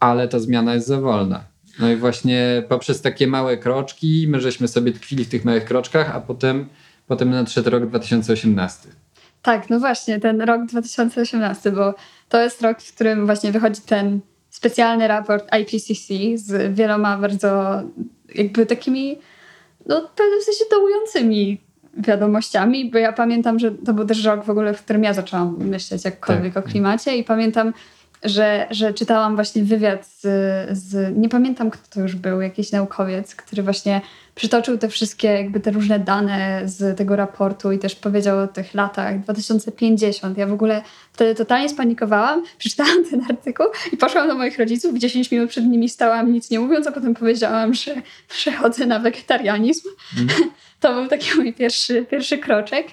Ale 0.00 0.28
ta 0.28 0.38
zmiana 0.38 0.74
jest 0.74 0.86
za 0.86 1.00
wolna. 1.00 1.44
No 1.80 1.90
i 1.90 1.96
właśnie 1.96 2.62
poprzez 2.68 3.00
takie 3.00 3.26
małe 3.26 3.56
kroczki, 3.56 4.26
my 4.28 4.40
żeśmy 4.40 4.68
sobie 4.68 4.92
tkwili 4.92 5.24
w 5.24 5.28
tych 5.28 5.44
małych 5.44 5.64
kroczkach, 5.64 6.16
a 6.16 6.20
potem, 6.20 6.68
potem 7.06 7.30
nadszedł 7.30 7.70
rok 7.70 7.86
2018. 7.86 8.88
Tak, 9.42 9.70
no 9.70 9.78
właśnie, 9.78 10.20
ten 10.20 10.42
rok 10.42 10.66
2018, 10.66 11.72
bo 11.72 11.94
to 12.28 12.42
jest 12.42 12.62
rok, 12.62 12.80
w 12.80 12.94
którym 12.94 13.26
właśnie 13.26 13.52
wychodzi 13.52 13.80
ten 13.80 14.20
specjalny 14.50 15.08
raport 15.08 15.48
IPCC 15.60 16.14
z 16.34 16.74
wieloma 16.74 17.18
bardzo 17.18 17.82
jakby 18.34 18.66
takimi 18.66 19.18
no 19.88 20.00
w 20.00 20.10
pewnym 20.10 20.42
sensie 20.42 20.64
dołującymi 20.70 21.60
wiadomościami, 21.98 22.90
bo 22.90 22.98
ja 22.98 23.12
pamiętam, 23.12 23.58
że 23.58 23.70
to 23.70 23.94
był 23.94 24.06
też 24.06 24.24
rok 24.24 24.44
w 24.44 24.50
ogóle, 24.50 24.74
w 24.74 24.82
którym 24.84 25.04
ja 25.04 25.14
zaczęłam 25.14 25.56
myśleć 25.58 26.04
jakkolwiek 26.04 26.54
tak. 26.54 26.66
o 26.66 26.68
klimacie 26.68 27.16
i 27.16 27.24
pamiętam 27.24 27.72
że, 28.22 28.66
że 28.70 28.94
czytałam 28.94 29.34
właśnie 29.34 29.64
wywiad 29.64 30.06
z, 30.06 30.20
z, 30.78 31.16
nie 31.16 31.28
pamiętam 31.28 31.70
kto 31.70 31.82
to 31.90 32.00
już 32.00 32.14
był, 32.14 32.40
jakiś 32.40 32.72
naukowiec, 32.72 33.34
który 33.34 33.62
właśnie 33.62 34.00
przytoczył 34.34 34.78
te 34.78 34.88
wszystkie 34.88 35.28
jakby 35.28 35.60
te 35.60 35.70
różne 35.70 35.98
dane 35.98 36.62
z 36.64 36.98
tego 36.98 37.16
raportu 37.16 37.72
i 37.72 37.78
też 37.78 37.94
powiedział 37.94 38.38
o 38.38 38.46
tych 38.46 38.74
latach 38.74 39.20
2050. 39.20 40.38
Ja 40.38 40.46
w 40.46 40.52
ogóle 40.52 40.82
wtedy 41.12 41.34
totalnie 41.34 41.68
spanikowałam, 41.68 42.44
przeczytałam 42.58 43.04
ten 43.10 43.24
artykuł 43.30 43.66
i 43.92 43.96
poszłam 43.96 44.28
do 44.28 44.34
moich 44.34 44.58
rodziców 44.58 44.94
i 44.96 44.98
10 44.98 45.30
minut 45.30 45.50
przed 45.50 45.64
nimi 45.64 45.88
stałam 45.88 46.32
nic 46.32 46.50
nie 46.50 46.60
mówiąc, 46.60 46.86
a 46.86 46.92
potem 46.92 47.14
powiedziałam, 47.14 47.74
że 47.74 47.94
przechodzę 48.28 48.86
na 48.86 48.98
wegetarianizm. 48.98 49.88
Mm. 50.18 50.28
To 50.80 50.94
był 50.94 51.08
taki 51.08 51.36
mój 51.36 51.52
pierwszy, 51.52 52.06
pierwszy 52.10 52.38
kroczek. 52.38 52.86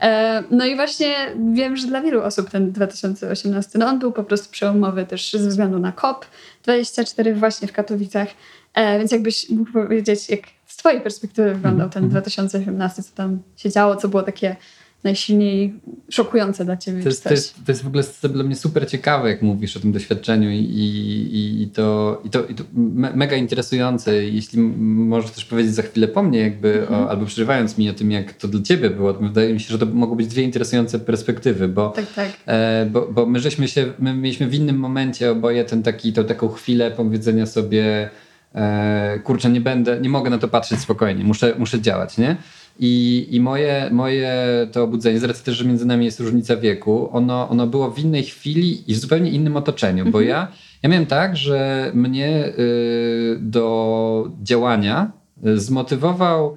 E, 0.00 0.42
no 0.50 0.66
i 0.66 0.76
właśnie 0.76 1.14
wiem, 1.52 1.76
że 1.76 1.86
dla 1.86 2.00
wielu 2.00 2.22
osób 2.22 2.50
ten 2.50 2.72
2018, 2.72 3.78
no 3.78 3.86
on 3.86 3.98
był 3.98 4.12
po 4.12 4.24
prostu 4.24 4.50
przełomowy 4.50 5.06
też 5.06 5.32
ze 5.32 5.48
względu 5.48 5.78
na 5.78 5.92
COP24 5.92 7.34
właśnie 7.34 7.68
w 7.68 7.72
Katowicach. 7.72 8.28
E, 8.74 8.98
więc 8.98 9.12
jakbyś 9.12 9.50
mógł 9.50 9.72
powiedzieć, 9.72 10.30
jak 10.30 10.40
z 10.66 10.76
twojej 10.76 11.00
perspektywy 11.00 11.54
wyglądał 11.54 11.88
ten 11.88 12.08
2018, 12.08 13.02
co 13.02 13.14
tam 13.14 13.42
się 13.56 13.70
działo, 13.70 13.96
co 13.96 14.08
było 14.08 14.22
takie 14.22 14.56
najsilniej 15.04 15.74
szokujące 16.10 16.64
dla 16.64 16.76
ciebie? 16.76 17.02
To 17.02 17.08
jest, 17.08 17.24
to 17.24 17.30
jest, 17.30 17.54
to 17.66 17.72
jest 17.72 17.82
w 17.82 17.86
ogóle 17.86 18.02
dla 18.22 18.44
mnie 18.44 18.56
super 18.56 18.90
ciekawe, 18.90 19.28
jak 19.28 19.42
mówisz 19.42 19.76
o 19.76 19.80
tym 19.80 19.92
doświadczeniu 19.92 20.50
i, 20.50 20.56
i, 20.56 21.62
i 21.62 21.68
to, 21.68 22.20
i 22.24 22.30
to, 22.30 22.44
i 22.44 22.54
to 22.54 22.64
me, 22.74 23.12
mega 23.14 23.36
interesujące. 23.36 24.24
Jeśli 24.24 24.60
możesz 24.60 25.30
też 25.30 25.44
powiedzieć 25.44 25.74
za 25.74 25.82
chwilę 25.82 26.08
po 26.08 26.22
mnie, 26.22 26.38
jakby, 26.38 26.72
-hmm. 26.72 26.92
o, 26.92 26.96
mhm. 26.96 27.08
albo 27.08 27.26
przerywając 27.26 27.78
mi 27.78 27.90
o 27.90 27.92
tym, 27.92 28.10
jak 28.12 28.32
to 28.32 28.48
dla 28.48 28.62
ciebie 28.62 28.90
było, 28.90 29.12
to 29.12 29.20
wydaje 29.20 29.54
mi 29.54 29.60
się, 29.60 29.68
że 29.68 29.78
to 29.78 29.86
mogą 29.86 30.14
być 30.14 30.26
dwie 30.26 30.42
interesujące 30.42 30.98
perspektywy, 30.98 31.68
bo, 31.68 31.88
tak, 31.88 32.12
tak. 32.12 32.30
E, 32.46 32.86
bo, 32.92 33.08
bo 33.12 33.26
my 33.26 33.40
żeśmy 33.40 33.68
się, 33.68 33.92
my 33.98 34.14
mieliśmy 34.14 34.46
w 34.46 34.54
innym 34.54 34.76
momencie 34.76 35.30
oboje 35.30 35.64
ten 35.64 35.82
taki, 35.82 36.12
tą 36.12 36.24
taką 36.24 36.48
chwilę 36.48 36.90
powiedzenia 36.90 37.46
sobie 37.46 38.10
e, 38.54 39.20
kurczę, 39.24 39.50
nie 39.50 39.60
będę, 39.60 40.00
nie 40.00 40.08
mogę 40.08 40.30
na 40.30 40.38
to 40.38 40.48
patrzeć 40.48 40.80
spokojnie, 40.80 41.24
muszę, 41.24 41.54
muszę 41.58 41.80
działać, 41.80 42.18
nie? 42.18 42.36
I, 42.78 43.26
i 43.30 43.40
moje, 43.40 43.88
moje 43.92 44.32
to 44.72 44.82
obudzenie, 44.82 45.18
z 45.18 45.24
racji 45.24 45.44
też, 45.44 45.56
że 45.56 45.64
między 45.64 45.86
nami 45.86 46.04
jest 46.04 46.20
różnica 46.20 46.56
wieku, 46.56 47.08
ono, 47.12 47.48
ono 47.48 47.66
było 47.66 47.90
w 47.90 47.98
innej 47.98 48.24
chwili 48.24 48.90
i 48.90 48.94
w 48.94 48.98
zupełnie 48.98 49.30
innym 49.30 49.56
otoczeniu, 49.56 49.98
mhm. 49.98 50.12
bo 50.12 50.20
ja, 50.20 50.48
ja 50.82 50.88
miałem 50.88 51.06
tak, 51.06 51.36
że 51.36 51.90
mnie 51.94 52.46
y, 52.46 53.38
do 53.40 54.30
działania 54.42 55.12
y, 55.46 55.60
zmotywował 55.60 56.56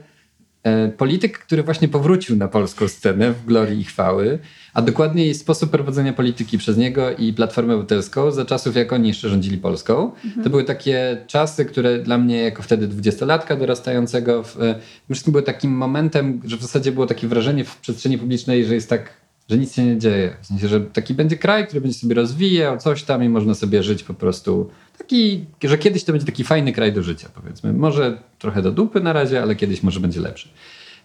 y, 0.87 0.91
polityk, 0.91 1.37
który 1.39 1.63
właśnie 1.63 1.87
powrócił 1.87 2.35
na 2.35 2.47
polską 2.47 2.87
scenę 2.87 3.31
w 3.31 3.45
glorii 3.45 3.79
i 3.79 3.83
chwały, 3.83 4.39
a 4.73 4.81
dokładniej 4.81 5.35
sposób 5.35 5.71
prowadzenia 5.71 6.13
polityki 6.13 6.57
przez 6.57 6.77
niego 6.77 7.11
i 7.11 7.33
Platformę 7.33 7.73
Obywatelską 7.73 8.31
za 8.31 8.45
czasów, 8.45 8.75
jak 8.75 8.93
oni 8.93 9.07
jeszcze 9.07 9.29
rządzili 9.29 9.57
Polską. 9.57 10.11
Mhm. 10.25 10.43
To 10.43 10.49
były 10.49 10.63
takie 10.63 11.17
czasy, 11.27 11.65
które 11.65 11.99
dla 11.99 12.17
mnie 12.17 12.37
jako 12.37 12.63
wtedy 12.63 12.87
dwudziestolatka 12.87 13.55
dorastającego 13.55 14.43
w, 14.43 14.61
e, 14.61 14.79
wszystkim 15.09 15.31
były 15.31 15.43
takim 15.43 15.71
momentem, 15.71 16.41
że 16.45 16.57
w 16.57 16.61
zasadzie 16.61 16.91
było 16.91 17.05
takie 17.05 17.27
wrażenie 17.27 17.63
w 17.63 17.77
przestrzeni 17.77 18.17
publicznej, 18.17 18.65
że 18.65 18.75
jest 18.75 18.89
tak 18.89 19.21
że 19.49 19.57
nic 19.57 19.75
się 19.75 19.85
nie 19.85 19.97
dzieje. 19.97 20.35
W 20.41 20.45
sensie, 20.45 20.67
że 20.67 20.81
taki 20.81 21.13
będzie 21.13 21.37
kraj, 21.37 21.67
który 21.67 21.81
będzie 21.81 21.99
sobie 21.99 22.15
rozwijał, 22.15 22.77
coś 22.77 23.03
tam 23.03 23.23
i 23.23 23.29
można 23.29 23.55
sobie 23.55 23.83
żyć 23.83 24.03
po 24.03 24.13
prostu. 24.13 24.69
Taki, 24.97 25.45
że 25.63 25.77
kiedyś 25.77 26.03
to 26.03 26.11
będzie 26.11 26.25
taki 26.25 26.43
fajny 26.43 26.73
kraj 26.73 26.93
do 26.93 27.03
życia, 27.03 27.29
powiedzmy. 27.33 27.73
Może 27.73 28.21
trochę 28.39 28.61
do 28.61 28.71
dupy 28.71 29.01
na 29.01 29.13
razie, 29.13 29.41
ale 29.41 29.55
kiedyś 29.55 29.83
może 29.83 29.99
będzie 29.99 30.21
lepszy. 30.21 30.49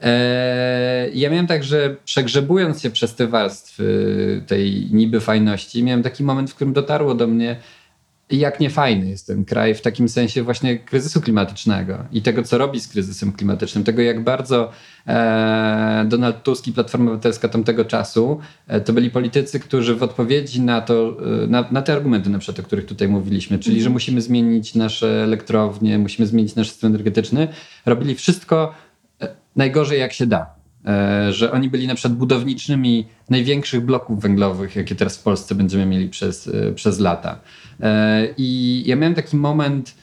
Eee, 0.00 1.20
ja 1.20 1.30
miałem 1.30 1.46
tak, 1.46 1.64
że 1.64 1.96
przegrzebując 2.04 2.82
się 2.82 2.90
przez 2.90 3.14
te 3.14 3.26
warstwy 3.26 4.42
tej 4.46 4.88
niby 4.92 5.20
fajności, 5.20 5.84
miałem 5.84 6.02
taki 6.02 6.24
moment, 6.24 6.50
w 6.50 6.54
którym 6.54 6.72
dotarło 6.72 7.14
do 7.14 7.26
mnie, 7.26 7.56
jak 8.30 8.60
niefajny 8.60 9.08
jest 9.08 9.26
ten 9.26 9.44
kraj 9.44 9.74
w 9.74 9.80
takim 9.80 10.08
sensie 10.08 10.42
właśnie 10.42 10.78
kryzysu 10.78 11.20
klimatycznego 11.20 11.98
i 12.12 12.22
tego, 12.22 12.42
co 12.42 12.58
robi 12.58 12.80
z 12.80 12.88
kryzysem 12.88 13.32
klimatycznym, 13.32 13.84
tego, 13.84 14.02
jak 14.02 14.24
bardzo 14.24 14.70
e, 15.06 16.06
Donald 16.08 16.42
Tusk 16.42 16.66
i 16.66 16.72
Platforma 16.72 17.06
Obywatelska 17.10 17.48
tamtego 17.48 17.84
czasu 17.84 18.40
e, 18.68 18.80
to 18.80 18.92
byli 18.92 19.10
politycy, 19.10 19.60
którzy 19.60 19.94
w 19.94 20.02
odpowiedzi 20.02 20.60
na 20.60 20.80
to, 20.80 21.16
e, 21.44 21.46
na, 21.46 21.64
na 21.70 21.82
te 21.82 21.92
argumenty 21.92 22.30
na 22.30 22.38
przykład, 22.38 22.64
o 22.64 22.66
których 22.66 22.86
tutaj 22.86 23.08
mówiliśmy, 23.08 23.58
czyli, 23.58 23.82
że 23.82 23.90
musimy 23.90 24.20
zmienić 24.20 24.74
nasze 24.74 25.22
elektrownie, 25.24 25.98
musimy 25.98 26.26
zmienić 26.26 26.54
nasz 26.54 26.70
system 26.70 26.90
energetyczny, 26.90 27.48
robili 27.86 28.14
wszystko, 28.14 28.74
najgorzej 29.56 30.00
jak 30.00 30.12
się 30.12 30.26
da. 30.26 30.56
E, 30.86 31.32
że 31.32 31.52
oni 31.52 31.70
byli 31.70 31.86
na 31.86 31.94
przykład 31.94 32.18
budowniczymi 32.18 33.06
największych 33.30 33.80
bloków 33.80 34.20
węglowych, 34.20 34.76
jakie 34.76 34.94
teraz 34.94 35.16
w 35.16 35.22
Polsce 35.22 35.54
będziemy 35.54 35.86
mieli 35.86 36.08
przez, 36.08 36.48
e, 36.48 36.72
przez 36.72 36.98
lata. 37.00 37.40
E, 37.80 38.28
I 38.36 38.82
ja 38.86 38.96
miałem 38.96 39.14
taki 39.14 39.36
moment 39.36 39.94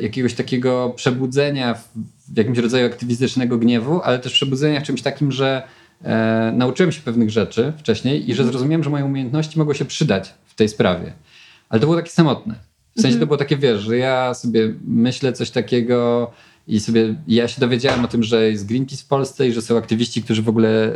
jakiegoś 0.00 0.34
takiego 0.34 0.92
przebudzenia 0.96 1.74
w, 1.74 1.88
jakimś 2.36 2.58
rodzaju 2.58 2.86
aktywistycznego 2.86 3.58
gniewu, 3.58 4.00
ale 4.02 4.18
też 4.18 4.32
przebudzenia 4.32 4.80
w 4.80 4.82
czymś 4.82 5.02
takim, 5.02 5.32
że 5.32 5.62
nauczyłem 6.52 6.92
się 6.92 7.00
pewnych 7.00 7.30
rzeczy 7.30 7.72
wcześniej 7.78 8.30
i 8.30 8.34
że 8.34 8.44
zrozumiałem, 8.44 8.84
że 8.84 8.90
moje 8.90 9.04
umiejętności 9.04 9.58
mogą 9.58 9.72
się 9.72 9.84
przydać 9.84 10.34
w 10.46 10.54
tej 10.54 10.68
sprawie. 10.68 11.12
Ale 11.68 11.80
to 11.80 11.86
było 11.86 11.96
takie 11.96 12.10
samotne. 12.10 12.54
W 12.96 13.00
sensie 13.00 13.18
to 13.18 13.22
mhm. 13.22 13.26
było 13.26 13.36
takie, 13.36 13.56
wiesz, 13.56 13.80
że 13.80 13.96
ja 13.96 14.34
sobie 14.34 14.74
myślę 14.86 15.32
coś 15.32 15.50
takiego, 15.50 16.30
i 16.66 16.80
sobie, 16.80 17.14
ja 17.28 17.48
się 17.48 17.60
dowiedziałem 17.60 18.04
o 18.04 18.08
tym, 18.08 18.22
że 18.22 18.50
jest 18.50 18.66
Greenpeace 18.66 19.04
w 19.04 19.06
Polsce 19.06 19.48
i 19.48 19.52
że 19.52 19.62
są 19.62 19.76
aktywiści, 19.76 20.22
którzy 20.22 20.42
w 20.42 20.48
ogóle 20.48 20.92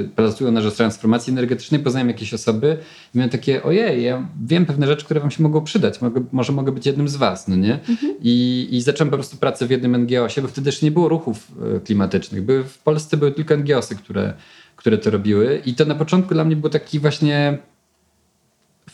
yy, 0.00 0.08
pracują 0.08 0.50
na 0.50 0.60
rzecz 0.60 0.74
transformacji 0.74 1.30
energetycznej. 1.30 1.80
Poznałem 1.80 2.08
jakieś 2.08 2.34
osoby 2.34 2.76
i 3.14 3.18
miałem 3.18 3.30
takie, 3.30 3.62
ojej, 3.62 4.02
ja 4.02 4.28
wiem 4.46 4.66
pewne 4.66 4.86
rzeczy, 4.86 5.04
które 5.04 5.20
wam 5.20 5.30
się 5.30 5.42
mogą 5.42 5.64
przydać. 5.64 6.00
Mogę, 6.00 6.24
może 6.32 6.52
mogę 6.52 6.72
być 6.72 6.86
jednym 6.86 7.08
z 7.08 7.16
was, 7.16 7.48
no 7.48 7.56
nie? 7.56 7.74
Mhm. 7.74 8.14
I, 8.22 8.68
I 8.70 8.82
zacząłem 8.82 9.10
po 9.10 9.16
prostu 9.16 9.36
pracę 9.36 9.66
w 9.66 9.70
jednym 9.70 9.96
NGO-sie, 9.96 10.42
bo 10.42 10.48
wtedy 10.48 10.68
jeszcze 10.68 10.86
nie 10.86 10.92
było 10.92 11.08
ruchów 11.08 11.52
e, 11.76 11.80
klimatycznych. 11.80 12.42
Były, 12.42 12.64
w 12.64 12.78
Polsce 12.78 13.16
były 13.16 13.32
tylko 13.32 13.56
NGO-sy, 13.56 13.96
które, 13.96 14.34
które 14.76 14.98
to 14.98 15.10
robiły. 15.10 15.62
I 15.66 15.74
to 15.74 15.84
na 15.84 15.94
początku 15.94 16.34
dla 16.34 16.44
mnie 16.44 16.56
był 16.56 16.70
taki 16.70 17.00
właśnie 17.00 17.58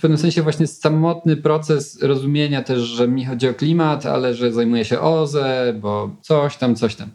pewnym 0.05 0.19
sensie 0.19 0.43
właśnie 0.43 0.67
samotny 0.67 1.37
proces 1.37 2.03
rozumienia 2.03 2.63
też, 2.63 2.81
że 2.81 3.09
mi 3.09 3.25
chodzi 3.25 3.49
o 3.49 3.55
klimat, 3.55 4.07
ale 4.07 4.35
że 4.35 4.53
zajmuję 4.53 4.85
się 4.85 5.01
OZE, 5.01 5.75
bo 5.81 6.11
coś 6.21 6.57
tam, 6.57 6.77
coś 6.77 6.95
tam. 6.95 7.09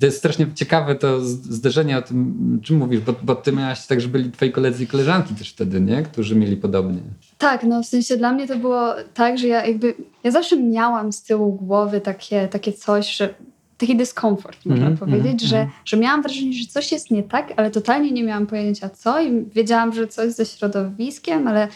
To 0.00 0.06
jest 0.06 0.18
strasznie 0.18 0.46
ciekawe 0.54 0.94
to 0.94 1.20
zderzenie 1.24 1.98
o 1.98 2.02
tym, 2.02 2.60
czym 2.62 2.76
mówisz, 2.76 3.00
bo, 3.00 3.14
bo 3.22 3.34
ty 3.34 3.52
miałaś 3.52 3.86
tak, 3.86 4.00
że 4.00 4.08
byli 4.08 4.30
twoi 4.30 4.52
koledzy 4.52 4.84
i 4.84 4.86
koleżanki 4.86 5.34
też 5.34 5.50
wtedy, 5.50 5.80
nie? 5.80 6.02
Którzy 6.02 6.36
mieli 6.36 6.56
podobnie. 6.56 7.00
Tak, 7.38 7.64
no 7.64 7.82
w 7.82 7.86
sensie 7.86 8.16
dla 8.16 8.32
mnie 8.32 8.48
to 8.48 8.56
było 8.56 8.94
tak, 9.14 9.38
że 9.38 9.48
ja 9.48 9.66
jakby, 9.66 9.94
ja 10.24 10.30
zawsze 10.30 10.56
miałam 10.56 11.12
z 11.12 11.22
tyłu 11.22 11.52
głowy 11.52 12.00
takie, 12.00 12.48
takie 12.48 12.72
coś, 12.72 13.16
że 13.16 13.34
taki 13.78 13.96
dyskomfort, 13.96 14.66
można 14.66 14.86
mm, 14.86 14.98
powiedzieć, 14.98 15.26
mm, 15.26 15.38
że, 15.38 15.56
mm. 15.56 15.70
że 15.84 15.96
miałam 15.96 16.22
wrażenie, 16.22 16.52
że 16.52 16.66
coś 16.66 16.92
jest 16.92 17.10
nie 17.10 17.22
tak, 17.22 17.52
ale 17.56 17.70
totalnie 17.70 18.12
nie 18.12 18.24
miałam 18.24 18.46
pojęcia 18.46 18.88
co 18.88 19.22
i 19.22 19.44
wiedziałam, 19.54 19.92
że 19.92 20.06
coś 20.06 20.32
ze 20.32 20.46
środowiskiem, 20.46 21.48
ale 21.48 21.68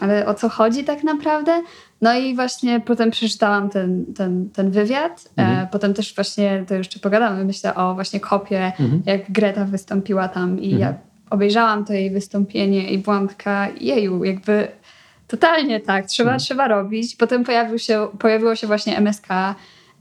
ale 0.00 0.26
o 0.26 0.34
co 0.34 0.48
chodzi 0.48 0.84
tak 0.84 1.04
naprawdę? 1.04 1.62
No 2.00 2.14
i 2.14 2.34
właśnie 2.34 2.80
potem 2.80 3.10
przeczytałam 3.10 3.70
ten, 3.70 4.04
ten, 4.16 4.50
ten 4.50 4.70
wywiad. 4.70 5.28
E, 5.38 5.42
mhm. 5.42 5.58
E, 5.58 5.68
potem 5.72 5.94
też 5.94 6.14
właśnie, 6.14 6.64
to 6.68 6.74
jeszcze 6.74 7.00
pogadamy, 7.00 7.44
myślę 7.44 7.74
o 7.74 7.94
właśnie 7.94 8.20
kopie, 8.20 8.72
mhm. 8.80 9.02
jak 9.06 9.32
Greta 9.32 9.64
wystąpiła 9.64 10.28
tam 10.28 10.60
i 10.60 10.72
mhm. 10.72 10.80
ja 10.80 10.94
obejrzałam 11.30 11.84
to 11.84 11.92
jej 11.92 12.10
wystąpienie 12.10 12.90
i 12.90 12.98
byłam 12.98 13.28
taka, 13.28 13.68
jeju, 13.80 14.24
jakby 14.24 14.68
totalnie 15.28 15.80
tak, 15.80 16.06
trzeba, 16.06 16.30
mhm. 16.30 16.40
trzeba 16.40 16.68
robić. 16.68 17.16
Potem 17.16 17.44
pojawił 17.44 17.78
się, 17.78 18.08
pojawiło 18.18 18.56
się 18.56 18.66
właśnie 18.66 18.96
MSK 18.96 19.28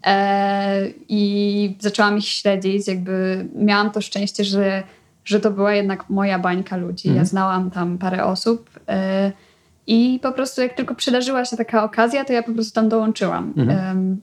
e, 0.06 0.88
i 1.10 1.76
zaczęłam 1.80 2.18
ich 2.18 2.28
śledzić, 2.28 2.88
jakby 2.88 3.46
miałam 3.56 3.92
to 3.92 4.02
szczęście, 4.02 4.44
że, 4.44 4.84
że 5.26 5.40
to 5.40 5.52
była 5.52 5.74
jednak 5.74 6.10
moja 6.10 6.40
bańka 6.40 6.78
ludzi. 6.78 7.08
Ja 7.08 7.12
mhm. 7.12 7.28
znałam 7.28 7.72
tam 7.72 7.98
parę 7.98 8.26
osób. 8.26 8.70
I 9.88 10.20
po 10.22 10.32
prostu 10.32 10.62
jak 10.62 10.74
tylko 10.74 10.96
przydarzyła 10.96 11.46
się 11.46 11.58
taka 11.58 11.84
okazja, 11.84 12.26
to 12.26 12.34
ja 12.34 12.44
po 12.44 12.52
prostu 12.52 12.74
tam 12.74 12.90
dołączyłam. 12.90 13.54
Mhm. 13.58 13.88
Um, 13.88 14.18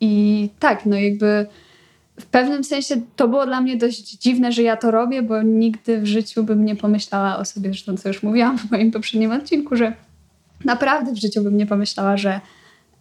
I 0.00 0.48
tak, 0.58 0.86
no 0.86 0.96
jakby 0.96 1.46
w 2.20 2.26
pewnym 2.26 2.64
sensie 2.64 2.94
to 3.16 3.28
było 3.28 3.46
dla 3.46 3.60
mnie 3.60 3.76
dość 3.76 4.18
dziwne, 4.18 4.52
że 4.52 4.62
ja 4.62 4.76
to 4.76 4.90
robię, 4.90 5.22
bo 5.22 5.42
nigdy 5.42 6.00
w 6.00 6.06
życiu 6.06 6.44
bym 6.44 6.64
nie 6.64 6.76
pomyślała 6.76 7.38
o 7.38 7.44
sobie, 7.44 7.70
zresztą 7.70 7.96
co 7.96 8.08
już 8.08 8.22
mówiłam 8.22 8.58
w 8.58 8.70
moim 8.70 8.90
poprzednim 8.90 9.32
odcinku, 9.32 9.76
że 9.76 9.92
naprawdę 10.64 11.12
w 11.12 11.20
życiu 11.20 11.42
bym 11.42 11.56
nie 11.56 11.66
pomyślała, 11.66 12.16
że, 12.16 12.40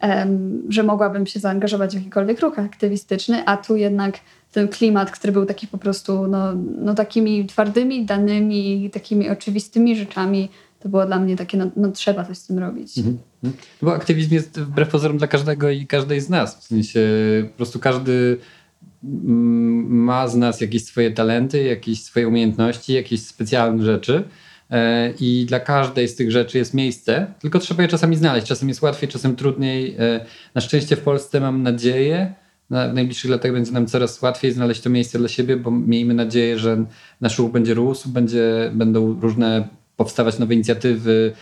um, 0.01 0.63
że 0.69 0.83
mogłabym 0.83 1.27
się 1.27 1.39
zaangażować 1.39 1.91
w 1.91 1.95
jakikolwiek 1.95 2.39
ruch 2.39 2.59
aktywistyczny, 2.59 3.45
a 3.45 3.57
tu 3.57 3.75
jednak 3.75 4.19
ten 4.51 4.67
klimat, 4.67 5.11
który 5.11 5.33
był 5.33 5.45
taki 5.45 5.67
po 5.67 5.77
prostu 5.77 6.27
no, 6.27 6.53
no 6.77 6.93
takimi 6.93 7.45
twardymi 7.45 8.05
danymi, 8.05 8.89
takimi 8.93 9.29
oczywistymi 9.29 9.95
rzeczami 9.95 10.49
to 10.81 10.89
było 10.89 11.05
dla 11.05 11.19
mnie 11.19 11.35
takie, 11.35 11.57
no, 11.57 11.71
no 11.75 11.91
trzeba 11.91 12.25
coś 12.25 12.37
z 12.37 12.47
tym 12.47 12.59
robić. 12.59 12.97
Mhm. 12.97 13.17
mhm. 13.43 13.63
Bo 13.81 13.93
aktywizm 13.93 14.33
jest 14.33 14.59
wbrew 14.59 14.89
pozorom 14.89 15.17
dla 15.17 15.27
każdego 15.27 15.69
i 15.69 15.87
każdej 15.87 16.21
z 16.21 16.29
nas. 16.29 16.59
W 16.59 16.63
sensie 16.63 17.01
po 17.51 17.57
prostu 17.57 17.79
każdy 17.79 18.37
mm, 19.03 20.03
ma 20.03 20.27
z 20.27 20.35
nas 20.35 20.61
jakieś 20.61 20.85
swoje 20.85 21.11
talenty, 21.11 21.63
jakieś 21.63 22.03
swoje 22.03 22.27
umiejętności, 22.27 22.93
jakieś 22.93 23.21
specjalne 23.21 23.83
rzeczy. 23.83 24.23
E, 24.69 25.13
I 25.19 25.45
dla 25.45 25.59
każdej 25.59 26.07
z 26.07 26.15
tych 26.15 26.31
rzeczy 26.31 26.57
jest 26.57 26.73
miejsce, 26.73 27.33
tylko 27.39 27.59
trzeba 27.59 27.83
je 27.83 27.89
czasami 27.89 28.15
znaleźć. 28.15 28.47
Czasem 28.47 28.69
jest 28.69 28.81
łatwiej, 28.81 29.09
czasem 29.09 29.35
trudniej. 29.35 29.95
E, 29.99 30.25
na 30.55 30.61
szczęście 30.61 30.95
w 30.95 31.01
Polsce 31.01 31.39
mam 31.39 31.63
nadzieję, 31.63 32.33
na, 32.69 32.89
w 32.89 32.93
najbliższych 32.93 33.31
latach 33.31 33.51
będzie 33.51 33.71
nam 33.71 33.87
coraz 33.87 34.21
łatwiej 34.21 34.51
znaleźć 34.51 34.81
to 34.81 34.89
miejsce 34.89 35.19
dla 35.19 35.27
siebie, 35.27 35.57
bo 35.57 35.71
miejmy 35.71 36.13
nadzieję, 36.13 36.59
że 36.59 36.85
nasz 37.21 37.37
ruch 37.39 37.51
będzie 37.51 37.73
rósł, 37.73 38.09
będzie, 38.09 38.71
będą 38.73 39.19
różne 39.21 39.67
powstawać 39.97 40.39
nowe 40.39 40.53
inicjatywy, 40.53 41.33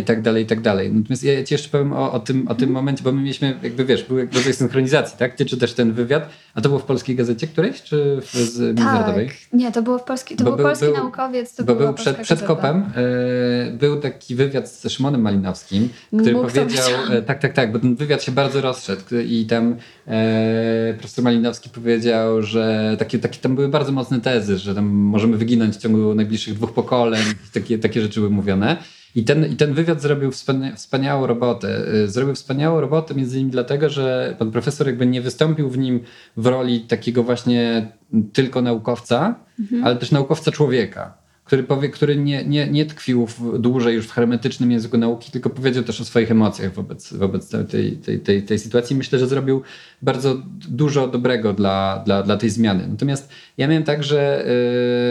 i 0.00 0.04
tak 0.04 0.22
dalej, 0.22 0.44
i 0.44 0.46
tak 0.46 0.60
dalej. 0.60 0.92
Natomiast 0.92 1.24
ja 1.24 1.44
ci 1.44 1.54
jeszcze 1.54 1.68
powiem 1.68 1.92
o, 1.92 2.12
o, 2.12 2.20
tym, 2.20 2.48
o 2.48 2.54
tym 2.54 2.70
momencie, 2.70 3.04
bo 3.04 3.12
my 3.12 3.20
mieliśmy, 3.20 3.58
jakby 3.62 3.84
wiesz, 3.84 4.02
były 4.02 4.28
rodzaj 4.34 4.52
synchronizacji, 4.52 5.18
tak? 5.18 5.34
Ty 5.34 5.44
czytasz 5.44 5.72
ten 5.72 5.92
wywiad, 5.92 6.28
a 6.54 6.60
to 6.60 6.68
było 6.68 6.80
w 6.80 6.84
polskiej 6.84 7.16
gazecie 7.16 7.46
którejś, 7.46 7.82
czy 7.82 8.20
w, 8.20 8.36
z 8.36 8.60
międzynarodowej? 8.60 9.28
Tak. 9.28 9.36
Nie, 9.52 9.72
to 9.72 9.82
było 9.82 9.98
w 9.98 10.04
polskiej, 10.04 10.36
to 10.36 10.44
bo 10.44 10.52
był 10.52 10.66
polski 10.66 10.84
był, 10.84 10.94
naukowiec, 10.94 11.54
to 11.54 11.64
bo 11.64 11.74
był 11.74 11.94
przed, 11.94 12.16
przed 12.16 12.42
kopem, 12.42 12.84
e, 12.96 13.70
był 13.70 14.00
taki 14.00 14.34
wywiad 14.34 14.68
ze 14.68 14.90
Szymonem 14.90 15.20
Malinowskim, 15.20 15.88
który 16.08 16.32
Mógł 16.32 16.46
powiedział, 16.46 16.90
e, 17.10 17.22
tak, 17.22 17.38
tak, 17.38 17.52
tak, 17.52 17.72
bo 17.72 17.78
ten 17.78 17.96
wywiad 17.96 18.22
się 18.22 18.32
bardzo 18.32 18.60
rozszedł 18.60 19.02
i 19.26 19.46
tam 19.46 19.76
e, 20.06 20.94
profesor 20.98 21.24
Malinowski 21.24 21.70
powiedział, 21.70 22.42
że 22.42 22.96
takie, 22.98 23.18
takie 23.18 23.38
tam 23.38 23.54
były 23.54 23.68
bardzo 23.68 23.92
mocne 23.92 24.20
tezy, 24.20 24.58
że 24.58 24.74
tam 24.74 24.86
możemy 24.86 25.36
wyginąć 25.36 25.76
w 25.76 25.78
ciągu 25.78 26.14
najbliższych 26.14 26.54
dwóch 26.54 26.72
pokoleń, 26.72 27.22
takie, 27.54 27.78
takie 27.78 28.00
rzeczy 28.00 28.20
były 28.20 28.32
mówione. 28.32 28.76
I 29.16 29.24
ten, 29.24 29.46
I 29.52 29.56
ten 29.56 29.74
wywiad 29.74 30.02
zrobił 30.02 30.30
wspaniałą 30.76 31.26
robotę. 31.26 31.94
Y, 31.94 32.08
zrobił 32.08 32.34
wspaniałą 32.34 32.80
robotę 32.80 33.14
między 33.14 33.36
innymi 33.36 33.50
dlatego, 33.50 33.88
że 33.88 34.36
pan 34.38 34.50
profesor 34.50 34.86
jakby 34.86 35.06
nie 35.06 35.20
wystąpił 35.20 35.70
w 35.70 35.78
nim 35.78 36.00
w 36.36 36.46
roli 36.46 36.80
takiego 36.80 37.22
właśnie 37.22 37.92
tylko 38.32 38.62
naukowca, 38.62 39.34
mhm. 39.60 39.84
ale 39.84 39.96
też 39.96 40.10
naukowca 40.10 40.52
człowieka 40.52 41.25
który, 41.46 41.62
powie, 41.62 41.88
który 41.88 42.16
nie, 42.16 42.44
nie, 42.44 42.70
nie 42.70 42.86
tkwił 42.86 43.26
w, 43.26 43.58
dłużej 43.58 43.94
już 43.94 44.06
w 44.06 44.12
hermetycznym 44.12 44.70
języku 44.70 44.98
nauki, 44.98 45.32
tylko 45.32 45.50
powiedział 45.50 45.82
też 45.82 46.00
o 46.00 46.04
swoich 46.04 46.30
emocjach 46.30 46.74
wobec, 46.74 47.12
wobec 47.12 47.48
tej, 47.68 47.96
tej, 47.96 48.20
tej, 48.20 48.42
tej 48.42 48.58
sytuacji. 48.58 48.96
Myślę, 48.96 49.18
że 49.18 49.26
zrobił 49.26 49.62
bardzo 50.02 50.42
dużo 50.68 51.08
dobrego 51.08 51.52
dla, 51.52 52.02
dla, 52.04 52.22
dla 52.22 52.36
tej 52.36 52.50
zmiany. 52.50 52.88
Natomiast 52.88 53.28
ja 53.58 53.68
miałem 53.68 53.84
tak, 53.84 54.04
że 54.04 54.44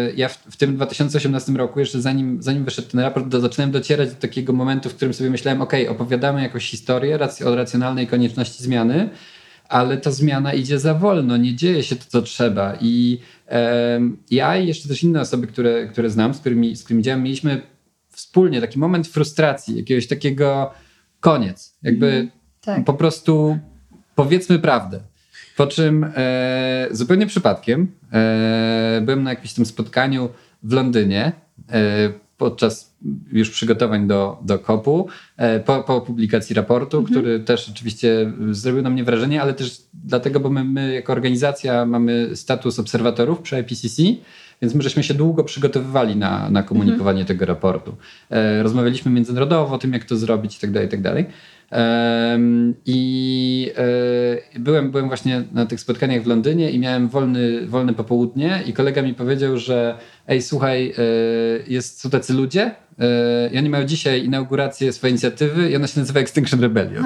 yy, 0.07 0.13
ja 0.15 0.29
w, 0.29 0.37
w, 0.37 0.57
tym 0.57 0.75
2018 0.75 1.51
roku, 1.51 1.79
jeszcze 1.79 2.01
zanim, 2.01 2.43
zanim 2.43 2.65
wyszedł 2.65 2.87
ten 2.87 2.99
raport, 2.99 3.27
do, 3.27 3.39
zaczynałem 3.39 3.71
docierać 3.71 4.09
do 4.09 4.15
takiego 4.15 4.53
momentu, 4.53 4.89
w 4.89 4.95
którym 4.95 5.13
sobie 5.13 5.29
myślałem, 5.29 5.61
ok, 5.61 5.73
opowiadamy 5.89 6.41
jakąś 6.41 6.69
historię 6.69 7.19
o 7.45 7.55
racjonalnej 7.55 8.07
konieczności 8.07 8.63
zmiany, 8.63 9.09
ale 9.69 9.97
ta 9.97 10.11
zmiana 10.11 10.53
idzie 10.53 10.79
za 10.79 10.93
wolno, 10.93 11.37
nie 11.37 11.55
dzieje 11.55 11.83
się 11.83 11.95
to, 11.95 12.05
co 12.07 12.21
trzeba. 12.21 12.77
I 12.81 13.19
ja 14.31 14.57
i 14.57 14.67
jeszcze 14.67 14.89
też 14.89 15.03
inne 15.03 15.21
osoby, 15.21 15.47
które, 15.47 15.87
które 15.87 16.09
znam, 16.09 16.33
z 16.33 16.39
którymi, 16.39 16.75
z 16.75 16.83
którymi 16.83 17.03
działam, 17.03 17.23
mieliśmy 17.23 17.61
wspólnie 18.09 18.61
taki 18.61 18.79
moment 18.79 19.07
frustracji, 19.07 19.77
jakiegoś 19.77 20.07
takiego 20.07 20.71
koniec. 21.19 21.77
Jakby 21.83 22.07
mm, 22.07 22.29
tak. 22.61 22.85
po 22.85 22.93
prostu 22.93 23.59
powiedzmy 24.15 24.59
prawdę. 24.59 24.99
Po 25.57 25.67
czym 25.67 26.05
e, 26.15 26.87
zupełnie 26.91 27.27
przypadkiem 27.27 27.91
e, 28.13 29.01
byłem 29.05 29.23
na 29.23 29.29
jakimś 29.29 29.53
tym 29.53 29.65
spotkaniu 29.65 30.29
w 30.63 30.73
Londynie. 30.73 31.31
E, 31.71 32.09
podczas 32.37 32.95
już 33.31 33.49
przygotowań 33.49 34.07
do, 34.07 34.39
do 34.41 34.59
kopu, 34.59 35.07
e, 35.37 35.59
po, 35.59 35.83
po 35.83 36.01
publikacji 36.01 36.55
raportu, 36.55 36.97
mhm. 36.97 37.13
który 37.13 37.39
też 37.39 37.69
oczywiście 37.69 38.33
zrobił 38.51 38.81
na 38.81 38.89
mnie 38.89 39.03
wrażenie, 39.03 39.41
ale 39.41 39.53
też 39.53 39.81
dlatego, 40.05 40.39
bo 40.39 40.49
my, 40.49 40.63
my 40.63 40.93
jako 40.93 41.13
organizacja 41.13 41.85
mamy 41.85 42.35
status 42.35 42.79
obserwatorów 42.79 43.41
przy 43.41 43.59
IPCC, 43.59 44.01
więc 44.61 44.75
my 44.75 44.81
żeśmy 44.83 45.03
się 45.03 45.13
długo 45.13 45.43
przygotowywali 45.43 46.15
na, 46.15 46.49
na 46.49 46.63
komunikowanie 46.63 47.21
mhm. 47.21 47.27
tego 47.27 47.45
raportu. 47.45 47.95
E, 48.29 48.63
rozmawialiśmy 48.63 49.11
międzynarodowo 49.11 49.75
o 49.75 49.77
tym, 49.77 49.93
jak 49.93 50.03
to 50.03 50.17
zrobić 50.17 50.53
itd., 50.53 50.73
tak 50.73 50.83
itd. 50.83 51.15
Tak 51.15 51.25
I 52.85 53.71
e, 54.55 54.59
byłem, 54.59 54.91
byłem 54.91 55.07
właśnie 55.07 55.43
na 55.51 55.65
tych 55.65 55.79
spotkaniach 55.79 56.23
w 56.23 56.27
Londynie 56.27 56.71
i 56.71 56.79
miałem 56.79 57.07
wolny, 57.07 57.67
wolne 57.67 57.93
popołudnie 57.93 58.63
i 58.65 58.73
kolega 58.73 59.01
mi 59.01 59.13
powiedział, 59.13 59.57
że 59.57 59.97
ej, 60.27 60.41
słuchaj, 60.41 60.93
e, 60.97 61.01
jest, 61.67 62.01
są 62.01 62.09
tacy 62.09 62.33
ludzie 62.33 62.75
i 63.51 63.57
oni 63.57 63.69
mają 63.69 63.85
dzisiaj 63.85 64.25
inaugurację 64.25 64.93
swojej 64.93 65.11
inicjatywy 65.11 65.69
i 65.69 65.75
ona 65.75 65.87
się 65.87 65.99
nazywa 65.99 66.19
Extinction 66.19 66.61
Rebellion. 66.61 67.05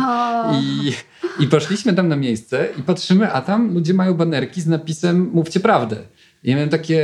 I, 0.53 0.91
I 1.39 1.47
poszliśmy 1.47 1.93
tam 1.93 2.07
na 2.07 2.15
miejsce 2.15 2.67
i 2.79 2.83
patrzymy, 2.83 3.31
a 3.31 3.41
tam 3.41 3.73
ludzie 3.73 3.93
mają 3.93 4.13
banerki 4.13 4.61
z 4.61 4.67
napisem 4.67 5.29
mówcie 5.33 5.59
prawdę. 5.59 5.95
I 6.43 6.49
ja 6.49 6.55
miałem 6.55 6.69
takie 6.69 7.01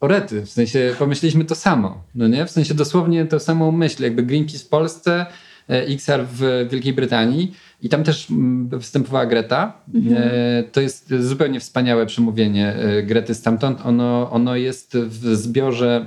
orety, 0.00 0.42
w 0.46 0.50
sensie 0.50 0.94
pomyśleliśmy 0.98 1.44
to 1.44 1.54
samo, 1.54 2.04
no 2.14 2.28
nie? 2.28 2.46
W 2.46 2.50
sensie 2.50 2.74
dosłownie 2.74 3.26
to 3.26 3.40
samą 3.40 3.72
myśl, 3.72 4.02
jakby 4.02 4.22
Greenpeace 4.22 4.64
w 4.64 4.68
Polsce, 4.68 5.26
e, 5.70 5.86
XR 5.86 6.24
w 6.32 6.68
Wielkiej 6.70 6.92
Brytanii 6.92 7.54
i 7.82 7.88
tam 7.88 8.04
też 8.04 8.30
mm, 8.30 8.68
występowała 8.68 9.26
Greta. 9.26 9.72
Mhm. 9.94 10.16
E, 10.16 10.62
to 10.62 10.80
jest 10.80 11.14
zupełnie 11.20 11.60
wspaniałe 11.60 12.06
przemówienie 12.06 12.74
e, 12.74 13.02
Grety 13.02 13.34
stamtąd. 13.34 13.80
Ono, 13.84 14.30
ono 14.30 14.56
jest 14.56 14.96
w 14.96 15.36
zbiorze 15.36 16.06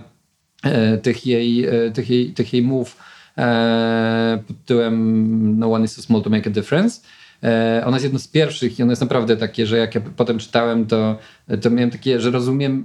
tych 1.02 1.26
jej, 1.26 1.68
tych 1.94 2.10
jej, 2.10 2.34
tych 2.34 2.54
jej 2.54 2.62
mów 2.64 2.98
pod 4.48 4.58
tytułem 4.58 5.60
No 5.60 5.74
one 5.74 5.86
is 5.86 5.92
so 5.92 6.02
small 6.02 6.22
to 6.22 6.30
make 6.30 6.48
a 6.48 6.50
difference. 6.50 7.02
E, 7.44 7.84
ona 7.86 7.96
jest 7.96 8.04
jedną 8.04 8.20
z 8.20 8.28
pierwszych 8.28 8.80
i 8.80 8.84
ona 8.84 8.92
jest 8.92 9.02
naprawdę 9.02 9.38
takie, 9.38 9.68
że 9.68 9.78
jak 9.78 9.96
ja 9.96 10.02
potem 10.16 10.40
czytałem, 10.40 10.86
to, 10.86 11.18
to 11.62 11.70
miałem 11.70 11.92
takie, 11.92 12.20
że 12.20 12.32
rozumiem, 12.32 12.84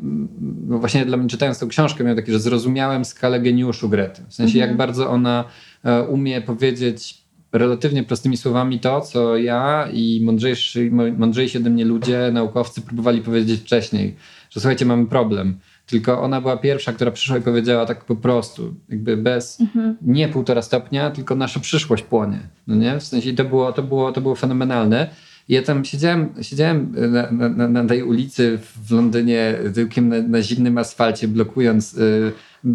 no 0.69 0.79
właśnie 0.79 1.07
dla 1.07 1.17
mnie 1.17 1.29
czytając 1.29 1.59
tę 1.59 1.67
książkę, 1.67 2.05
miałem 2.05 2.17
takie, 2.17 2.33
że 2.33 2.41
zrozumiałem 2.41 3.05
skalę 3.05 3.41
geniuszu 3.41 3.89
Grety. 3.89 4.23
W 4.29 4.35
sensie, 4.35 4.59
mhm. 4.59 4.69
jak 4.69 4.77
bardzo 4.77 5.11
ona 5.11 5.45
e, 5.85 6.03
umie 6.03 6.41
powiedzieć 6.41 7.21
relatywnie 7.53 8.03
prostymi 8.03 8.37
słowami 8.37 8.81
to, 8.81 9.01
co 9.01 9.37
ja 9.37 9.89
i 9.93 10.21
mądrzejsi, 10.25 10.91
mądrzejsi 11.19 11.59
ode 11.59 11.71
mnie 11.71 11.85
ludzie, 11.85 12.31
naukowcy 12.33 12.81
próbowali 12.81 13.21
powiedzieć 13.23 13.61
wcześniej, 13.61 14.17
że 14.51 14.61
słuchajcie, 14.61 14.87
mamy 14.87 15.07
problem 15.07 15.59
tylko 15.91 16.23
ona 16.23 16.41
była 16.41 16.57
pierwsza, 16.57 16.93
która 16.93 17.11
przyszła 17.11 17.39
i 17.39 17.41
powiedziała 17.41 17.87
tak 17.87 18.05
po 18.05 18.17
prostu, 18.17 18.75
jakby 18.89 19.17
bez 19.17 19.61
mhm. 19.61 19.97
nie 20.03 20.29
półtora 20.29 20.63
stopnia, 20.63 21.11
tylko 21.11 21.35
nasza 21.35 21.61
przyszłość 21.61 22.03
płonie. 22.03 22.39
No 22.67 22.75
nie? 22.75 23.01
W 23.01 23.03
sensie 23.03 23.33
to 23.33 23.45
było, 23.45 23.73
to 23.73 23.83
było, 23.83 24.13
to 24.13 24.21
było 24.21 24.35
fenomenalne. 24.35 25.11
I 25.49 25.55
ja 25.55 25.63
tam 25.63 25.85
siedziałem, 25.85 26.29
siedziałem 26.43 26.95
na, 27.11 27.49
na, 27.49 27.69
na 27.69 27.85
tej 27.85 28.03
ulicy 28.03 28.59
w 28.87 28.93
Londynie, 28.93 29.59
tyłkiem 29.75 30.09
na, 30.09 30.23
na 30.23 30.43
zimnym 30.43 30.79
asfalcie, 30.79 31.29
blokując 31.29 31.95
y, 31.95 32.33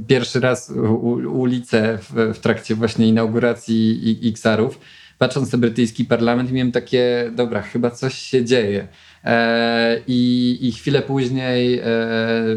pierwszy 0.07 0.39
raz 0.39 0.71
u, 0.71 1.09
ulicę 1.41 1.97
w, 2.01 2.33
w, 2.33 2.39
trakcie 2.39 2.75
właśnie 2.75 3.07
inauguracji 3.07 4.19
XR-ów, 4.23 4.79
patrząc 5.17 5.51
na 5.51 5.59
brytyjski 5.59 6.05
parlament, 6.05 6.51
miałem 6.51 6.71
takie, 6.71 7.31
dobra, 7.35 7.61
chyba 7.61 7.91
coś 7.91 8.13
się 8.13 8.45
dzieje. 8.45 8.87
E, 9.23 10.01
I, 10.07 10.57
I 10.61 10.71
chwilę 10.71 11.01
później, 11.01 11.79
e, 11.79 11.87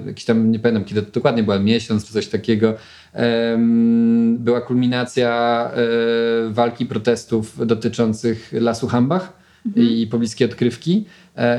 jakiś 0.07 0.25
tam, 0.25 0.51
nie 0.51 0.59
pamiętam 0.59 0.85
kiedy 0.85 1.03
to 1.03 1.11
dokładnie 1.13 1.43
była, 1.43 1.59
miesiąc 1.59 2.07
czy 2.07 2.13
coś 2.13 2.27
takiego, 2.27 2.75
była 4.39 4.61
kulminacja 4.61 5.71
e, 5.71 6.51
walki 6.51 6.87
protestów 6.87 7.67
dotyczących 7.67 8.51
Lasu 8.53 8.87
Hambach 8.87 9.39
mhm. 9.77 9.87
i 9.87 10.07
pobliskie 10.07 10.45
odkrywki. 10.45 11.05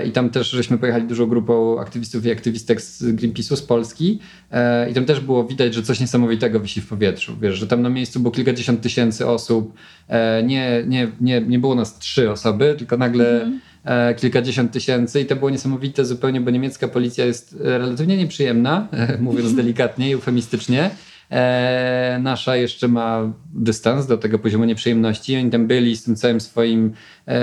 I 0.06 0.12
tam 0.12 0.30
też 0.30 0.50
żeśmy 0.50 0.78
pojechali 0.78 1.08
dużą 1.08 1.26
grupą 1.26 1.80
aktywistów 1.80 2.26
i 2.26 2.32
aktywistek 2.32 2.82
z 2.82 3.04
Greenpeace'u 3.04 3.56
z 3.56 3.62
Polski. 3.62 4.20
I 4.92 4.94
tam 4.94 5.06
też 5.06 5.20
było 5.20 5.44
widać, 5.44 5.74
że 5.74 5.84
coś 5.84 6.00
niesamowitego 6.00 6.60
wisi 6.60 6.82
w 6.82 6.88
powietrzu. 6.88 7.38
Wiesz, 7.42 7.56
że 7.56 7.68
tam 7.68 7.82
na 7.82 7.90
miejscu 7.90 8.20
było 8.20 8.32
kilkadziesiąt 8.32 8.82
tysięcy 8.82 9.28
osób. 9.28 9.74
Nie, 10.44 10.84
nie, 10.88 11.12
nie, 11.22 11.42
nie 11.42 11.60
było 11.60 11.76
nas 11.76 12.00
trzy 12.00 12.32
osoby, 12.32 12.76
tylko 12.78 12.98
nagle 12.98 13.42
mhm 13.42 13.60
E, 13.86 14.14
kilkadziesiąt 14.16 14.72
tysięcy 14.72 15.22
i 15.22 15.26
to 15.26 15.36
było 15.36 15.50
niesamowite 15.50 16.06
zupełnie, 16.06 16.42
bo 16.42 16.52
niemiecka 16.52 16.88
policja 16.88 17.26
jest 17.26 17.58
relatywnie 17.60 18.18
nieprzyjemna, 18.18 18.88
mówiąc 19.20 19.56
delikatnie 19.62 20.10
i 20.10 20.14
eufemistycznie. 20.14 20.90
E, 21.32 22.20
nasza 22.24 22.56
jeszcze 22.56 22.88
ma 22.88 23.34
dystans 23.54 24.08
do 24.08 24.18
tego 24.18 24.40
poziomu 24.40 24.66
nieprzyjemności. 24.66 25.38
Oni 25.38 25.50
tam 25.50 25.68
byli 25.68 25.98
z 25.98 26.04
tym 26.04 26.16
całym 26.16 26.42
swoim 26.42 26.94
e, 27.28 27.42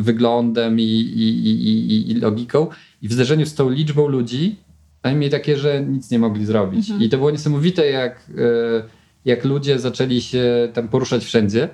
wyglądem 0.00 0.80
i, 0.80 0.82
i, 0.82 1.28
i, 1.48 2.10
i, 2.10 2.14
logiką. 2.14 2.66
I 3.02 3.08
w 3.08 3.12
zderzeniu 3.12 3.46
z 3.46 3.54
tą 3.54 3.70
liczbą 3.70 4.08
ludzi, 4.08 4.56
oni 5.02 5.16
mieli 5.16 5.30
takie, 5.30 5.56
że 5.56 5.82
nic 5.82 6.10
nie 6.10 6.18
mogli 6.18 6.46
zrobić. 6.46 6.90
Mhm. 6.90 7.02
I 7.02 7.08
to 7.08 7.16
było 7.16 7.30
niesamowite, 7.30 7.86
jak, 7.86 8.30
e, 8.38 8.82
jak 9.24 9.44
ludzie 9.44 9.78
zaczęli 9.78 10.20
się 10.20 10.68
tam 10.74 10.88
poruszać 10.88 11.24
wszędzie. 11.24 11.68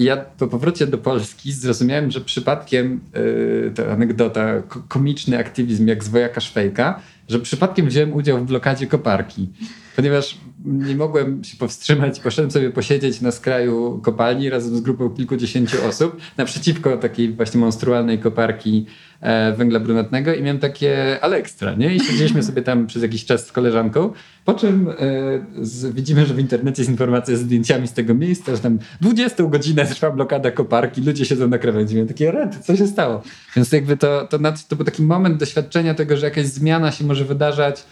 I 0.00 0.04
ja 0.04 0.16
po 0.16 0.46
powrocie 0.46 0.86
do 0.86 0.98
Polski 0.98 1.52
zrozumiałem, 1.52 2.10
że 2.10 2.20
przypadkiem, 2.20 3.00
yy, 3.14 3.72
to 3.74 3.92
anegdota, 3.92 4.62
komiczny 4.88 5.38
aktywizm 5.38 5.86
jak 5.86 6.04
z 6.04 6.08
wojaka 6.08 6.40
Szwejka, 6.40 7.00
że 7.30 7.40
przypadkiem 7.40 7.86
wziąłem 7.86 8.12
udział 8.12 8.38
w 8.38 8.46
blokadzie 8.46 8.86
koparki. 8.86 9.48
Ponieważ 9.96 10.38
nie 10.64 10.96
mogłem 10.96 11.44
się 11.44 11.56
powstrzymać 11.56 12.20
poszedłem 12.20 12.50
sobie 12.50 12.70
posiedzieć 12.70 13.20
na 13.20 13.30
skraju 13.30 14.00
kopalni 14.02 14.50
razem 14.50 14.76
z 14.76 14.80
grupą 14.80 15.10
kilkudziesięciu 15.10 15.76
osób 15.88 16.16
naprzeciwko 16.36 16.96
takiej 16.96 17.32
właśnie 17.32 17.60
monstrualnej 17.60 18.18
koparki 18.18 18.86
e, 19.20 19.52
węgla 19.52 19.80
brunatnego 19.80 20.34
i 20.34 20.42
miałem 20.42 20.58
takie 20.58 21.18
ale 21.20 21.36
ekstra, 21.36 21.74
nie? 21.74 21.94
I 21.94 22.00
siedzieliśmy 22.00 22.42
sobie 22.42 22.62
tam 22.62 22.86
przez 22.86 23.02
jakiś 23.02 23.24
czas 23.24 23.46
z 23.46 23.52
koleżanką, 23.52 24.12
po 24.44 24.54
czym 24.54 24.88
e, 24.88 24.94
z, 25.60 25.94
widzimy, 25.94 26.26
że 26.26 26.34
w 26.34 26.38
internecie 26.38 26.82
jest 26.82 26.90
informacja 26.90 27.36
z 27.36 27.40
zdjęciami 27.40 27.88
z 27.88 27.92
tego 27.92 28.14
miejsca, 28.14 28.56
że 28.56 28.62
tam 28.62 28.78
20 29.00 29.44
godzinę 29.44 29.86
trwa 29.86 30.10
blokada 30.10 30.50
koparki, 30.50 31.02
ludzie 31.02 31.24
siedzą 31.24 31.48
na 31.48 31.58
krawędzi. 31.58 31.94
Miałem 31.94 32.08
takie, 32.08 32.30
rety, 32.30 32.56
co 32.62 32.76
się 32.76 32.86
stało? 32.86 33.22
Więc 33.56 33.72
jakby 33.72 33.96
to, 33.96 34.26
to, 34.30 34.38
to 34.68 34.76
był 34.76 34.84
taki 34.84 35.02
moment 35.02 35.36
doświadczenia 35.36 35.94
tego, 35.94 36.16
że 36.16 36.26
jakaś 36.26 36.46
zmiana 36.46 36.92
się 36.92 37.04
może 37.04 37.24
wydarzać 37.24 37.84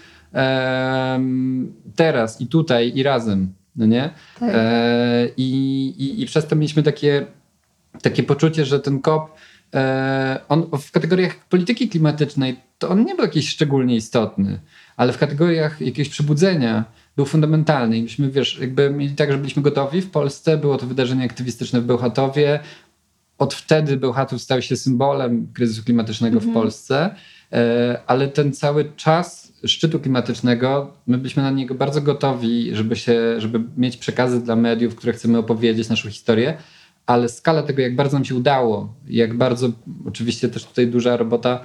teraz 1.96 2.40
i 2.40 2.46
tutaj 2.46 2.92
i 2.94 3.02
razem, 3.02 3.52
no 3.76 3.86
nie? 3.86 4.10
Tak. 4.40 4.50
E, 4.54 5.28
i, 5.36 5.50
i, 5.98 6.22
I 6.22 6.26
przez 6.26 6.46
to 6.46 6.56
mieliśmy 6.56 6.82
takie, 6.82 7.26
takie 8.02 8.22
poczucie, 8.22 8.64
że 8.64 8.80
ten 8.80 9.00
COP 9.00 9.34
e, 9.74 10.40
on 10.48 10.66
w 10.80 10.90
kategoriach 10.90 11.48
polityki 11.48 11.88
klimatycznej 11.88 12.56
to 12.78 12.88
on 12.88 13.04
nie 13.04 13.14
był 13.14 13.24
jakiś 13.24 13.48
szczególnie 13.48 13.96
istotny, 13.96 14.60
ale 14.96 15.12
w 15.12 15.18
kategoriach 15.18 15.80
jakiegoś 15.80 16.08
przebudzenia 16.08 16.84
był 17.16 17.26
fundamentalny. 17.26 17.98
I 17.98 18.02
myśmy, 18.02 18.30
wiesz, 18.30 18.58
jakby 18.60 18.90
mieli 18.90 19.14
tak, 19.14 19.32
że 19.32 19.38
byliśmy 19.38 19.62
gotowi 19.62 20.02
w 20.02 20.10
Polsce, 20.10 20.56
było 20.56 20.76
to 20.76 20.86
wydarzenie 20.86 21.24
aktywistyczne 21.24 21.80
w 21.80 21.84
Bełchatowie. 21.84 22.60
Od 23.38 23.54
wtedy 23.54 23.96
Bełchatów 23.96 24.42
stał 24.42 24.62
się 24.62 24.76
symbolem 24.76 25.48
kryzysu 25.54 25.84
klimatycznego 25.84 26.40
w 26.40 26.44
mhm. 26.44 26.54
Polsce, 26.54 27.14
ale 28.06 28.28
ten 28.28 28.52
cały 28.52 28.92
czas 28.96 29.52
szczytu 29.66 30.00
klimatycznego, 30.00 30.94
my 31.06 31.18
byliśmy 31.18 31.42
na 31.42 31.50
niego 31.50 31.74
bardzo 31.74 32.00
gotowi, 32.00 32.74
żeby, 32.74 32.96
się, 32.96 33.40
żeby 33.40 33.60
mieć 33.76 33.96
przekazy 33.96 34.40
dla 34.42 34.56
mediów, 34.56 34.96
które 34.96 35.12
chcemy 35.12 35.38
opowiedzieć, 35.38 35.88
naszą 35.88 36.08
historię, 36.08 36.56
ale 37.06 37.28
skala 37.28 37.62
tego, 37.62 37.82
jak 37.82 37.96
bardzo 37.96 38.16
nam 38.16 38.24
się 38.24 38.34
udało, 38.34 38.94
jak 39.06 39.36
bardzo, 39.36 39.68
oczywiście 40.06 40.48
też 40.48 40.64
tutaj 40.64 40.86
duża 40.86 41.16
robota 41.16 41.60
e, 41.60 41.62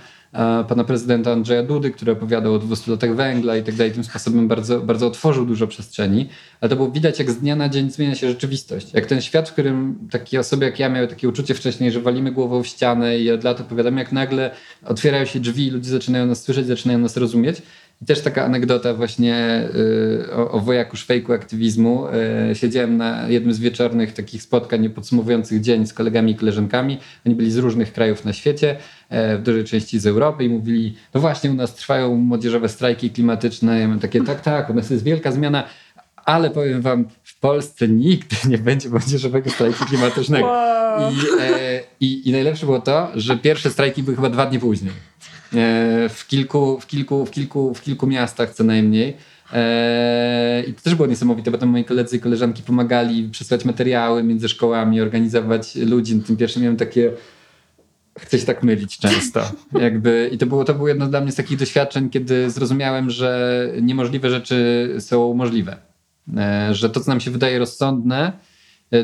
pana 0.67 0.83
prezydenta 0.83 1.31
Andrzeja 1.31 1.63
Dudy, 1.63 1.91
który 1.91 2.11
opowiadał 2.11 2.53
o 2.53 2.59
200 2.59 2.91
latach 2.91 3.15
węgla 3.15 3.57
i 3.57 3.63
tak 3.63 3.75
dalej, 3.75 3.93
tym 3.93 4.03
sposobem 4.03 4.47
bardzo, 4.47 4.79
bardzo 4.79 5.07
otworzył 5.07 5.45
dużo 5.45 5.67
przestrzeni, 5.67 6.29
ale 6.61 6.69
to 6.69 6.75
było 6.75 6.91
widać, 6.91 7.19
jak 7.19 7.31
z 7.31 7.37
dnia 7.37 7.55
na 7.55 7.69
dzień 7.69 7.91
zmienia 7.91 8.15
się 8.15 8.27
rzeczywistość. 8.27 8.93
Jak 8.93 9.05
ten 9.05 9.21
świat, 9.21 9.49
w 9.49 9.53
którym 9.53 9.95
takie 10.11 10.39
osoby 10.39 10.65
jak 10.65 10.79
ja 10.79 10.89
miały 10.89 11.07
takie 11.07 11.29
uczucie 11.29 11.53
wcześniej, 11.53 11.91
że 11.91 12.01
walimy 12.01 12.31
głową 12.31 12.63
w 12.63 12.67
ścianę 12.67 13.19
i 13.19 13.31
od 13.31 13.43
lat 13.43 13.61
opowiadamy, 13.61 14.01
jak 14.01 14.11
nagle 14.11 14.51
otwierają 14.85 15.25
się 15.25 15.39
drzwi, 15.39 15.69
ludzie 15.69 15.89
zaczynają 15.89 16.25
nas 16.25 16.43
słyszeć, 16.43 16.67
zaczynają 16.67 16.99
nas 16.99 17.17
rozumieć, 17.17 17.61
i 18.03 18.05
też 18.05 18.21
taka 18.21 18.45
anegdota 18.45 18.93
właśnie 18.93 19.63
y, 19.75 20.33
o, 20.33 20.51
o 20.51 20.59
wojaku 20.59 20.97
szwejku 20.97 21.33
aktywizmu. 21.33 22.07
Y, 22.51 22.55
siedziałem 22.55 22.97
na 22.97 23.29
jednym 23.29 23.53
z 23.53 23.59
wieczornych 23.59 24.13
takich 24.13 24.41
spotkań 24.41 24.89
podsumowujących 24.89 25.61
dzień 25.61 25.87
z 25.87 25.93
kolegami 25.93 26.31
i 26.31 26.35
koleżankami. 26.35 26.97
Oni 27.25 27.35
byli 27.35 27.51
z 27.51 27.57
różnych 27.57 27.93
krajów 27.93 28.25
na 28.25 28.33
świecie, 28.33 28.77
e, 29.09 29.37
w 29.37 29.41
dużej 29.41 29.63
części 29.63 29.99
z 29.99 30.07
Europy 30.07 30.43
i 30.43 30.49
mówili, 30.49 30.95
no 31.13 31.21
właśnie 31.21 31.51
u 31.51 31.53
nas 31.53 31.75
trwają 31.75 32.15
młodzieżowe 32.15 32.69
strajki 32.69 33.09
klimatyczne. 33.09 33.79
Ja 33.79 33.87
mam 33.87 33.99
takie, 33.99 34.23
tak, 34.23 34.41
tak, 34.41 34.69
u 34.69 34.73
nas 34.73 34.89
jest 34.89 35.03
wielka 35.03 35.31
zmiana, 35.31 35.63
ale 36.25 36.49
powiem 36.49 36.81
wam, 36.81 37.05
w 37.23 37.39
Polsce 37.39 37.87
nigdy 37.87 38.35
nie 38.49 38.57
będzie 38.57 38.89
młodzieżowego 38.89 39.49
strajku 39.49 39.85
klimatycznego. 39.85 40.47
Wow. 40.47 41.11
I, 41.11 41.15
e, 41.41 41.79
i, 41.99 42.29
I 42.29 42.31
najlepsze 42.31 42.65
było 42.65 42.79
to, 42.79 43.11
że 43.15 43.37
pierwsze 43.37 43.69
strajki 43.69 44.03
były 44.03 44.15
chyba 44.15 44.29
dwa 44.29 44.45
dni 44.45 44.59
później. 44.59 44.93
E, 45.55 46.09
w 46.09 46.27
kilku, 46.27 46.79
w 46.79 46.87
kilku, 46.87 47.25
w 47.25 47.31
kilku, 47.31 47.73
w 47.73 47.81
kilku 47.81 48.07
miastach 48.07 48.53
co 48.53 48.63
najmniej. 48.63 49.17
E, 49.53 50.63
I 50.67 50.73
to 50.73 50.81
też 50.81 50.95
było 50.95 51.07
niesamowite, 51.07 51.51
bo 51.51 51.57
tam 51.57 51.69
moi 51.69 51.83
koledzy 51.83 52.17
i 52.17 52.19
koleżanki 52.19 52.63
pomagali 52.63 53.29
przesłać 53.29 53.65
materiały 53.65 54.23
między 54.23 54.49
szkołami, 54.49 55.01
organizować 55.01 55.75
ludzi. 55.75 56.15
Na 56.15 56.23
tym 56.23 56.37
pierwszym 56.37 56.61
miałem 56.61 56.77
takie 56.77 57.11
chcę 58.19 58.39
się 58.39 58.45
tak 58.45 58.63
mylić 58.63 58.97
często. 58.97 59.41
Jakby, 59.81 60.29
I 60.33 60.37
to 60.37 60.45
było, 60.45 60.63
to 60.63 60.73
było 60.73 60.87
jedno 60.87 61.07
dla 61.07 61.21
mnie 61.21 61.31
z 61.31 61.35
takich 61.35 61.57
doświadczeń, 61.57 62.09
kiedy 62.09 62.49
zrozumiałem, 62.49 63.09
że 63.09 63.69
niemożliwe 63.81 64.29
rzeczy 64.29 64.89
są 64.99 65.33
możliwe. 65.33 65.77
E, 66.37 66.73
że 66.73 66.89
to, 66.89 66.99
co 66.99 67.11
nam 67.11 67.19
się 67.19 67.31
wydaje 67.31 67.59
rozsądne, 67.59 68.31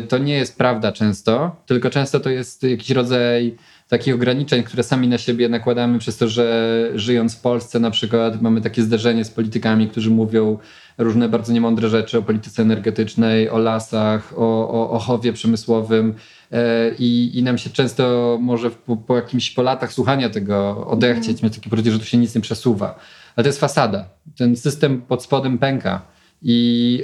to 0.10 0.18
nie 0.18 0.34
jest 0.34 0.58
prawda 0.58 0.92
często, 0.92 1.56
tylko 1.66 1.90
często 1.90 2.20
to 2.20 2.30
jest 2.30 2.64
jakiś 2.64 2.90
rodzaj 2.90 3.56
takich 3.90 4.16
ograniczeń, 4.16 4.64
które 4.64 4.84
sami 4.84 5.08
na 5.08 5.18
siebie 5.18 5.50
nakładamy 5.50 6.00
przez 6.00 6.18
to, 6.18 6.28
że 6.28 6.90
żyjąc 6.96 7.36
w 7.36 7.42
Polsce 7.42 7.80
na 7.80 7.92
przykład 7.92 8.42
mamy 8.42 8.62
takie 8.62 8.82
zderzenie 8.82 9.26
z 9.26 9.30
politykami, 9.30 9.88
którzy 9.88 10.10
mówią 10.10 10.58
różne 10.98 11.30
bardzo 11.30 11.54
niemądre 11.54 11.90
rzeczy 11.90 12.18
o 12.18 12.22
polityce 12.22 12.62
energetycznej, 12.62 13.50
o 13.50 13.58
lasach, 13.58 14.34
o, 14.38 14.70
o, 14.70 14.92
o 14.92 15.00
chowie 15.00 15.34
przemysłowym 15.34 16.14
e, 16.52 16.92
i, 17.00 17.38
i 17.38 17.44
nam 17.44 17.58
się 17.58 17.70
często 17.70 18.38
może 18.42 18.70
po, 18.70 18.98
po 18.98 19.16
jakimś 19.16 19.52
po 19.52 19.62
latach 19.62 19.94
słuchania 19.94 20.30
tego 20.30 20.88
odechcieć, 20.88 21.40
mm. 21.40 21.44
mieć 21.44 21.56
takie 21.56 21.70
poczucie, 21.70 21.92
że 21.92 22.00
tu 22.00 22.06
się 22.06 22.18
nic 22.18 22.36
nie 22.36 22.42
przesuwa. 22.42 23.00
Ale 23.36 23.44
to 23.44 23.48
jest 23.48 23.60
fasada. 23.60 24.10
Ten 24.38 24.56
system 24.56 25.02
pod 25.02 25.24
spodem 25.24 25.58
pęka. 25.58 26.02
I, 26.42 27.04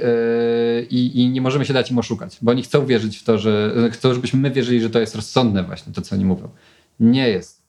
yy, 0.80 0.88
i, 0.90 1.30
nie 1.30 1.42
możemy 1.42 1.66
się 1.66 1.74
dać 1.74 1.92
im 1.92 2.00
oszukać, 2.00 2.38
bo 2.42 2.52
oni 2.52 2.64
chcą 2.64 2.86
wierzyć 2.86 3.18
w 3.18 3.24
to, 3.24 3.38
że 3.38 3.74
chcą, 3.92 4.14
żebyśmy 4.14 4.40
my 4.40 4.52
wierzyli, 4.52 4.82
że 4.82 4.90
to 4.90 5.00
jest 5.00 5.16
rozsądne 5.16 5.64
właśnie 5.64 5.94
to, 5.94 6.02
co 6.02 6.16
oni 6.16 6.26
mówią. 6.26 6.50
Nie 7.00 7.30
jest. 7.30 7.66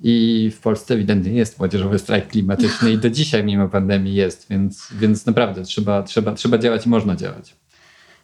I 0.00 0.50
w 0.54 0.60
Polsce 0.60 0.94
ewidentnie 0.94 1.32
jest 1.32 1.58
młodzieżowy 1.58 1.98
strajk 1.98 2.28
klimatyczny 2.28 2.92
i 2.92 2.98
do 2.98 3.10
dzisiaj 3.10 3.44
mimo 3.44 3.68
pandemii 3.68 4.14
jest, 4.14 4.46
więc, 4.50 4.88
więc 4.92 5.26
naprawdę 5.26 5.62
trzeba, 5.62 6.02
trzeba, 6.02 6.32
trzeba 6.32 6.58
działać 6.58 6.86
i 6.86 6.88
można 6.88 7.16
działać. 7.16 7.56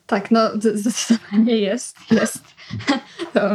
Tak, 0.06 0.30
no 0.30 0.40
zdecydowanie 0.74 1.56
jest, 1.56 1.96
jest. 2.10 2.44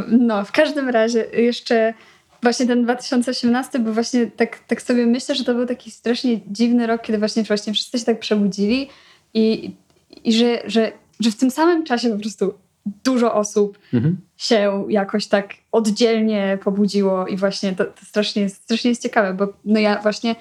No, 0.07 0.45
w 0.45 0.51
każdym 0.51 0.89
razie 0.89 1.25
jeszcze 1.33 1.93
właśnie 2.41 2.65
ten 2.65 2.83
2018 2.83 3.79
był 3.79 3.93
właśnie 3.93 4.27
tak, 4.27 4.59
tak 4.67 4.81
sobie 4.81 5.05
myślę, 5.05 5.35
że 5.35 5.43
to 5.43 5.53
był 5.53 5.65
taki 5.65 5.91
strasznie 5.91 6.39
dziwny 6.47 6.87
rok, 6.87 7.01
kiedy 7.01 7.19
właśnie, 7.19 7.43
właśnie 7.43 7.73
wszyscy 7.73 7.99
się 7.99 8.05
tak 8.05 8.19
przebudzili 8.19 8.89
i, 9.33 9.71
i 10.23 10.33
że, 10.33 10.61
że, 10.65 10.91
że 11.19 11.31
w 11.31 11.35
tym 11.35 11.51
samym 11.51 11.83
czasie 11.83 12.09
po 12.09 12.19
prostu 12.19 12.53
dużo 13.03 13.33
osób 13.33 13.79
mhm. 13.93 14.17
się 14.37 14.85
jakoś 14.89 15.27
tak 15.27 15.53
oddzielnie 15.71 16.57
pobudziło 16.63 17.27
i 17.27 17.37
właśnie 17.37 17.75
to, 17.75 17.85
to 17.85 18.05
strasznie, 18.05 18.49
strasznie 18.49 18.89
jest 18.89 19.03
ciekawe, 19.03 19.33
bo 19.33 19.53
no 19.65 19.79
ja 19.79 20.01
właśnie 20.01 20.35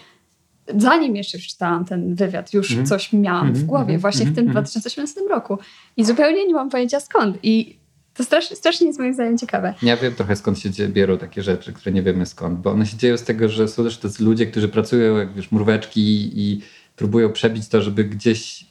zanim 0.77 1.17
jeszcze 1.17 1.39
przeczytałam 1.39 1.85
ten 1.85 2.15
wywiad, 2.15 2.53
już 2.55 2.71
mhm. 2.71 2.87
coś 2.87 3.13
miałam 3.13 3.47
w 3.47 3.49
mhm. 3.49 3.67
głowie 3.67 3.95
mhm. 3.95 4.01
właśnie 4.01 4.27
w 4.27 4.35
tym 4.35 4.49
2018 4.49 5.21
roku 5.31 5.59
i 5.97 6.05
zupełnie 6.05 6.47
nie 6.47 6.55
mam 6.55 6.71
pojęcia 6.71 7.01
skąd 7.01 7.39
i 7.43 7.79
to 8.15 8.25
strasznie, 8.25 8.57
strasznie 8.57 8.87
jest 8.87 8.99
moim 8.99 9.15
zdaniem 9.15 9.39
ciekawe. 9.39 9.75
Ja 9.83 9.97
wiem 9.97 10.15
trochę 10.15 10.37
skąd 10.37 10.59
się 10.59 10.89
biorą 10.89 11.19
takie 11.19 11.43
rzeczy, 11.43 11.73
które 11.73 11.93
nie 11.93 12.03
wiemy 12.03 12.27
skąd, 12.27 12.61
bo 12.61 12.71
one 12.71 12.87
się 12.87 12.97
dzieją 12.97 13.17
z 13.17 13.23
tego, 13.23 13.49
że 13.49 13.69
są 13.69 13.85
też 13.85 13.99
tacy 13.99 14.25
ludzie, 14.25 14.47
którzy 14.47 14.69
pracują 14.69 15.17
jak 15.17 15.35
wiesz, 15.35 15.53
murweczki 15.53 16.31
i 16.41 16.63
próbują 16.97 17.33
przebić 17.33 17.69
to, 17.69 17.83
żeby 17.83 18.05
gdzieś 18.05 18.67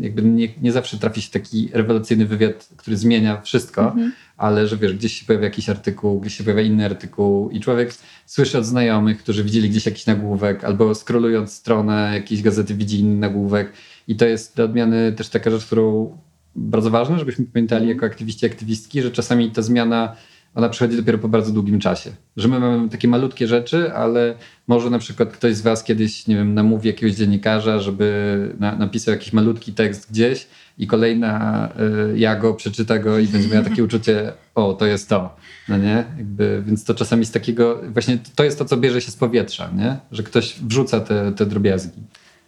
jakby 0.00 0.22
nie, 0.22 0.48
nie, 0.62 0.72
zawsze 0.72 0.98
trafi 0.98 1.22
się 1.22 1.30
taki 1.30 1.68
rewelacyjny 1.72 2.26
wywiad, 2.26 2.68
który 2.76 2.96
zmienia 2.96 3.40
wszystko, 3.40 3.82
mhm. 3.82 4.12
ale 4.36 4.68
że 4.68 4.76
wiesz, 4.76 4.94
gdzieś 4.94 5.12
się 5.12 5.26
pojawia 5.26 5.44
jakiś 5.44 5.68
artykuł, 5.68 6.20
gdzieś 6.20 6.36
się 6.36 6.44
pojawia 6.44 6.62
inny 6.62 6.84
artykuł 6.84 7.50
i 7.50 7.60
człowiek 7.60 7.94
słyszy 8.26 8.58
od 8.58 8.64
znajomych, 8.64 9.18
którzy 9.18 9.44
widzieli 9.44 9.70
gdzieś 9.70 9.86
jakiś 9.86 10.06
nagłówek, 10.06 10.64
albo 10.64 10.94
skrolując 10.94 11.52
stronę 11.52 12.10
jakiejś 12.14 12.42
gazety 12.42 12.74
widzi 12.74 13.00
inny 13.00 13.16
nagłówek 13.16 13.72
i 14.08 14.16
to 14.16 14.26
jest 14.26 14.56
do 14.56 14.64
odmiany 14.64 15.12
też 15.12 15.28
taka 15.28 15.50
rzecz, 15.50 15.66
którą 15.66 16.16
bardzo 16.56 16.90
ważne, 16.90 17.18
żebyśmy 17.18 17.44
pamiętali 17.44 17.82
mhm. 17.82 17.96
jako 17.96 18.06
aktywiści, 18.06 18.46
aktywistki, 18.46 19.02
że 19.02 19.10
czasami 19.10 19.50
ta 19.50 19.62
zmiana 19.62 20.16
ona 20.58 20.68
przychodzi 20.68 20.96
dopiero 20.96 21.18
po 21.18 21.28
bardzo 21.28 21.52
długim 21.52 21.80
czasie. 21.80 22.10
Że 22.36 22.48
my 22.48 22.60
mamy 22.60 22.88
takie 22.88 23.08
malutkie 23.08 23.46
rzeczy, 23.46 23.92
ale 23.94 24.34
może 24.66 24.90
na 24.90 24.98
przykład 24.98 25.28
ktoś 25.28 25.54
z 25.54 25.60
Was 25.60 25.84
kiedyś, 25.84 26.26
nie 26.26 26.36
wiem, 26.36 26.54
namówi 26.54 26.88
jakiegoś 26.88 27.14
dziennikarza, 27.16 27.78
żeby 27.78 28.56
na, 28.60 28.76
napisał 28.76 29.14
jakiś 29.14 29.32
malutki 29.32 29.72
tekst 29.72 30.10
gdzieś 30.10 30.46
i 30.78 30.86
kolejna 30.86 31.68
y, 32.12 32.18
Jago 32.18 32.54
przeczyta 32.54 32.98
go 32.98 33.18
i 33.18 33.26
będzie 33.26 33.48
miała 33.48 33.64
takie 33.64 33.84
uczucie, 33.84 34.32
o, 34.54 34.72
to 34.72 34.86
jest 34.86 35.08
to. 35.08 35.36
No 35.68 35.76
nie? 35.76 36.04
Jakby, 36.18 36.62
więc 36.66 36.84
to 36.84 36.94
czasami 36.94 37.24
z 37.24 37.30
takiego, 37.30 37.80
właśnie 37.92 38.18
to 38.34 38.44
jest 38.44 38.58
to, 38.58 38.64
co 38.64 38.76
bierze 38.76 39.00
się 39.00 39.10
z 39.10 39.16
powietrza, 39.16 39.70
nie? 39.76 39.96
Że 40.12 40.22
ktoś 40.22 40.60
wrzuca 40.60 41.00
te, 41.00 41.32
te 41.32 41.46
drobiazgi. 41.46 42.02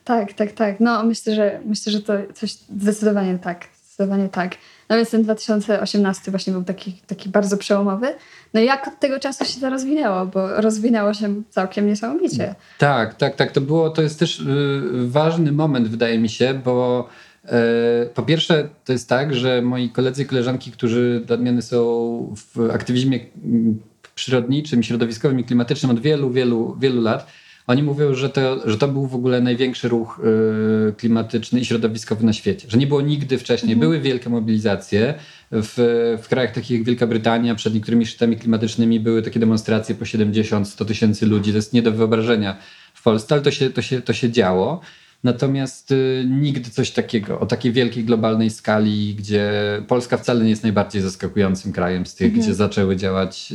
Tak, 0.05 0.33
tak, 0.33 0.53
tak. 0.53 0.81
No 0.81 1.05
myślę, 1.05 1.35
że 1.35 1.61
myślę, 1.67 1.93
że 1.93 2.01
to 2.01 2.13
coś 2.35 2.53
zdecydowanie 2.53 3.39
tak. 3.39 3.69
Zdecydowanie 3.85 4.29
tak. 4.29 4.57
No 4.91 4.97
więc 4.97 5.11
ten 5.11 5.23
2018 5.23 6.31
właśnie 6.31 6.53
był 6.53 6.65
taki, 6.65 6.93
taki 7.07 7.29
bardzo 7.29 7.57
przełomowy. 7.57 8.07
No 8.55 8.61
i 8.61 8.65
jak 8.65 8.89
od 8.89 8.99
tego 9.01 9.19
czasu 9.19 9.45
się 9.45 9.61
to 9.61 9.71
rozwinęło, 9.71 10.27
bo 10.27 10.61
rozwinęło 10.61 11.15
się 11.15 11.43
całkiem 11.51 11.87
niesamowicie. 11.87 12.55
Tak, 12.79 13.15
tak, 13.15 13.37
tak. 13.37 13.53
To 13.53 13.61
było, 13.61 13.91
to 13.91 14.03
jest 14.03 14.19
też 14.19 14.41
y, 14.41 14.45
ważny 14.93 15.53
moment, 15.53 15.89
wydaje 15.89 16.19
mi 16.19 16.29
się, 16.29 16.55
bo 16.65 17.09
y, 17.45 17.51
po 18.15 18.23
pierwsze, 18.23 18.69
to 18.85 18.93
jest 18.93 19.09
tak, 19.09 19.35
że 19.35 19.63
moi 19.63 19.91
koledzy 19.91 20.23
i 20.23 20.27
koleżanki, 20.27 20.71
którzy 20.71 21.23
dla 21.27 21.35
odmiany 21.35 21.63
są 21.63 22.35
w 22.37 22.71
aktywizmie 22.71 23.21
mm, 23.45 23.79
przyrodniczym, 24.15 24.83
środowiskowym 24.83 25.41
i 25.41 25.45
klimatycznym 25.45 25.91
od 25.91 26.01
wielu, 26.01 26.31
wielu, 26.31 26.77
wielu 26.81 27.03
lat, 27.03 27.27
oni 27.71 27.83
mówią, 27.83 28.15
że 28.15 28.31
to, 28.31 28.71
że 28.71 28.79
to 28.79 28.89
był 28.89 29.07
w 29.07 29.15
ogóle 29.15 29.41
największy 29.41 29.89
ruch 29.89 30.21
y, 30.89 30.93
klimatyczny 30.93 31.61
i 31.61 31.65
środowiskowy 31.65 32.27
na 32.27 32.33
świecie. 32.33 32.69
Że 32.71 32.79
nie 32.79 32.87
było 32.87 33.01
nigdy 33.01 33.39
wcześniej. 33.39 33.73
Mhm. 33.73 33.81
Były 33.81 34.01
wielkie 34.01 34.31
mobilizacje. 34.31 35.15
W, 35.53 36.19
w 36.23 36.29
krajach 36.29 36.53
takich 36.53 36.71
jak 36.79 36.87
Wielka 36.87 37.07
Brytania 37.07 37.55
przed 37.55 37.75
niektórymi 37.75 38.07
szczytami 38.07 38.37
klimatycznymi 38.37 39.01
były 39.01 39.23
takie 39.23 39.41
demonstracje 39.41 39.95
po 39.95 40.05
70-100 40.05 40.85
tysięcy 40.85 41.27
ludzi. 41.27 41.51
To 41.51 41.57
jest 41.57 41.73
nie 41.73 41.83
do 41.83 41.93
wyobrażenia 41.93 42.57
w 42.95 43.03
Polsce, 43.03 43.35
ale 43.35 43.43
to 43.43 43.51
się, 43.51 43.71
to 43.71 43.83
się, 43.83 44.03
to 44.03 44.13
się 44.13 44.31
działo. 44.31 44.81
Natomiast 45.25 45.91
y, 45.91 46.25
nigdy 46.29 46.71
coś 46.71 46.91
takiego, 46.91 47.41
o 47.41 47.47
takiej 47.47 47.73
wielkiej 47.73 48.05
globalnej 48.05 48.51
skali, 48.51 49.15
gdzie 49.15 49.53
Polska 49.89 50.17
wcale 50.17 50.45
nie 50.45 50.51
jest 50.51 50.63
najbardziej 50.63 51.03
zaskakującym 51.03 51.73
krajem 51.73 52.07
z 52.07 52.15
tych, 52.15 52.27
mhm. 52.27 52.43
gdzie 52.43 52.55
zaczęły 52.55 52.97
działać 52.97 53.53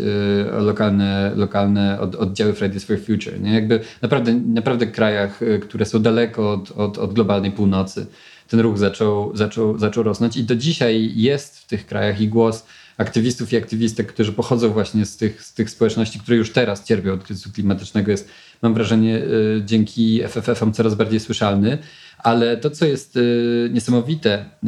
y, 0.57 0.61
lokalne, 0.61 1.31
lokalne 1.35 1.99
od, 1.99 2.15
oddziały 2.15 2.53
Fridays 2.53 2.83
for 2.83 2.99
Future. 2.99 3.41
Nie? 3.41 3.53
Jakby 3.53 3.79
naprawdę, 4.01 4.33
naprawdę 4.33 4.87
krajach, 4.87 5.41
y, 5.41 5.59
które 5.59 5.85
są 5.85 6.01
daleko 6.01 6.51
od, 6.51 6.71
od, 6.71 6.97
od 6.97 7.13
globalnej 7.13 7.51
północy, 7.51 8.05
ten 8.47 8.59
ruch 8.59 8.77
zaczął, 8.77 9.37
zaczął, 9.37 9.77
zaczął 9.77 10.03
rosnąć 10.03 10.37
i 10.37 10.43
do 10.43 10.55
dzisiaj 10.55 11.11
jest 11.15 11.59
w 11.59 11.67
tych 11.67 11.85
krajach 11.85 12.21
i 12.21 12.27
głos 12.27 12.65
aktywistów 12.97 13.53
i 13.53 13.57
aktywistek, 13.57 14.13
którzy 14.13 14.33
pochodzą 14.33 14.69
właśnie 14.69 15.05
z 15.05 15.17
tych, 15.17 15.43
z 15.43 15.53
tych 15.53 15.69
społeczności, 15.69 16.19
które 16.19 16.37
już 16.37 16.51
teraz 16.51 16.83
cierpią 16.83 17.13
od 17.13 17.23
kryzysu 17.23 17.51
klimatycznego, 17.51 18.11
jest, 18.11 18.29
mam 18.61 18.73
wrażenie, 18.73 19.17
y, 19.17 19.61
dzięki 19.65 20.21
FFF-om 20.27 20.73
coraz 20.73 20.95
bardziej 20.95 21.19
słyszalny. 21.19 21.77
Ale 22.17 22.57
to, 22.57 22.69
co 22.69 22.85
jest 22.85 23.17
y, 23.17 23.69
niesamowite, 23.73 24.45
y, 24.63 24.67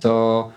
to 0.00 0.52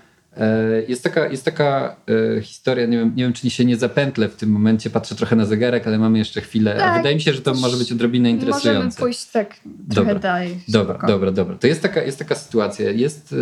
jest 0.87 1.03
taka, 1.03 1.27
jest 1.27 1.45
taka 1.45 1.95
historia, 2.41 2.85
nie 2.85 2.97
wiem, 2.97 3.13
nie 3.15 3.23
wiem, 3.23 3.33
czy 3.33 3.49
się 3.49 3.65
nie 3.65 3.77
zapętlę 3.77 4.29
w 4.29 4.35
tym 4.35 4.49
momencie, 4.49 4.89
patrzę 4.89 5.15
trochę 5.15 5.35
na 5.35 5.45
zegarek, 5.45 5.87
ale 5.87 5.97
mamy 5.97 6.17
jeszcze 6.17 6.41
chwilę. 6.41 6.75
Tak, 6.77 6.97
wydaje 6.97 7.15
mi 7.15 7.21
się, 7.21 7.33
że 7.33 7.41
to 7.41 7.53
może 7.53 7.77
być 7.77 7.91
odrobinę 7.91 8.29
interesujące. 8.29 8.83
Możemy 8.83 8.95
pójść 8.99 9.25
tak 9.25 9.55
trochę 9.91 10.13
dobra, 10.13 10.19
dalej. 10.19 10.59
Dobra, 10.67 11.07
dobra, 11.07 11.31
dobra. 11.31 11.55
To 11.55 11.67
jest 11.67 11.81
taka, 11.81 12.03
jest 12.03 12.19
taka 12.19 12.35
sytuacja. 12.35 12.91
Jest 12.91 13.35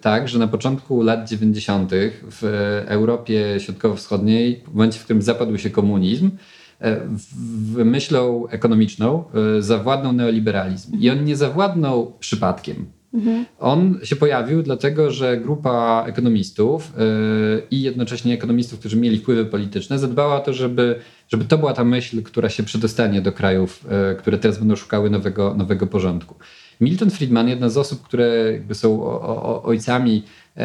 tak, 0.00 0.28
że 0.28 0.38
na 0.38 0.48
początku 0.48 1.02
lat 1.02 1.28
90. 1.28 1.92
w 2.22 2.82
Europie 2.86 3.60
Środkowo-Wschodniej, 3.60 4.62
w 4.66 4.74
momencie, 4.74 4.98
w 4.98 5.04
którym 5.04 5.22
zapadł 5.22 5.58
się 5.58 5.70
komunizm, 5.70 6.30
E, 6.30 6.38
w 6.80 7.84
myślą 7.84 8.48
ekonomiczną 8.48 9.24
e, 9.58 9.62
zawładnął 9.62 10.12
neoliberalizm. 10.12 11.00
I 11.00 11.10
on 11.10 11.24
nie 11.24 11.36
zawładnął 11.36 12.12
przypadkiem. 12.18 12.86
Mhm. 13.16 13.46
On 13.58 13.98
się 14.02 14.16
pojawił 14.16 14.62
dlatego, 14.62 15.10
że 15.10 15.36
grupa 15.36 16.04
ekonomistów 16.06 16.92
yy, 16.98 17.62
i 17.70 17.82
jednocześnie 17.82 18.34
ekonomistów, 18.34 18.78
którzy 18.78 18.96
mieli 18.96 19.18
wpływy 19.18 19.44
polityczne, 19.44 19.98
zadbała 19.98 20.36
o 20.36 20.40
to, 20.40 20.52
żeby, 20.52 20.98
żeby 21.28 21.44
to 21.44 21.58
była 21.58 21.72
ta 21.72 21.84
myśl, 21.84 22.22
która 22.22 22.48
się 22.48 22.62
przedostanie 22.62 23.20
do 23.20 23.32
krajów, 23.32 23.84
yy, 24.10 24.16
które 24.16 24.38
teraz 24.38 24.58
będą 24.58 24.76
szukały 24.76 25.10
nowego, 25.10 25.54
nowego 25.54 25.86
porządku. 25.86 26.34
Milton 26.80 27.10
Friedman, 27.10 27.48
jedna 27.48 27.68
z 27.68 27.76
osób, 27.76 28.02
które 28.02 28.52
jakby 28.52 28.74
są 28.74 29.02
o, 29.02 29.20
o, 29.22 29.62
ojcami, 29.62 30.22
yy, 30.56 30.62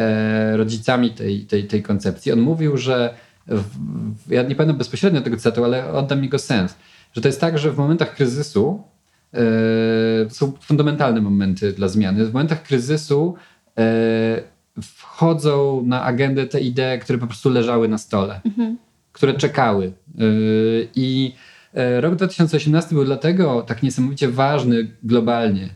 rodzicami 0.56 1.10
tej, 1.10 1.40
tej, 1.40 1.64
tej 1.64 1.82
koncepcji, 1.82 2.32
on 2.32 2.40
mówił, 2.40 2.76
że 2.76 3.14
ja 4.28 4.42
nie 4.42 4.54
pamiętam 4.54 4.78
bezpośrednio 4.78 5.20
tego 5.20 5.36
cytatu, 5.36 5.64
ale 5.64 5.92
oddam 5.92 6.20
mi 6.20 6.28
go 6.28 6.38
sens, 6.38 6.76
że 7.12 7.20
to 7.20 7.28
jest 7.28 7.40
tak, 7.40 7.58
że 7.58 7.72
w 7.72 7.78
momentach 7.78 8.14
kryzysu 8.14 8.82
e, 9.34 10.30
są 10.30 10.52
fundamentalne 10.60 11.20
momenty 11.20 11.72
dla 11.72 11.88
zmiany. 11.88 12.24
W 12.24 12.32
momentach 12.32 12.62
kryzysu 12.62 13.34
e, 13.78 14.42
wchodzą 14.82 15.82
na 15.86 16.02
agendę 16.02 16.46
te 16.46 16.60
idee, 16.60 16.98
które 17.00 17.18
po 17.18 17.26
prostu 17.26 17.50
leżały 17.50 17.88
na 17.88 17.98
stole, 17.98 18.40
mhm. 18.44 18.78
które 19.12 19.34
czekały. 19.34 19.86
E, 19.86 20.22
I 20.94 21.34
rok 22.00 22.14
2018 22.14 22.94
był 22.94 23.04
dlatego 23.04 23.62
tak 23.62 23.82
niesamowicie 23.82 24.28
ważny 24.28 24.96
globalnie, 25.02 25.68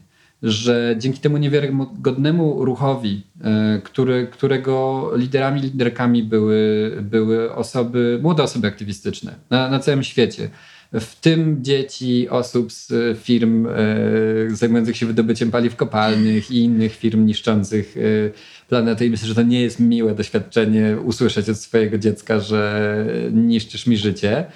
że 0.47 0.95
dzięki 0.99 1.21
temu 1.21 1.37
niewiarygodnemu 1.37 2.65
ruchowi, 2.65 3.23
e, 3.45 3.81
który, 3.85 4.27
którego 4.27 5.11
liderami, 5.17 5.61
liderkami 5.61 6.23
były, 6.23 6.93
były 7.03 7.55
osoby, 7.55 8.19
młode 8.23 8.43
osoby 8.43 8.67
aktywistyczne 8.69 9.35
na, 9.51 9.71
na 9.71 9.79
całym 9.79 10.03
świecie, 10.03 10.51
w 10.93 11.21
tym 11.21 11.65
dzieci 11.65 12.29
osób 12.29 12.73
z 12.73 13.19
firm 13.19 13.67
e, 13.67 13.71
zajmujących 14.51 14.97
się 14.97 15.07
wydobyciem 15.07 15.51
paliw 15.51 15.77
kopalnych 15.77 16.51
i 16.51 16.59
innych 16.59 16.97
firm 16.97 17.27
niszczących 17.27 17.97
e, 17.97 18.01
planetę. 18.69 19.07
I 19.07 19.11
myślę, 19.11 19.29
że 19.29 19.35
to 19.35 19.43
nie 19.43 19.61
jest 19.61 19.81
miłe 19.81 20.15
doświadczenie 20.15 20.97
usłyszeć 21.05 21.49
od 21.49 21.57
swojego 21.57 21.99
dziecka, 21.99 22.41
że 22.41 23.07
niszczysz 23.33 23.87
mi 23.87 23.97
życie. 23.97 24.47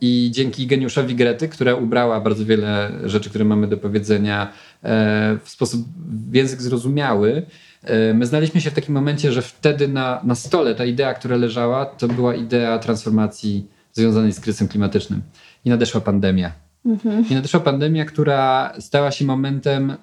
I 0.00 0.30
dzięki 0.32 0.66
geniuszowi 0.66 1.14
Grety, 1.14 1.48
która 1.48 1.74
ubrała 1.74 2.20
bardzo 2.20 2.44
wiele 2.44 2.92
rzeczy, 3.04 3.30
które 3.30 3.44
mamy 3.44 3.66
do 3.66 3.76
powiedzenia 3.76 4.52
e, 4.82 5.38
w 5.44 5.48
sposób, 5.48 5.84
w 6.30 6.34
język 6.34 6.62
zrozumiały, 6.62 7.42
e, 7.82 8.14
My 8.14 8.26
znaliśmy 8.26 8.60
się 8.60 8.70
w 8.70 8.74
takim 8.74 8.94
momencie, 8.94 9.32
że 9.32 9.42
wtedy 9.42 9.88
na, 9.88 10.20
na 10.24 10.34
stole 10.34 10.74
ta 10.74 10.84
idea, 10.84 11.14
która 11.14 11.36
leżała, 11.36 11.86
to 11.86 12.08
była 12.08 12.34
idea 12.34 12.78
transformacji 12.78 13.68
związanej 13.92 14.32
z 14.32 14.40
kryzysem 14.40 14.68
klimatycznym. 14.68 15.22
I 15.64 15.70
nadeszła 15.70 16.00
pandemia. 16.00 16.52
Mhm. 16.86 17.24
I 17.30 17.34
nadeszła 17.34 17.60
pandemia, 17.60 18.04
która 18.04 18.72
stała 18.78 19.10
się 19.10 19.24
momentem 19.24 19.90
y, 19.90 19.96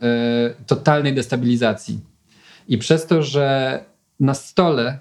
totalnej 0.67 1.13
destabilizacji. 1.13 1.99
I 2.67 2.77
przez 2.77 3.07
to, 3.07 3.23
że 3.23 3.79
na 4.19 4.33
stole 4.33 4.99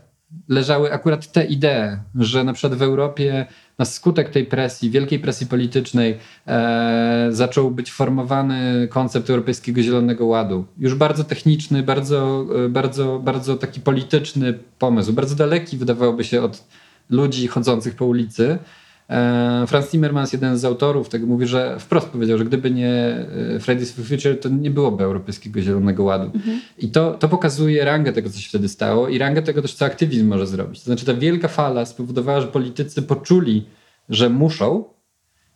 leżały 0.49 0.93
akurat 0.93 1.33
te 1.33 1.45
idee, 1.45 1.99
że 2.15 2.45
na 2.45 2.53
przykład 2.53 2.79
w 2.79 2.83
Europie 2.83 3.47
na 3.79 3.85
skutek 3.85 4.31
tej 4.31 4.45
presji, 4.45 4.91
wielkiej 4.91 5.19
presji 5.19 5.47
politycznej, 5.47 6.19
e, 6.47 7.29
zaczął 7.31 7.71
być 7.71 7.93
formowany 7.93 8.89
koncept 8.91 9.31
Europejskiego 9.31 9.83
Zielonego 9.83 10.27
Ładu. 10.27 10.65
Już 10.79 10.95
bardzo 10.95 11.25
techniczny, 11.25 11.83
bardzo, 11.83 12.47
e, 12.65 12.69
bardzo, 12.69 13.19
bardzo 13.19 13.57
taki 13.57 13.81
polityczny 13.81 14.59
pomysł, 14.79 15.13
bardzo 15.13 15.35
daleki 15.35 15.77
wydawałoby 15.77 16.25
się 16.25 16.43
od 16.43 16.65
ludzi 17.11 17.47
chodzących 17.47 17.95
po 17.95 18.05
ulicy, 18.05 18.59
Franz 19.67 19.91
Timmermans, 19.91 20.33
jeden 20.33 20.59
z 20.59 20.65
autorów 20.65 21.09
tego, 21.09 21.27
mówi, 21.27 21.47
że 21.47 21.77
wprost 21.79 22.09
powiedział, 22.09 22.39
że 22.39 22.45
gdyby 22.45 22.71
nie 22.71 22.91
e, 23.57 23.61
Fridays 23.61 23.93
for 23.93 24.05
Future, 24.05 24.41
to 24.41 24.49
nie 24.49 24.71
byłoby 24.71 25.05
Europejskiego 25.05 25.61
Zielonego 25.61 26.05
Ładu. 26.05 26.31
Mhm. 26.35 26.61
I 26.79 26.89
to, 26.89 27.15
to 27.15 27.29
pokazuje 27.29 27.85
rangę 27.85 28.13
tego, 28.13 28.31
co 28.31 28.39
się 28.39 28.49
wtedy 28.49 28.69
stało 28.69 29.09
i 29.09 29.19
rangę 29.19 29.43
tego 29.43 29.63
też, 29.63 29.75
co 29.75 29.85
aktywizm 29.85 30.29
może 30.29 30.47
zrobić. 30.47 30.81
To 30.81 30.85
znaczy 30.85 31.07
ta 31.07 31.15
wielka 31.15 31.49
fala 31.49 31.87
spowodowała, 31.87 32.41
że 32.41 32.47
politycy 32.47 33.03
poczuli, 33.03 33.67
że 34.09 34.29
muszą 34.29 34.85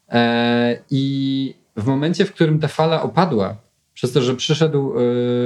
e, 0.09 0.79
i 0.91 1.55
w 1.77 1.87
momencie, 1.87 2.25
w 2.25 2.33
którym 2.33 2.59
ta 2.59 2.69
fala 2.69 3.03
opadła, 3.03 3.57
przez 3.95 4.13
to, 4.13 4.23
że 4.23 4.37
przyszedł 4.37 4.95
e, 4.99 5.03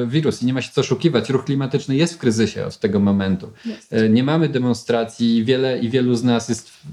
wirus 0.07 0.43
i 0.43 0.47
nie 0.47 0.53
ma 0.53 0.63
się 0.63 0.71
co 0.73 0.81
oszukiwać, 0.81 1.31
ruch 1.31 1.45
klimatyczny 1.45 1.97
jest 1.97 2.15
w 2.15 2.19
kryzysie 2.19 2.67
od 2.67 2.79
tego 2.79 3.01
momentu. 3.01 3.53
Jest. 3.67 3.93
E, 3.93 4.09
nie 4.09 4.25
mamy 4.25 4.49
demonstracji, 4.49 5.45
wiele 5.45 5.79
i 5.79 5.91
wielu 5.91 6.15
z 6.15 6.25
nas 6.25 6.49
jest 6.49 6.71
w, 6.71 6.85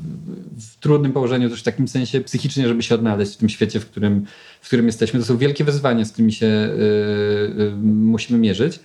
w, 0.58 0.80
trudnym 0.80 1.14
położeniu 1.14 1.49
też 1.49 1.60
w 1.60 1.64
takim 1.64 1.88
sensie 1.88 2.22
psychicznie, 2.22 2.68
żeby 2.68 2.84
się 2.84 2.95
odnaleźć 2.95 3.34
w 3.34 3.38
tym 3.38 3.49
świecie, 3.49 3.80
w 3.80 3.86
którym, 3.86 4.26
w 4.62 4.68
którym 4.68 4.86
jesteśmy. 4.86 5.20
To 5.20 5.26
są 5.26 5.38
wielkie 5.38 5.64
wyzwania, 5.64 6.06
z 6.06 6.12
którymi 6.12 6.34
się 6.34 6.45
y, 6.45 7.62
y, 7.62 7.72
musimy 7.84 8.39
mierzyć. 8.39 8.80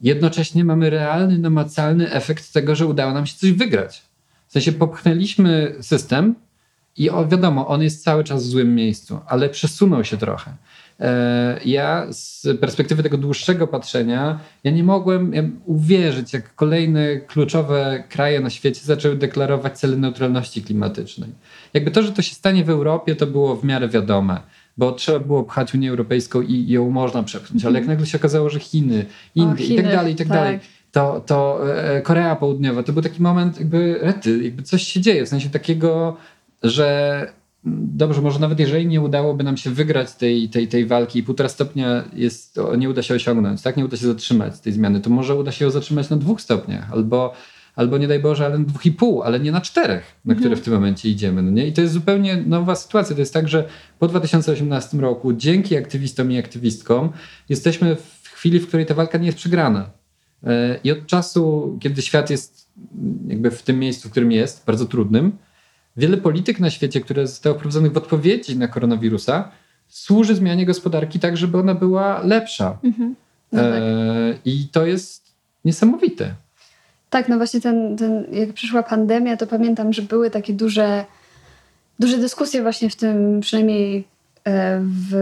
Jednocześnie 0.00 0.64
mamy 0.64 0.90
realny, 0.90 1.38
namacalny 1.38 2.12
efekt 2.12 2.52
tego, 2.52 2.74
że 2.74 2.86
udało 2.86 3.12
nam 3.12 3.26
się 3.26 3.36
coś 3.36 3.52
wygrać. 3.52 4.02
W 4.48 4.52
sensie 4.52 4.72
popchnęliśmy 4.72 5.74
system 5.80 6.34
i 6.96 7.10
o, 7.10 7.28
wiadomo, 7.28 7.68
on 7.68 7.82
jest 7.82 8.04
cały 8.04 8.24
czas 8.24 8.42
w 8.42 8.46
złym 8.46 8.74
miejscu, 8.74 9.18
ale 9.26 9.48
przesunął 9.48 10.04
się 10.04 10.16
trochę. 10.16 10.56
E, 11.00 11.60
ja 11.64 12.06
z 12.10 12.46
perspektywy 12.60 13.02
tego 13.02 13.18
dłuższego 13.18 13.66
patrzenia, 13.66 14.38
ja 14.64 14.70
nie 14.70 14.84
mogłem 14.84 15.32
uwierzyć, 15.64 16.32
jak 16.32 16.54
kolejne 16.54 17.16
kluczowe 17.16 18.04
kraje 18.08 18.40
na 18.40 18.50
świecie 18.50 18.80
zaczęły 18.84 19.16
deklarować 19.16 19.78
cele 19.78 19.96
neutralności 19.96 20.62
klimatycznej. 20.62 21.30
Jakby 21.74 21.90
to, 21.90 22.02
że 22.02 22.12
to 22.12 22.22
się 22.22 22.34
stanie 22.34 22.64
w 22.64 22.70
Europie, 22.70 23.16
to 23.16 23.26
było 23.26 23.56
w 23.56 23.64
miarę 23.64 23.88
wiadome 23.88 24.40
bo 24.76 24.92
trzeba 24.92 25.18
było 25.18 25.44
pchać 25.44 25.74
Unię 25.74 25.90
Europejską 25.90 26.42
i 26.42 26.68
ją 26.68 26.90
można 26.90 27.22
przepchnąć, 27.22 27.64
ale 27.64 27.74
jak 27.74 27.82
mhm. 27.82 27.96
nagle 27.96 28.06
się 28.06 28.18
okazało, 28.18 28.50
że 28.50 28.60
Chiny, 28.60 29.06
Indie 29.34 29.66
i 29.66 29.76
tak 29.76 29.86
dalej, 29.86 30.12
i 30.12 30.16
tak, 30.16 30.28
tak. 30.28 30.36
dalej, 30.36 30.58
to, 30.92 31.20
to 31.26 31.60
e, 31.76 32.02
Korea 32.02 32.36
Południowa, 32.36 32.82
to 32.82 32.92
był 32.92 33.02
taki 33.02 33.22
moment 33.22 33.58
jakby 33.58 33.98
rety, 34.02 34.44
jakby 34.44 34.62
coś 34.62 34.82
się 34.82 35.00
dzieje, 35.00 35.26
w 35.26 35.28
sensie 35.28 35.50
takiego, 35.50 36.16
że 36.62 37.32
dobrze, 37.66 38.22
może 38.22 38.38
nawet 38.38 38.60
jeżeli 38.60 38.86
nie 38.86 39.00
udałoby 39.00 39.44
nam 39.44 39.56
się 39.56 39.70
wygrać 39.70 40.14
tej, 40.14 40.48
tej, 40.48 40.68
tej 40.68 40.86
walki 40.86 41.18
i 41.18 41.22
półtora 41.22 41.48
stopnia 41.48 42.04
jest, 42.12 42.60
nie 42.78 42.90
uda 42.90 43.02
się 43.02 43.14
osiągnąć, 43.14 43.62
tak? 43.62 43.76
nie 43.76 43.84
uda 43.84 43.96
się 43.96 44.06
zatrzymać 44.06 44.60
tej 44.60 44.72
zmiany, 44.72 45.00
to 45.00 45.10
może 45.10 45.34
uda 45.34 45.52
się 45.52 45.64
ją 45.64 45.70
zatrzymać 45.70 46.10
na 46.10 46.16
dwóch 46.16 46.40
stopniach 46.40 46.92
albo, 46.92 47.32
albo 47.76 47.98
nie 47.98 48.08
daj 48.08 48.20
Boże, 48.20 48.46
ale 48.46 48.58
na 48.58 48.64
dwóch 48.64 48.86
i 48.86 48.92
pół, 48.92 49.22
ale 49.22 49.40
nie 49.40 49.52
na 49.52 49.60
czterech, 49.60 50.04
na 50.24 50.32
mhm. 50.32 50.38
które 50.38 50.62
w 50.62 50.64
tym 50.64 50.74
momencie 50.74 51.08
idziemy. 51.08 51.42
No 51.42 51.50
nie? 51.50 51.66
I 51.66 51.72
to 51.72 51.80
jest 51.80 51.94
zupełnie 51.94 52.36
nowa 52.36 52.74
sytuacja. 52.74 53.16
To 53.16 53.22
jest 53.22 53.34
tak, 53.34 53.48
że 53.48 53.68
po 53.98 54.08
2018 54.08 54.98
roku 54.98 55.32
dzięki 55.32 55.76
aktywistom 55.76 56.32
i 56.32 56.38
aktywistkom 56.38 57.12
jesteśmy 57.48 57.96
w 57.96 58.28
chwili, 58.28 58.60
w 58.60 58.68
której 58.68 58.86
ta 58.86 58.94
walka 58.94 59.18
nie 59.18 59.26
jest 59.26 59.38
przegrana. 59.38 59.90
E, 60.46 60.78
I 60.84 60.90
od 60.90 61.06
czasu, 61.06 61.76
kiedy 61.80 62.02
świat 62.02 62.30
jest 62.30 62.70
jakby 63.28 63.50
w 63.50 63.62
tym 63.62 63.78
miejscu, 63.78 64.08
w 64.08 64.10
którym 64.10 64.32
jest, 64.32 64.64
bardzo 64.66 64.86
trudnym, 64.86 65.32
wiele 65.96 66.16
polityk 66.16 66.60
na 66.60 66.70
świecie, 66.70 67.00
które 67.00 67.26
zostały 67.26 67.54
wprowadzonych 67.54 67.92
w 67.92 67.96
odpowiedzi 67.96 68.58
na 68.58 68.68
koronawirusa, 68.68 69.50
służy 69.88 70.34
zmianie 70.34 70.66
gospodarki 70.66 71.18
tak, 71.20 71.36
żeby 71.36 71.58
ona 71.58 71.74
była 71.74 72.20
lepsza. 72.22 72.78
Mhm. 72.84 73.14
No 73.52 73.62
tak. 73.62 73.72
e, 73.72 74.38
I 74.44 74.68
to 74.72 74.86
jest 74.86 75.32
niesamowite. 75.64 76.34
Tak, 77.10 77.28
no 77.28 77.36
właśnie 77.36 77.60
ten, 77.60 77.96
ten, 77.96 78.26
jak 78.32 78.52
przyszła 78.52 78.82
pandemia, 78.82 79.36
to 79.36 79.46
pamiętam, 79.46 79.92
że 79.92 80.02
były 80.02 80.30
takie 80.30 80.52
duże, 80.52 81.04
duże 81.98 82.18
dyskusje 82.18 82.62
właśnie 82.62 82.90
w 82.90 82.96
tym, 82.96 83.40
przynajmniej 83.40 84.04
e, 84.44 84.80
w, 84.80 85.12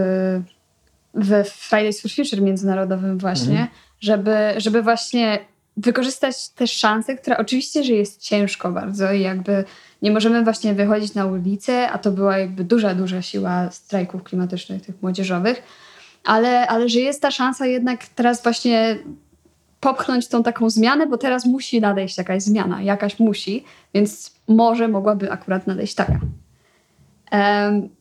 we 1.13 1.43
Fridays 1.43 2.01
for 2.01 2.11
Future 2.11 2.41
międzynarodowym 2.41 3.17
właśnie, 3.17 3.51
mhm. 3.51 3.67
żeby, 3.99 4.37
żeby 4.57 4.81
właśnie 4.81 5.39
wykorzystać 5.77 6.49
też 6.49 6.71
szansę, 6.71 7.15
która 7.15 7.37
oczywiście, 7.37 7.83
że 7.83 7.93
jest 7.93 8.21
ciężko 8.21 8.71
bardzo 8.71 9.11
i 9.11 9.21
jakby 9.21 9.63
nie 10.05 10.11
możemy 10.11 10.43
właśnie 10.43 10.73
wychodzić 10.73 11.13
na 11.13 11.25
ulicę, 11.25 11.89
a 11.91 11.97
to 11.97 12.11
była 12.11 12.37
jakby 12.37 12.63
duża, 12.63 12.95
duża 12.95 13.21
siła 13.21 13.71
strajków 13.71 14.23
klimatycznych, 14.23 14.81
tych 14.81 15.01
młodzieżowych, 15.01 15.63
ale, 16.23 16.67
ale 16.67 16.89
że 16.89 16.99
jest 16.99 17.21
ta 17.21 17.31
szansa 17.31 17.65
jednak 17.65 18.07
teraz 18.07 18.43
właśnie 18.43 18.97
popchnąć 19.79 20.27
tą 20.27 20.43
taką 20.43 20.69
zmianę, 20.69 21.07
bo 21.07 21.17
teraz 21.17 21.45
musi 21.45 21.81
nadejść 21.81 22.17
jakaś 22.17 22.43
zmiana, 22.43 22.81
jakaś 22.81 23.19
musi, 23.19 23.63
więc 23.93 24.35
może 24.47 24.87
mogłaby 24.87 25.31
akurat 25.31 25.67
nadejść 25.67 25.95
taka. 25.95 26.19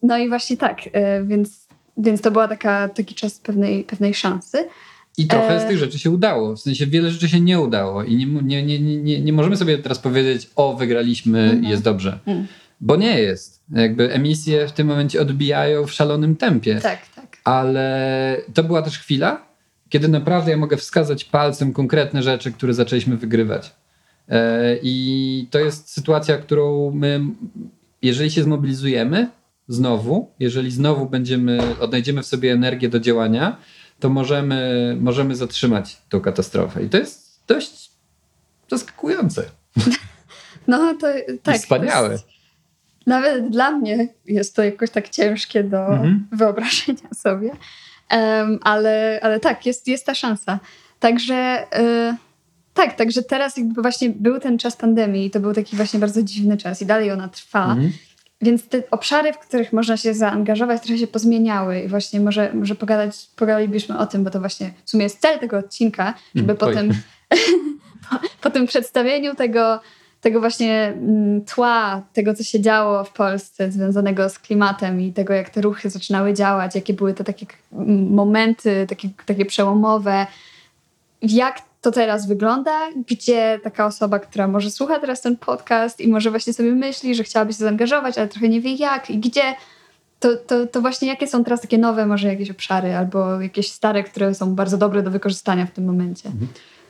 No 0.03 0.19
i 0.19 0.29
właśnie 0.29 0.57
tak, 0.57 0.79
e, 0.93 1.25
więc, 1.25 1.67
więc 1.97 2.21
to 2.21 2.31
była 2.31 2.49
taka, 2.49 2.89
taki 2.89 3.15
czas 3.15 3.39
pewnej, 3.39 3.85
pewnej 3.85 4.15
szansy. 4.15 4.69
I 5.19 5.27
trochę 5.27 5.61
z 5.61 5.63
e, 5.63 5.69
tych 5.69 5.79
rzeczy 5.79 5.99
się 5.99 6.11
udało. 6.11 6.57
W 6.57 6.61
sensie 6.61 6.87
wiele 6.87 7.11
rzeczy 7.11 7.29
się 7.29 7.41
nie 7.41 7.61
udało 7.61 8.03
i 8.03 8.17
nie, 8.17 8.27
nie, 8.27 8.63
nie, 8.63 8.79
nie, 8.81 9.21
nie 9.21 9.33
możemy 9.33 9.57
sobie 9.57 9.79
teraz 9.79 9.99
powiedzieć, 9.99 10.51
o, 10.57 10.75
wygraliśmy 10.77 11.39
i 11.39 11.51
mhm. 11.51 11.65
jest 11.65 11.83
dobrze. 11.83 12.19
Mm. 12.27 12.47
Bo 12.81 12.97
nie 12.97 13.21
jest. 13.21 13.65
Jakby 13.71 14.13
emisje 14.13 14.69
w 14.69 14.73
tym 14.73 14.87
momencie 14.87 15.21
odbijają 15.21 15.87
w 15.87 15.93
szalonym 15.93 16.37
tempie. 16.37 16.81
Tak, 16.81 17.09
tak. 17.15 17.39
Ale 17.45 18.37
to 18.55 18.65
była 18.65 18.83
też 18.83 18.99
chwila, 18.99 19.47
kiedy 19.89 20.09
naprawdę 20.09 20.51
ja 20.51 20.57
mogę 20.57 20.77
wskazać 20.77 21.25
palcem 21.25 21.73
konkretne 21.73 22.23
rzeczy, 22.23 22.53
które 22.53 22.75
zaczęliśmy 22.75 23.17
wygrywać. 23.17 23.75
E, 24.29 24.77
I 24.83 25.47
to 25.51 25.59
jest 25.59 25.91
sytuacja, 25.91 26.39
którą 26.39 26.91
my, 26.91 27.21
jeżeli 28.03 28.31
się 28.31 28.43
zmobilizujemy 28.43 29.29
znowu, 29.69 30.31
jeżeli 30.41 30.71
znowu 30.71 31.07
będziemy, 31.07 31.59
odnajdziemy 31.81 32.23
w 32.23 32.27
sobie 32.27 32.53
energię 32.53 32.89
do 32.89 33.01
działania, 33.01 33.57
to 34.05 34.11
możemy, 34.11 34.97
możemy 35.01 35.37
zatrzymać 35.37 35.97
tą 36.09 36.21
katastrofę. 36.21 36.83
I 36.83 36.89
to 36.89 36.99
jest 36.99 37.41
dość 37.47 37.91
zaskakujące. 38.71 39.45
No 40.67 40.95
to 40.95 41.07
tak. 41.43 41.57
Wspaniałe. 41.57 42.13
Jest, 42.13 42.27
nawet 43.07 43.49
dla 43.49 43.71
mnie 43.71 44.09
jest 44.25 44.57
to 44.57 44.65
jakoś 44.65 44.91
tak 44.91 45.09
ciężkie 45.09 45.65
do 45.65 45.87
mhm. 45.87 46.27
wyobrażenia 46.33 47.09
sobie. 47.15 47.51
Um, 48.11 48.59
ale, 48.63 49.21
ale 49.23 49.41
tak, 49.41 49.67
jest, 49.67 49.89
jest 49.89 50.07
ta 50.07 50.15
szansa. 50.15 50.59
Także 51.01 51.67
y, 51.79 52.17
tak, 52.75 52.97
także 52.97 53.23
teraz 53.23 53.57
jakby 53.57 53.83
właśnie 53.83 54.11
był 54.11 54.41
ten 54.41 54.59
czas 54.59 54.77
pandemii 54.77 55.27
i 55.27 55.31
to 55.31 55.41
był 55.41 55.55
taki 55.55 55.77
właśnie 55.77 56.01
bardzo 56.01 56.23
dziwny 56.23 56.57
czas 56.57 56.83
i 56.83 56.87
dalej 56.87 57.11
ona 57.11 57.29
trwa. 57.29 57.65
Mhm. 57.65 57.93
Więc 58.41 58.69
te 58.69 58.83
obszary, 58.91 59.33
w 59.33 59.39
których 59.39 59.73
można 59.73 59.97
się 59.97 60.15
zaangażować, 60.15 60.83
trochę 60.83 60.99
się 60.99 61.07
pozmieniały 61.07 61.81
i 61.81 61.89
właśnie 61.89 62.21
może, 62.21 62.53
może 62.55 62.75
pogadać, 62.75 63.27
pogadalibyśmy 63.37 63.99
o 63.99 64.07
tym, 64.07 64.25
bo 64.25 64.31
to 64.31 64.41
właśnie 64.41 64.73
w 64.85 64.91
sumie 64.91 65.03
jest 65.03 65.21
cel 65.21 65.39
tego 65.39 65.59
odcinka, 65.59 66.15
żeby 66.35 66.53
mm, 66.53 66.57
potem 66.57 66.89
po, 68.11 68.17
po 68.41 68.51
tym 68.51 68.67
przedstawieniu 68.67 69.35
tego, 69.35 69.81
tego 70.21 70.41
właśnie 70.41 70.95
mm, 70.97 71.45
tła, 71.45 72.03
tego 72.13 72.35
co 72.35 72.43
się 72.43 72.61
działo 72.61 73.05
w 73.05 73.13
Polsce 73.13 73.73
związanego 73.73 74.29
z 74.29 74.39
klimatem 74.39 75.01
i 75.01 75.13
tego 75.13 75.35
jak 75.35 75.51
te 75.51 75.61
ruchy 75.61 75.91
zaczynały 75.91 76.35
działać, 76.35 76.75
jakie 76.75 76.95
były 76.95 77.15
te 77.15 77.25
takie 77.25 77.47
momenty, 78.11 78.87
takie, 78.89 79.09
takie 79.27 79.45
przełomowe, 79.45 80.27
jak 81.23 81.63
to 81.85 81.91
teraz 81.91 82.29
wygląda, 82.29 82.71
gdzie 83.09 83.61
taka 83.63 83.87
osoba, 83.87 84.19
która 84.19 84.49
może 84.49 84.71
słucha 84.71 84.99
teraz 84.99 85.21
ten 85.21 85.37
podcast 85.37 86.01
i 86.01 86.09
może 86.09 86.31
właśnie 86.31 86.53
sobie 86.53 86.73
myśli, 86.73 87.15
że 87.15 87.25
chciałaby 87.25 87.53
się 87.53 87.59
zaangażować, 87.59 88.19
ale 88.19 88.29
trochę 88.29 88.49
nie 88.49 88.61
wie 88.61 88.75
jak 88.75 89.11
i 89.11 89.19
gdzie, 89.19 89.43
to, 90.21 90.37
to, 90.37 90.67
to 90.67 90.81
właśnie 90.81 91.09
jakie 91.09 91.27
są 91.27 91.45
teraz 91.45 91.61
takie 91.61 91.79
nowe 91.79 92.07
może 92.07 92.29
jakieś 92.29 92.51
obszary 92.51 92.95
albo 92.95 93.41
jakieś 93.41 93.73
stare, 93.73 94.05
które 94.05 94.35
są 94.35 94.55
bardzo 94.55 94.79
dobre 94.79 95.03
do 95.03 95.11
wykorzystania 95.11 95.67
w 95.67 95.71
tym 95.71 95.85
momencie? 95.85 96.29
Mhm. 96.29 96.49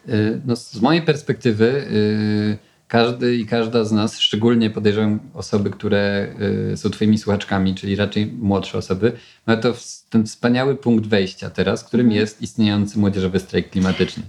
Y, 0.09 0.41
no, 0.47 0.57
z 0.57 0.81
mojej 0.81 1.03
perspektywy 1.03 1.87
yy, 1.91 2.59
każdy 2.89 3.37
i 3.37 3.47
każda 3.47 3.85
z 3.85 3.93
nas, 3.93 4.19
szczególnie 4.19 4.71
podejrzewam 4.71 5.21
osoby, 5.35 5.71
które 5.71 6.29
yy, 6.69 6.77
są 6.77 6.91
twoimi 6.91 7.19
słuchaczkami, 7.19 7.75
czyli 7.75 7.97
raczej 7.97 8.27
młodsze 8.27 8.79
osoby, 8.79 9.13
ma 9.47 9.57
to 9.57 9.75
w, 9.75 10.05
ten 10.11 10.27
wspaniały 10.27 10.77
punkt 10.77 11.07
wejścia 11.07 11.51
teraz, 11.51 11.85
którym 11.85 12.07
mhm. 12.07 12.21
jest 12.21 12.43
istniejący 12.43 12.99
młodzieżowy 12.99 13.41
strajk 13.41 13.71
klimatyczny. 13.71 14.23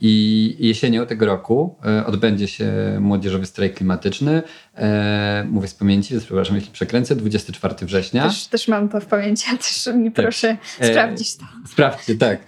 I 0.00 0.56
jesienią 0.58 1.06
tego 1.06 1.26
roku 1.26 1.76
e, 1.84 2.06
odbędzie 2.06 2.48
się 2.48 2.72
młodzieżowy 3.00 3.46
strajk 3.46 3.74
klimatyczny. 3.74 4.42
E, 4.76 5.46
mówię 5.50 5.68
z 5.68 5.74
pamięci, 5.74 6.14
więc 6.14 6.24
przepraszam, 6.24 6.56
jeśli 6.56 6.72
przekręcę, 6.72 7.16
24 7.16 7.74
września. 7.82 8.22
Też, 8.22 8.46
też 8.46 8.68
mam 8.68 8.88
to 8.88 9.00
w 9.00 9.06
pamięci, 9.06 9.46
ale 9.48 9.58
też 9.58 9.86
mi 9.94 10.12
tak. 10.12 10.24
proszę 10.24 10.56
e, 10.80 10.90
sprawdzić 10.90 11.36
to. 11.36 11.44
Sprawdźcie, 11.68 12.14
tak. 12.14 12.40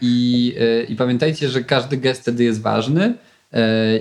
I, 0.00 0.54
I 0.88 0.96
pamiętajcie, 0.96 1.48
że 1.48 1.64
każdy 1.64 1.96
gest 1.96 2.22
wtedy 2.22 2.44
jest 2.44 2.62
ważny 2.62 3.14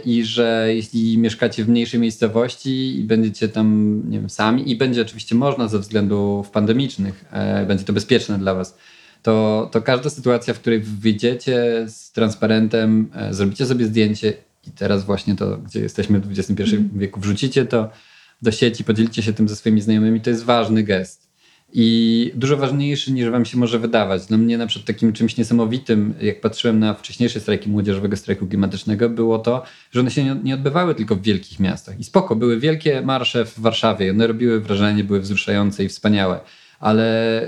i 0.06 0.24
że 0.24 0.68
jeśli 0.68 1.18
mieszkacie 1.18 1.64
w 1.64 1.70
mniejszej 1.70 2.00
miejscowości 2.00 3.00
i 3.00 3.04
będziecie 3.04 3.50
tam 3.50 4.02
nie 4.10 4.20
wiem, 4.20 4.30
sami 4.30 4.72
i 4.72 4.76
będzie 4.76 5.02
oczywiście 5.02 5.36
można 5.36 5.68
ze 5.68 5.80
względów 5.80 6.50
pandemicznych, 6.50 7.26
będzie 7.68 7.86
to 7.86 7.94
bezpieczne 7.94 8.40
dla 8.40 8.54
was, 8.54 8.78
to, 9.24 9.70
to 9.72 9.82
każda 9.82 10.10
sytuacja, 10.10 10.54
w 10.54 10.60
której 10.60 10.80
wyjdziecie 10.80 11.86
z 11.88 12.12
transparentem, 12.12 13.10
e, 13.16 13.34
zrobicie 13.34 13.66
sobie 13.66 13.86
zdjęcie 13.86 14.34
i 14.68 14.72
teraz 14.72 15.06
właśnie 15.06 15.36
to, 15.36 15.58
gdzie 15.58 15.80
jesteśmy 15.80 16.20
w 16.20 16.32
XXI 16.32 16.76
mm. 16.76 16.90
wieku, 16.96 17.20
wrzucicie 17.20 17.66
to 17.66 17.90
do 18.42 18.52
sieci, 18.52 18.84
podzielicie 18.84 19.24
się 19.24 19.34
tym 19.34 19.50
ze 19.50 19.56
swoimi 19.56 19.82
znajomymi, 19.82 20.22
to 20.22 20.30
jest 20.30 20.44
ważny 20.44 20.84
gest. 20.84 21.24
I 21.76 22.32
dużo 22.36 22.58
ważniejszy 22.58 23.12
niż 23.12 23.30
wam 23.30 23.46
się 23.46 23.58
może 23.58 23.80
wydawać. 23.80 24.26
Dla 24.26 24.38
mnie 24.38 24.58
na 24.58 24.68
przykład 24.68 24.88
takim 24.88 25.14
czymś 25.14 25.38
niesamowitym, 25.38 26.14
jak 26.22 26.42
patrzyłem 26.42 26.80
na 26.80 26.94
wcześniejsze 26.94 27.40
strajki 27.40 27.70
młodzieżowego 27.70 28.18
strajku 28.18 28.48
klimatycznego, 28.48 29.10
było 29.10 29.40
to, 29.40 29.64
że 29.92 30.00
one 30.00 30.12
się 30.12 30.36
nie 30.44 30.54
odbywały 30.54 30.96
tylko 30.96 31.16
w 31.16 31.22
wielkich 31.22 31.60
miastach. 31.60 32.00
I 32.00 32.04
spoko, 32.04 32.36
były 32.36 32.60
wielkie 32.60 33.02
marsze 33.02 33.46
w 33.46 33.60
Warszawie, 33.60 34.12
one 34.12 34.28
robiły 34.28 34.60
wrażenie, 34.60 35.04
były 35.04 35.20
wzruszające 35.20 35.84
i 35.84 35.90
wspaniałe, 35.90 36.40
ale 36.80 37.48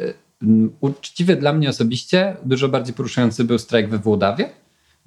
Uczciwie 0.80 1.36
dla 1.36 1.54
mnie 1.54 1.70
osobiście 1.70 2.36
dużo 2.46 2.70
bardziej 2.70 2.94
poruszający 2.94 3.44
był 3.44 3.58
strajk 3.58 3.90
we 3.90 3.98
Włodawie, 3.98 4.50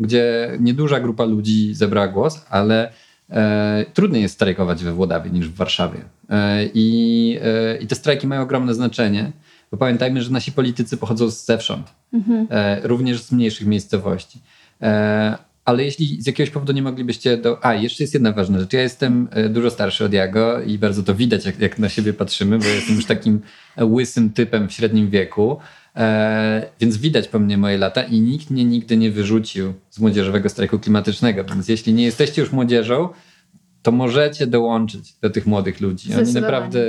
gdzie 0.00 0.52
nieduża 0.60 1.00
grupa 1.00 1.24
ludzi 1.24 1.74
zebrała 1.74 2.08
głos, 2.08 2.46
ale 2.50 2.92
e, 3.30 3.84
trudniej 3.94 4.22
jest 4.22 4.34
strajkować 4.34 4.84
we 4.84 4.92
Włodawie 4.92 5.30
niż 5.30 5.48
w 5.48 5.54
Warszawie. 5.54 6.00
E, 6.30 6.64
i, 6.74 7.38
e, 7.42 7.78
I 7.78 7.86
te 7.86 7.94
strajki 7.94 8.26
mają 8.26 8.42
ogromne 8.42 8.74
znaczenie, 8.74 9.32
bo 9.70 9.78
pamiętajmy, 9.78 10.22
że 10.22 10.30
nasi 10.30 10.52
politycy 10.52 10.96
pochodzą 10.96 11.30
zewsząd, 11.30 11.92
mhm. 12.12 12.46
E, 12.50 12.80
również 12.88 13.22
z 13.22 13.32
mniejszych 13.32 13.66
miejscowości. 13.66 14.38
E, 15.68 15.70
ale 15.70 15.84
jeśli 15.84 16.22
z 16.22 16.26
jakiegoś 16.26 16.50
powodu 16.50 16.72
nie 16.72 16.82
moglibyście 16.82 17.36
do... 17.36 17.64
A, 17.64 17.74
jeszcze 17.74 18.02
jest 18.02 18.14
jedna 18.14 18.32
ważna 18.32 18.60
rzecz. 18.60 18.72
Ja 18.72 18.82
jestem 18.82 19.28
e, 19.30 19.48
dużo 19.48 19.70
starszy 19.70 20.04
od 20.04 20.12
Jago 20.12 20.62
i 20.62 20.78
bardzo 20.78 21.02
to 21.02 21.14
widać, 21.14 21.46
jak, 21.46 21.58
jak 21.58 21.78
na 21.78 21.88
siebie 21.88 22.12
patrzymy, 22.12 22.58
bo 22.58 22.66
jestem 22.66 22.96
już 22.96 23.04
takim 23.04 23.40
łysym 23.80 24.30
typem 24.30 24.68
w 24.68 24.72
średnim 24.72 25.10
wieku. 25.10 25.58
E, 25.96 26.70
więc 26.80 26.96
widać 26.96 27.28
po 27.28 27.38
mnie 27.38 27.58
moje 27.58 27.78
lata 27.78 28.02
i 28.02 28.20
nikt 28.20 28.50
mnie 28.50 28.64
nigdy 28.64 28.96
nie 28.96 29.10
wyrzucił 29.10 29.74
z 29.90 29.98
młodzieżowego 29.98 30.48
strajku 30.48 30.78
klimatycznego. 30.78 31.44
Więc 31.44 31.68
jeśli 31.68 31.92
nie 31.94 32.04
jesteście 32.04 32.42
już 32.42 32.52
młodzieżą, 32.52 33.08
to 33.82 33.92
możecie 33.92 34.46
dołączyć 34.46 35.14
do 35.22 35.30
tych 35.30 35.46
młodych 35.46 35.80
ludzi. 35.80 36.14
Oni 36.14 36.32
naprawdę 36.32 36.80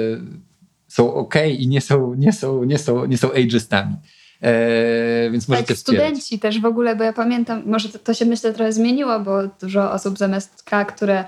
są 0.88 1.14
ok 1.14 1.36
i 1.58 1.68
nie 1.68 1.82
są, 1.82 2.14
nie 2.14 2.34
są, 2.34 2.64
nie 2.64 2.78
są, 2.78 3.06
nie 3.06 3.18
są 3.18 3.32
ageistami. 3.32 3.96
E, 4.42 5.30
więc 5.32 5.48
możecie 5.48 5.68
tak, 5.68 5.78
wspierać. 5.78 6.06
studenci 6.06 6.40
też 6.40 6.62
w 6.62 6.66
ogóle, 6.66 6.96
bo 6.96 7.04
ja 7.04 7.14
pamiętam, 7.14 7.64
może 7.66 7.90
to, 7.90 8.00
to, 8.00 8.14
się 8.14 8.26
myślę 8.26 8.54
trochę 8.54 8.72
zmieniło, 8.72 9.20
bo 9.20 9.48
dużo 9.62 9.92
osób 9.92 10.18
z 10.18 10.22
MSK, 10.22 10.70
które 10.88 11.26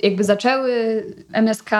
jakby 0.00 0.24
zaczęły 0.24 1.04
MSK, 1.32 1.70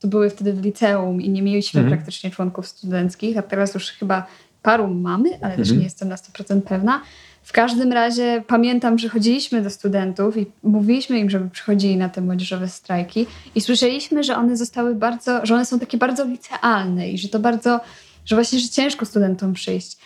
to 0.00 0.08
były 0.08 0.30
wtedy 0.30 0.52
w 0.52 0.64
liceum 0.64 1.20
i 1.20 1.30
nie 1.30 1.42
mieliśmy 1.42 1.80
mhm. 1.80 1.96
praktycznie 1.96 2.30
członków 2.30 2.66
studenckich, 2.66 3.38
a 3.38 3.42
teraz 3.42 3.74
już 3.74 3.90
chyba 3.90 4.26
paru 4.62 4.88
mamy, 4.88 5.28
ale 5.42 5.56
też 5.56 5.68
mhm. 5.68 5.78
nie 5.78 5.84
jestem 5.84 6.08
na 6.08 6.16
100% 6.16 6.60
pewna. 6.60 7.02
W 7.42 7.52
każdym 7.52 7.92
razie 7.92 8.42
pamiętam, 8.46 8.98
że 8.98 9.08
chodziliśmy 9.08 9.62
do 9.62 9.70
studentów 9.70 10.36
i 10.36 10.46
mówiliśmy 10.62 11.18
im, 11.18 11.30
żeby 11.30 11.50
przychodzili 11.50 11.96
na 11.96 12.08
te 12.08 12.20
młodzieżowe 12.20 12.68
strajki 12.68 13.26
i 13.54 13.60
słyszeliśmy, 13.60 14.24
że 14.24 14.36
one 14.36 14.56
zostały 14.56 14.94
bardzo, 14.94 15.46
że 15.46 15.54
one 15.54 15.66
są 15.66 15.78
takie 15.78 15.98
bardzo 15.98 16.24
licealne 16.24 17.10
i 17.10 17.18
że 17.18 17.28
to 17.28 17.38
bardzo, 17.38 17.80
że 18.24 18.36
właśnie, 18.36 18.58
że 18.58 18.68
ciężko 18.68 19.06
studentom 19.06 19.52
przyjść. 19.52 19.98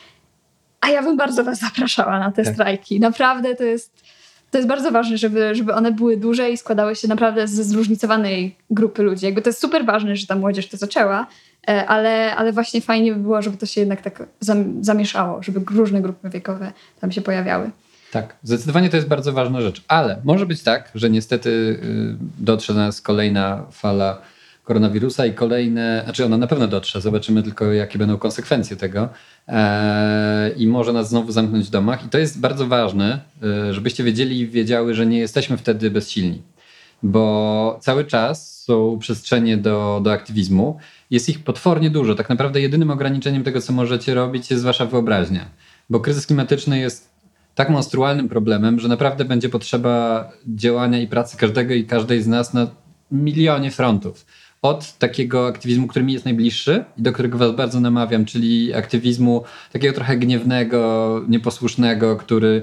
A 0.80 0.90
ja 0.90 1.02
bym 1.02 1.16
bardzo 1.16 1.44
was 1.44 1.58
zapraszała 1.58 2.18
na 2.18 2.32
te 2.32 2.44
tak. 2.44 2.54
strajki. 2.54 3.00
Naprawdę 3.00 3.54
to 3.54 3.64
jest, 3.64 4.02
to 4.50 4.58
jest 4.58 4.68
bardzo 4.68 4.90
ważne, 4.90 5.18
żeby, 5.18 5.54
żeby 5.54 5.74
one 5.74 5.92
były 5.92 6.16
duże 6.16 6.50
i 6.50 6.56
składały 6.56 6.96
się 6.96 7.08
naprawdę 7.08 7.48
ze 7.48 7.64
zróżnicowanej 7.64 8.56
grupy 8.70 9.02
ludzi. 9.02 9.26
Jakby 9.26 9.42
to 9.42 9.48
jest 9.48 9.60
super 9.60 9.84
ważne, 9.84 10.16
że 10.16 10.26
ta 10.26 10.36
młodzież 10.36 10.68
to 10.68 10.76
zaczęła, 10.76 11.26
e, 11.68 11.86
ale, 11.86 12.36
ale 12.36 12.52
właśnie 12.52 12.80
fajnie 12.80 13.12
by 13.12 13.20
było, 13.20 13.42
żeby 13.42 13.56
to 13.56 13.66
się 13.66 13.80
jednak 13.80 14.02
tak 14.02 14.22
zamieszało, 14.80 15.42
żeby 15.42 15.60
różne 15.74 16.02
grupy 16.02 16.30
wiekowe 16.30 16.72
tam 17.00 17.12
się 17.12 17.20
pojawiały. 17.20 17.70
Tak, 18.12 18.36
zdecydowanie 18.42 18.90
to 18.90 18.96
jest 18.96 19.08
bardzo 19.08 19.32
ważna 19.32 19.60
rzecz, 19.60 19.84
ale 19.88 20.20
może 20.24 20.46
być 20.46 20.62
tak, 20.62 20.90
że 20.94 21.10
niestety 21.10 21.50
y, 21.50 22.16
dotrze 22.38 22.74
do 22.74 22.78
nas 22.78 23.00
kolejna 23.00 23.66
fala 23.72 24.20
koronawirusa 24.66 25.26
i 25.26 25.34
kolejne, 25.34 26.00
znaczy 26.04 26.24
ona 26.24 26.38
na 26.38 26.46
pewno 26.46 26.68
dotrze, 26.68 27.00
zobaczymy 27.00 27.42
tylko 27.42 27.72
jakie 27.72 27.98
będą 27.98 28.18
konsekwencje 28.18 28.76
tego. 28.76 29.08
E, 29.48 30.50
i 30.56 30.66
może 30.66 30.92
nas 30.92 31.08
znowu 31.08 31.32
zamknąć 31.32 31.66
w 31.66 31.70
domach. 31.70 32.06
I 32.06 32.08
to 32.08 32.18
jest 32.18 32.40
bardzo 32.40 32.66
ważne, 32.66 33.20
e, 33.42 33.74
żebyście 33.74 34.04
wiedzieli 34.04 34.40
i 34.40 34.48
wiedziały, 34.48 34.94
że 34.94 35.06
nie 35.06 35.18
jesteśmy 35.18 35.56
wtedy 35.56 35.90
bezsilni, 35.90 36.42
bo 37.02 37.78
cały 37.80 38.04
czas 38.04 38.62
są 38.62 38.98
przestrzenie 38.98 39.56
do, 39.56 40.00
do 40.04 40.12
aktywizmu, 40.12 40.78
jest 41.10 41.28
ich 41.28 41.44
potwornie 41.44 41.90
dużo, 41.90 42.14
tak 42.14 42.28
naprawdę 42.28 42.60
jedynym 42.60 42.90
ograniczeniem 42.90 43.44
tego, 43.44 43.60
co 43.60 43.72
możecie 43.72 44.14
robić 44.14 44.50
jest 44.50 44.64
wasza 44.64 44.86
wyobraźnia, 44.86 45.44
bo 45.90 46.00
kryzys 46.00 46.26
klimatyczny 46.26 46.78
jest 46.78 47.10
tak 47.54 47.70
monstrualnym 47.70 48.28
problemem, 48.28 48.80
że 48.80 48.88
naprawdę 48.88 49.24
będzie 49.24 49.48
potrzeba 49.48 50.28
działania 50.46 51.00
i 51.00 51.06
pracy 51.06 51.36
każdego 51.36 51.74
i 51.74 51.84
każdej 51.84 52.22
z 52.22 52.26
nas 52.26 52.54
na 52.54 52.66
milionie 53.10 53.70
frontów 53.70 54.26
od 54.68 54.98
takiego 54.98 55.46
aktywizmu, 55.46 55.86
który 55.86 56.04
mi 56.04 56.12
jest 56.12 56.24
najbliższy 56.24 56.84
i 56.98 57.02
do 57.02 57.12
którego 57.12 57.38
was 57.38 57.56
bardzo 57.56 57.80
namawiam, 57.80 58.24
czyli 58.24 58.74
aktywizmu 58.74 59.44
takiego 59.72 59.94
trochę 59.94 60.16
gniewnego, 60.16 61.22
nieposłusznego, 61.28 62.16
który, 62.16 62.62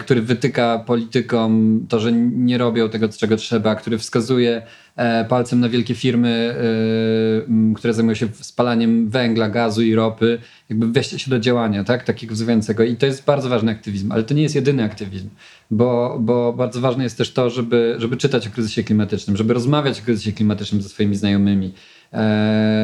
który 0.00 0.22
wytyka 0.22 0.84
politykom 0.86 1.80
to, 1.88 2.00
że 2.00 2.12
nie 2.12 2.58
robią 2.58 2.88
tego, 2.88 3.08
czego 3.08 3.36
trzeba, 3.36 3.74
który 3.74 3.98
wskazuje 3.98 4.62
E, 5.00 5.24
palcem 5.24 5.60
na 5.60 5.68
wielkie 5.68 5.94
firmy, 5.94 6.54
e, 7.70 7.74
które 7.74 7.94
zajmują 7.94 8.14
się 8.14 8.28
spalaniem 8.32 9.10
węgla, 9.10 9.48
gazu 9.48 9.82
i 9.82 9.94
ropy, 9.94 10.38
jakby 10.68 10.92
weźcie 10.92 11.18
się 11.18 11.30
do 11.30 11.38
działania, 11.38 11.84
tak? 11.84 12.04
takiego 12.04 12.34
wzywającego. 12.34 12.84
I 12.84 12.96
to 12.96 13.06
jest 13.06 13.24
bardzo 13.24 13.48
ważny 13.48 13.72
aktywizm, 13.72 14.12
ale 14.12 14.22
to 14.22 14.34
nie 14.34 14.42
jest 14.42 14.54
jedyny 14.54 14.84
aktywizm, 14.84 15.28
bo, 15.70 16.18
bo 16.20 16.52
bardzo 16.52 16.80
ważne 16.80 17.04
jest 17.04 17.18
też 17.18 17.32
to, 17.32 17.50
żeby, 17.50 17.94
żeby 17.98 18.16
czytać 18.16 18.46
o 18.46 18.50
kryzysie 18.50 18.82
klimatycznym, 18.82 19.36
żeby 19.36 19.54
rozmawiać 19.54 20.00
o 20.00 20.04
kryzysie 20.04 20.32
klimatycznym 20.32 20.82
ze 20.82 20.88
swoimi 20.88 21.16
znajomymi, 21.16 21.72
E, 21.72 21.99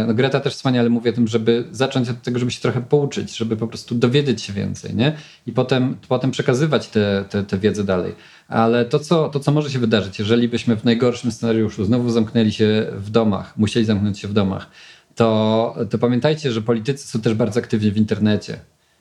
no 0.06 0.14
Greta 0.14 0.40
też 0.40 0.54
wspaniale 0.54 0.90
mówi 0.90 1.10
o 1.10 1.12
tym, 1.12 1.28
żeby 1.28 1.64
zacząć 1.70 2.08
od 2.08 2.22
tego, 2.22 2.38
żeby 2.38 2.50
się 2.50 2.60
trochę 2.60 2.82
pouczyć, 2.82 3.36
żeby 3.36 3.56
po 3.56 3.66
prostu 3.68 3.94
dowiedzieć 3.94 4.42
się 4.42 4.52
więcej, 4.52 4.94
nie? 4.94 5.12
I 5.46 5.52
potem, 5.52 5.96
potem 6.08 6.30
przekazywać 6.30 6.88
tę 6.88 7.06
te, 7.06 7.24
te, 7.30 7.42
te 7.42 7.58
wiedzę 7.58 7.84
dalej. 7.84 8.14
Ale 8.48 8.84
to 8.84 8.98
co, 8.98 9.28
to, 9.28 9.40
co 9.40 9.52
może 9.52 9.70
się 9.70 9.78
wydarzyć, 9.78 10.18
jeżeli 10.18 10.48
byśmy 10.48 10.76
w 10.76 10.84
najgorszym 10.84 11.32
scenariuszu 11.32 11.84
znowu 11.84 12.10
zamknęli 12.10 12.52
się 12.52 12.86
w 12.96 13.10
domach, 13.10 13.58
musieli 13.58 13.86
zamknąć 13.86 14.18
się 14.18 14.28
w 14.28 14.32
domach, 14.32 14.70
to, 15.14 15.74
to 15.90 15.98
pamiętajcie, 15.98 16.52
że 16.52 16.62
politycy 16.62 17.08
są 17.08 17.20
też 17.20 17.34
bardzo 17.34 17.60
aktywni 17.60 17.90
w 17.90 17.96
internecie. 17.96 18.58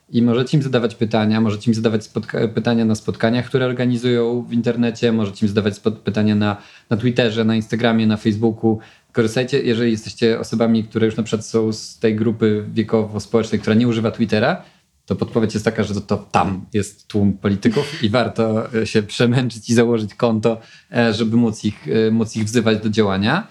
I 0.09 0.21
możecie 0.21 0.57
im 0.57 0.63
zadawać 0.63 0.95
pytania, 0.95 1.41
możecie 1.41 1.71
im 1.71 1.75
zadawać 1.75 2.09
pytania 2.55 2.85
na 2.85 2.95
spotkaniach, 2.95 3.45
które 3.45 3.65
organizują 3.65 4.41
w 4.41 4.53
internecie, 4.53 5.11
możecie 5.11 5.45
im 5.45 5.49
zadawać 5.49 5.79
pytania 6.03 6.35
na, 6.35 6.57
na 6.89 6.97
Twitterze, 6.97 7.45
na 7.45 7.55
Instagramie, 7.55 8.07
na 8.07 8.17
Facebooku 8.17 8.79
korzystajcie, 9.15 9.61
jeżeli 9.61 9.91
jesteście 9.91 10.39
osobami, 10.39 10.83
które 10.83 11.05
już 11.05 11.17
na 11.17 11.23
przykład 11.23 11.45
są 11.45 11.73
z 11.73 11.99
tej 11.99 12.15
grupy 12.15 12.65
wiekowo-społecznej, 12.73 13.59
która 13.61 13.75
nie 13.75 13.87
używa 13.87 14.11
Twittera, 14.11 14.63
to 15.05 15.15
podpowiedź 15.15 15.53
jest 15.53 15.65
taka, 15.65 15.83
że 15.83 16.01
to, 16.01 16.17
tam 16.17 16.65
jest 16.73 17.07
tłum 17.07 17.33
polityków 17.33 18.03
i 18.03 18.09
warto 18.09 18.73
e, 18.73 18.85
się 18.85 19.03
przemęczyć 19.03 19.69
i 19.69 19.73
założyć 19.73 20.15
konto, 20.15 20.59
e, 20.95 21.13
żeby 21.13 21.37
móc 21.37 21.63
ich, 21.63 21.87
e, 22.07 22.11
móc 22.11 22.35
ich 22.35 22.43
wzywać 22.43 22.83
do 22.83 22.89
działania. 22.89 23.47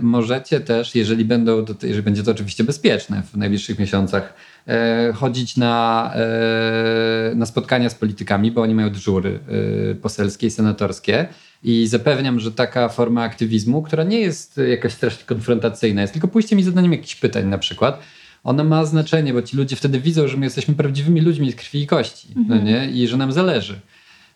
Możecie 0.00 0.60
też, 0.60 0.94
jeżeli, 0.94 1.24
będą, 1.24 1.64
jeżeli 1.82 2.02
będzie 2.02 2.22
to 2.22 2.30
oczywiście 2.30 2.64
bezpieczne 2.64 3.22
w 3.22 3.36
najbliższych 3.36 3.78
miesiącach, 3.78 4.34
chodzić 5.14 5.56
na, 5.56 6.12
na 7.34 7.46
spotkania 7.46 7.90
z 7.90 7.94
politykami, 7.94 8.50
bo 8.50 8.62
oni 8.62 8.74
mają 8.74 8.90
dyżury 8.90 9.38
poselskie 10.02 10.46
i 10.46 10.50
senatorskie. 10.50 11.28
I 11.66 11.86
zapewniam, 11.86 12.40
że 12.40 12.52
taka 12.52 12.88
forma 12.88 13.22
aktywizmu, 13.22 13.82
która 13.82 14.04
nie 14.04 14.20
jest 14.20 14.60
jakaś 14.68 14.92
strasznie 14.92 15.24
konfrontacyjna, 15.24 16.00
jest 16.00 16.12
tylko 16.12 16.28
pójściem 16.28 16.58
i 16.58 16.62
zadaniem 16.62 16.92
jakichś 16.92 17.14
pytań 17.14 17.46
na 17.46 17.58
przykład, 17.58 17.98
ona 18.44 18.64
ma 18.64 18.84
znaczenie, 18.84 19.32
bo 19.32 19.42
ci 19.42 19.56
ludzie 19.56 19.76
wtedy 19.76 20.00
widzą, 20.00 20.28
że 20.28 20.36
my 20.36 20.46
jesteśmy 20.46 20.74
prawdziwymi 20.74 21.20
ludźmi 21.20 21.52
z 21.52 21.54
krwi 21.54 21.82
i 21.82 21.86
kości 21.86 22.28
no 22.34 22.40
mhm. 22.42 22.64
no 22.64 22.70
nie? 22.70 22.90
i 22.90 23.08
że 23.08 23.16
nam 23.16 23.32
zależy. 23.32 23.80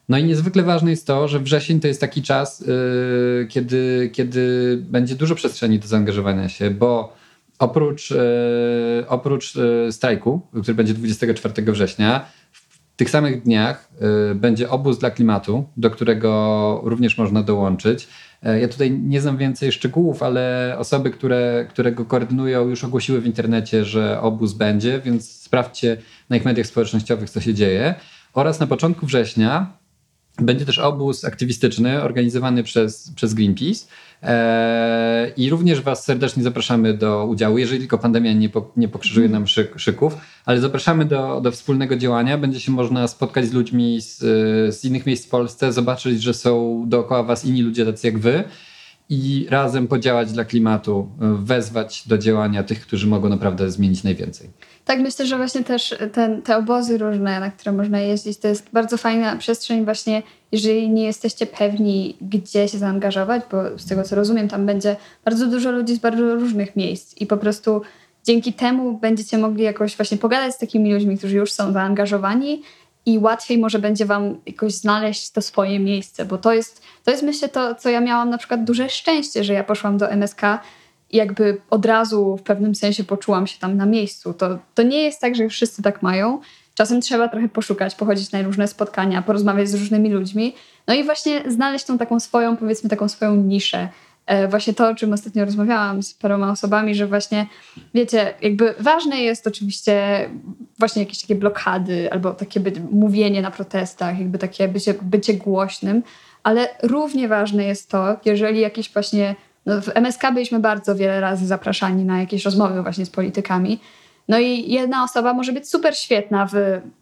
No 0.09 0.19
i 0.19 0.25
niezwykle 0.25 0.63
ważne 0.63 0.91
jest 0.91 1.07
to, 1.07 1.29
że 1.29 1.41
wrzesień 1.41 1.81
to 1.81 1.89
jest 1.89 2.01
taki 2.01 2.23
czas, 2.23 2.61
yy, 2.61 3.47
kiedy, 3.49 4.11
kiedy 4.13 4.77
będzie 4.83 5.15
dużo 5.15 5.35
przestrzeni 5.35 5.79
do 5.79 5.89
zaangażowania 5.89 6.49
się, 6.49 6.71
bo 6.71 7.17
oprócz, 7.59 8.11
yy, 8.11 8.19
oprócz 9.09 9.55
yy, 9.55 9.93
strajku, 9.93 10.41
który 10.63 10.75
będzie 10.75 10.95
24 10.95 11.73
września, 11.73 12.27
tych 13.01 13.11
samych 13.11 13.43
dniach 13.43 13.89
y, 14.31 14.35
będzie 14.35 14.71
obóz 14.71 14.99
dla 14.99 15.11
klimatu, 15.11 15.65
do 15.77 15.91
którego 15.91 16.81
również 16.85 17.19
można 17.19 17.43
dołączyć. 17.43 18.09
E, 18.43 18.61
ja 18.61 18.69
tutaj 18.69 18.91
nie 18.91 19.21
znam 19.21 19.37
więcej 19.37 19.73
szczegółów, 19.73 20.23
ale 20.23 20.75
osoby, 20.79 21.11
które, 21.11 21.67
które 21.71 21.93
go 21.93 22.05
koordynują, 22.05 22.69
już 22.69 22.85
ogłosiły 22.85 23.21
w 23.21 23.27
internecie, 23.27 23.85
że 23.85 24.21
obóz 24.21 24.53
będzie, 24.53 25.01
więc 25.01 25.31
sprawdźcie 25.31 25.97
na 26.29 26.37
ich 26.37 26.45
mediach 26.45 26.67
społecznościowych, 26.67 27.31
co 27.31 27.41
się 27.41 27.55
dzieje. 27.55 27.95
Oraz 28.35 28.61
na 28.61 28.67
początku 28.67 29.07
września 29.07 29.73
będzie 30.39 30.67
też 30.67 30.79
obóz 30.79 31.25
aktywistyczny 31.25 32.03
organizowany 32.03 32.63
przez, 32.63 33.13
przez 33.15 33.35
Greenpeace. 33.35 33.87
E, 34.23 35.33
I 35.37 35.51
również 35.51 35.81
Was 35.81 36.05
serdecznie 36.05 36.43
zapraszamy 36.43 36.95
do 36.95 37.27
udziału, 37.27 37.59
jeżeli 37.59 37.81
tylko 37.81 37.99
pandemia 37.99 38.33
nie, 38.33 38.49
po, 38.49 38.73
nie 38.77 38.89
pokrzyżuje 38.89 39.29
nam 39.29 39.47
szyk, 39.47 39.79
szyków, 39.79 40.17
ale 40.47 40.61
zapraszamy 40.61 41.05
do, 41.05 41.41
do 41.41 41.51
wspólnego 41.51 41.97
działania. 41.97 42.39
Będzie 42.39 42.61
się 42.61 42.73
można 42.73 43.09
spotkać 43.09 43.47
z 43.47 43.53
ludźmi 43.53 44.01
z, 44.01 44.19
z 44.75 44.85
innych 44.85 45.07
miejsc 45.07 45.27
w 45.27 45.29
Polsce, 45.29 45.73
zobaczyć, 45.73 46.23
że 46.23 46.35
są 46.35 46.85
dookoła 46.87 47.23
Was 47.23 47.45
inni 47.45 47.63
ludzie 47.63 47.87
tacy 47.87 48.07
jak 48.07 48.19
Wy 48.19 48.45
i 49.09 49.47
razem 49.51 49.89
podziałać 49.89 50.33
dla 50.33 50.45
klimatu, 50.45 51.09
wezwać 51.19 52.09
do 52.09 52.19
działania 52.19 52.63
tych, 52.63 52.81
którzy 52.81 53.07
mogą 53.07 53.29
naprawdę 53.29 53.71
zmienić 53.71 54.05
najwięcej. 54.05 54.51
Tak, 54.85 55.01
myślę, 55.01 55.27
że 55.27 55.37
właśnie 55.37 55.65
też 55.65 55.95
ten, 56.13 56.43
te 56.43 56.57
obozy 56.57 56.99
różne, 56.99 57.41
na 57.41 57.51
które 57.51 57.73
można 57.73 58.01
jeździć, 58.01 58.39
to 58.39 58.49
jest 58.49 58.71
bardzo 58.73 58.97
fajna 58.97 59.37
przestrzeń 59.37 59.85
właśnie, 59.85 60.23
jeżeli 60.53 60.91
nie 60.91 61.05
jesteście 61.05 61.47
pewni, 61.47 62.17
gdzie 62.21 62.69
się 62.69 62.79
zaangażować, 62.79 63.43
bo 63.51 63.79
z 63.79 63.87
tego 63.87 64.03
co 64.03 64.17
rozumiem, 64.17 64.49
tam 64.49 64.67
będzie 64.67 64.97
bardzo 65.25 65.47
dużo 65.47 65.71
ludzi 65.71 65.95
z 65.95 65.99
bardzo 65.99 66.35
różnych 66.35 66.77
miejsc 66.77 67.21
i 67.21 67.27
po 67.27 67.37
prostu 67.37 67.83
dzięki 68.25 68.53
temu 68.53 68.99
będziecie 68.99 69.39
mogli 69.39 69.65
jakoś 69.65 69.97
właśnie 69.97 70.19
pogadać 70.19 70.55
z 70.55 70.59
takimi 70.59 70.93
ludźmi, 70.93 71.19
którzy 71.19 71.37
już 71.37 71.53
są 71.53 71.73
zaangażowani 71.73 72.63
i 73.07 73.19
łatwiej 73.19 73.59
może 73.59 73.79
będzie 73.79 74.07
wam 74.07 74.37
jakoś 74.47 74.73
znaleźć 74.73 75.31
to 75.31 75.43
swoje 75.43 75.79
miejsce, 75.79 76.25
bo 76.25 76.39
to 76.39 76.53
jest, 76.53 76.83
to 77.05 77.11
jest 77.11 77.23
myślę 77.23 77.49
to, 77.49 77.75
co 77.75 77.89
ja 77.89 78.01
miałam 78.01 78.31
na 78.31 78.39
przykład 78.39 78.65
duże 78.65 78.89
szczęście, 78.89 79.45
że 79.45 79.53
ja 79.53 79.65
poszłam 79.65 79.99
do 79.99 80.11
MSK 80.11 80.41
i 81.11 81.17
jakby 81.17 81.61
od 81.71 81.87
razu 81.87 82.37
w 82.37 82.43
pewnym 82.43 82.75
sensie 82.75 83.05
poczułam 83.05 83.47
się 83.47 83.59
tam 83.59 83.77
na 83.77 83.87
miejscu. 83.87 84.35
To, 84.35 84.59
to 84.75 84.83
nie 84.83 85.03
jest 85.03 85.21
tak, 85.21 85.37
że 85.37 85.49
wszyscy 85.49 85.83
tak 85.83 86.03
mają. 86.03 86.41
Czasem 86.81 87.01
trzeba 87.01 87.29
trochę 87.29 87.49
poszukać, 87.49 87.95
pochodzić 87.95 88.33
na 88.33 88.43
różne 88.43 88.69
spotkania, 88.69 89.23
porozmawiać 89.23 89.69
z 89.69 89.75
różnymi 89.75 90.11
ludźmi, 90.11 90.55
no 90.87 90.95
i 90.95 91.05
właśnie 91.05 91.43
znaleźć 91.51 91.85
tą 91.85 91.99
taką 91.99 92.21
swoją, 92.21 92.57
powiedzmy, 92.57 92.91
taką 92.91 93.09
swoją 93.09 93.37
niszę. 93.37 93.89
E, 94.27 94.49
właśnie 94.49 94.75
to, 94.75 94.89
o 94.89 94.95
czym 94.95 95.13
ostatnio 95.13 95.45
rozmawiałam 95.45 96.03
z 96.03 96.15
paroma 96.15 96.51
osobami, 96.51 96.95
że 96.95 97.07
właśnie, 97.07 97.47
wiecie, 97.95 98.35
jakby 98.43 98.75
ważne 98.79 99.21
jest 99.21 99.47
oczywiście 99.47 100.29
właśnie 100.79 101.03
jakieś 101.03 101.21
takie 101.21 101.35
blokady 101.35 102.13
albo 102.13 102.35
takie 102.35 102.61
by, 102.61 102.73
mówienie 102.91 103.43
na 103.43 103.51
protestach, 103.51 104.19
jakby 104.19 104.39
takie 104.39 104.69
bycie, 104.69 104.95
bycie 105.03 105.35
głośnym, 105.35 106.03
ale 106.43 106.69
równie 106.83 107.29
ważne 107.29 107.65
jest 107.65 107.91
to, 107.91 108.17
jeżeli 108.25 108.61
jakieś 108.61 108.93
właśnie 108.93 109.35
no 109.67 109.81
w 109.83 109.89
MSK 109.95 110.23
byliśmy 110.35 110.61
bardzo 110.61 110.95
wiele 110.95 111.21
razy 111.21 111.47
zapraszani 111.47 112.05
na 112.05 112.21
jakieś 112.21 112.45
rozmowy 112.45 112.83
właśnie 112.83 113.07
z 113.07 113.11
politykami. 113.11 113.81
No 114.31 114.39
i 114.39 114.73
jedna 114.73 115.05
osoba 115.05 115.35
może 115.35 115.53
być 115.53 115.69
super 115.69 115.97
świetna 115.97 116.49
w 116.53 116.55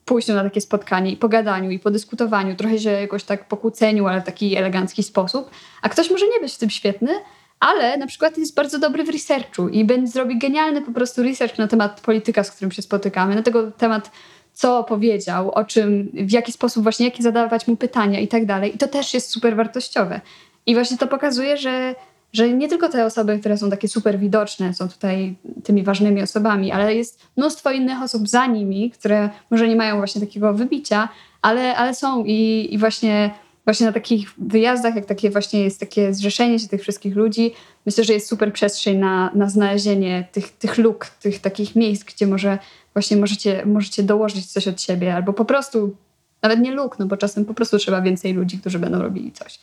pójściu 0.05 0.33
na 0.33 0.45
takie 0.45 0.61
spotkanie 0.61 1.11
i 1.11 1.17
pogadaniu 1.17 1.71
i 1.71 1.79
podyskutowaniu, 1.79 2.57
trochę 2.57 2.79
się 2.79 2.91
jakoś 2.91 3.25
tak 3.25 3.49
pokłóceniu, 3.49 4.07
ale 4.07 4.21
w 4.21 4.25
taki 4.25 4.57
elegancki 4.57 5.03
sposób, 5.03 5.51
a 5.83 5.89
ktoś 5.89 6.11
może 6.11 6.27
nie 6.27 6.41
być 6.41 6.55
w 6.55 6.59
tym 6.59 6.71
świetny, 6.71 7.13
ale 7.61 7.97
na 7.97 8.07
przykład 8.07 8.39
jest 8.39 8.55
bardzo 8.55 8.79
dobry 8.79 9.05
w 9.05 9.09
researchu 9.09 9.69
i 9.69 9.85
będzie 9.85 10.13
zrobi 10.13 10.39
genialny 10.39 10.83
po 10.83 10.93
prostu 10.93 11.23
research 11.23 11.59
na 11.59 11.69
temat 11.69 12.01
polityka, 12.01 12.45
z 12.45 12.51
którym 12.51 12.73
się 12.73 12.83
spotykamy, 12.83 13.35
na 13.35 13.43
tego 13.43 13.71
temat, 13.71 14.11
co 14.53 14.85
powiedział, 14.85 15.51
o 15.51 15.65
czym, 15.65 16.11
w 16.15 16.33
jaki 16.33 16.53
sposób 16.53 16.83
właśnie, 16.83 17.07
jakie 17.07 17.23
zadawać 17.23 17.67
mu 17.67 17.77
pytania 17.77 18.21
i 18.21 18.29
tak 18.29 18.47
dalej. 18.47 18.75
I 18.75 18.79
to 18.79 18.89
też 18.89 19.15
jest 19.15 19.31
super 19.31 19.57
wartościowe. 19.57 20.21
I 20.67 20.75
właśnie 20.75 20.99
to 20.99 21.07
pokazuje, 21.07 21.57
że 21.57 21.95
że 22.39 22.53
nie 22.53 22.69
tylko 22.69 22.89
te 22.89 23.07
osoby, 23.07 23.39
które 23.39 23.59
są 23.59 23.71
takie 23.71 23.89
super 23.89 24.19
widoczne, 24.19 24.75
są 24.75 24.89
tutaj 24.89 25.35
tymi 25.65 25.83
ważnymi 25.83 26.23
osobami, 26.23 26.73
ale 26.73 26.95
jest 26.95 27.21
mnóstwo 27.37 27.71
innych 27.71 28.03
osób 28.03 28.29
za 28.29 28.47
nimi, 28.47 28.91
które 28.91 29.31
może 29.51 29.69
nie 29.69 29.77
mają 29.77 29.97
właśnie 29.97 30.21
takiego 30.21 30.55
wybicia, 30.55 31.09
ale, 31.43 31.77
ale 31.77 31.95
są 31.95 32.25
i, 32.25 32.69
i 32.71 32.79
właśnie 32.79 33.31
właśnie 33.65 33.87
na 33.87 33.93
takich 33.93 34.35
wyjazdach, 34.39 34.97
jak 34.97 35.07
takie 35.07 35.31
właśnie 35.31 35.61
jest 35.61 35.81
takie 35.81 36.15
zrzeszenie 36.15 36.59
się 36.59 36.69
tych 36.69 36.83
wszystkich 36.83 37.17
ludzi, 37.17 37.55
myślę, 37.87 38.05
że 38.05 38.13
jest 38.13 38.29
super 38.29 38.53
przestrzeń 38.53 38.99
na, 38.99 39.31
na 39.35 39.49
znalezienie 39.49 40.29
tych, 40.33 40.51
tych 40.51 40.79
luk, 40.79 41.07
tych 41.07 41.41
takich 41.41 41.77
miejsc, 41.77 42.05
gdzie 42.05 42.27
może 42.27 42.59
właśnie 42.93 43.17
możecie, 43.17 43.67
możecie 43.67 44.03
dołożyć 44.03 44.47
coś 44.47 44.69
od 44.69 44.83
siebie, 44.83 45.15
albo 45.15 45.33
po 45.33 45.45
prostu, 45.45 45.97
nawet 46.43 46.61
nie 46.61 46.73
luk, 46.73 46.99
no 46.99 47.07
bo 47.07 47.17
czasem 47.17 47.45
po 47.45 47.55
prostu 47.55 47.79
trzeba 47.79 48.01
więcej 48.01 48.33
ludzi, 48.33 48.59
którzy 48.59 48.79
będą 48.79 49.03
robili 49.03 49.33
coś. 49.33 49.59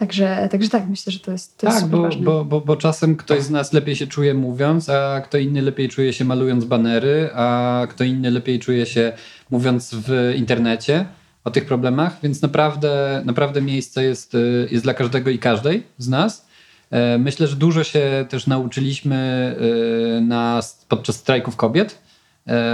Także, 0.00 0.48
także 0.50 0.68
tak, 0.68 0.88
myślę, 0.88 1.12
że 1.12 1.20
to 1.20 1.32
jest, 1.32 1.58
to 1.58 1.66
tak, 1.66 1.74
jest 1.74 1.88
bo, 1.88 2.08
bo, 2.22 2.44
bo, 2.44 2.60
bo 2.60 2.76
czasem 2.76 3.16
ktoś 3.16 3.42
z 3.42 3.50
nas 3.50 3.72
lepiej 3.72 3.96
się 3.96 4.06
czuje 4.06 4.34
mówiąc, 4.34 4.88
a 4.88 5.20
kto 5.20 5.38
inny 5.38 5.62
lepiej 5.62 5.88
czuje 5.88 6.12
się 6.12 6.24
malując 6.24 6.64
banery, 6.64 7.30
a 7.34 7.86
kto 7.90 8.04
inny 8.04 8.30
lepiej 8.30 8.58
czuje 8.58 8.86
się 8.86 9.12
mówiąc 9.50 9.94
w 9.94 10.34
internecie 10.36 11.04
o 11.44 11.50
tych 11.50 11.64
problemach, 11.64 12.16
więc 12.22 12.42
naprawdę, 12.42 13.22
naprawdę 13.24 13.62
miejsce 13.62 14.04
jest, 14.04 14.34
y, 14.34 14.68
jest 14.70 14.84
dla 14.84 14.94
każdego 14.94 15.30
i 15.30 15.38
każdej 15.38 15.82
z 15.98 16.08
nas. 16.08 16.46
E, 16.90 17.18
myślę, 17.18 17.46
że 17.46 17.56
dużo 17.56 17.84
się 17.84 18.26
też 18.28 18.46
nauczyliśmy 18.46 19.56
y, 20.18 20.20
na, 20.20 20.60
podczas 20.88 21.16
strajków 21.16 21.56
kobiet 21.56 21.98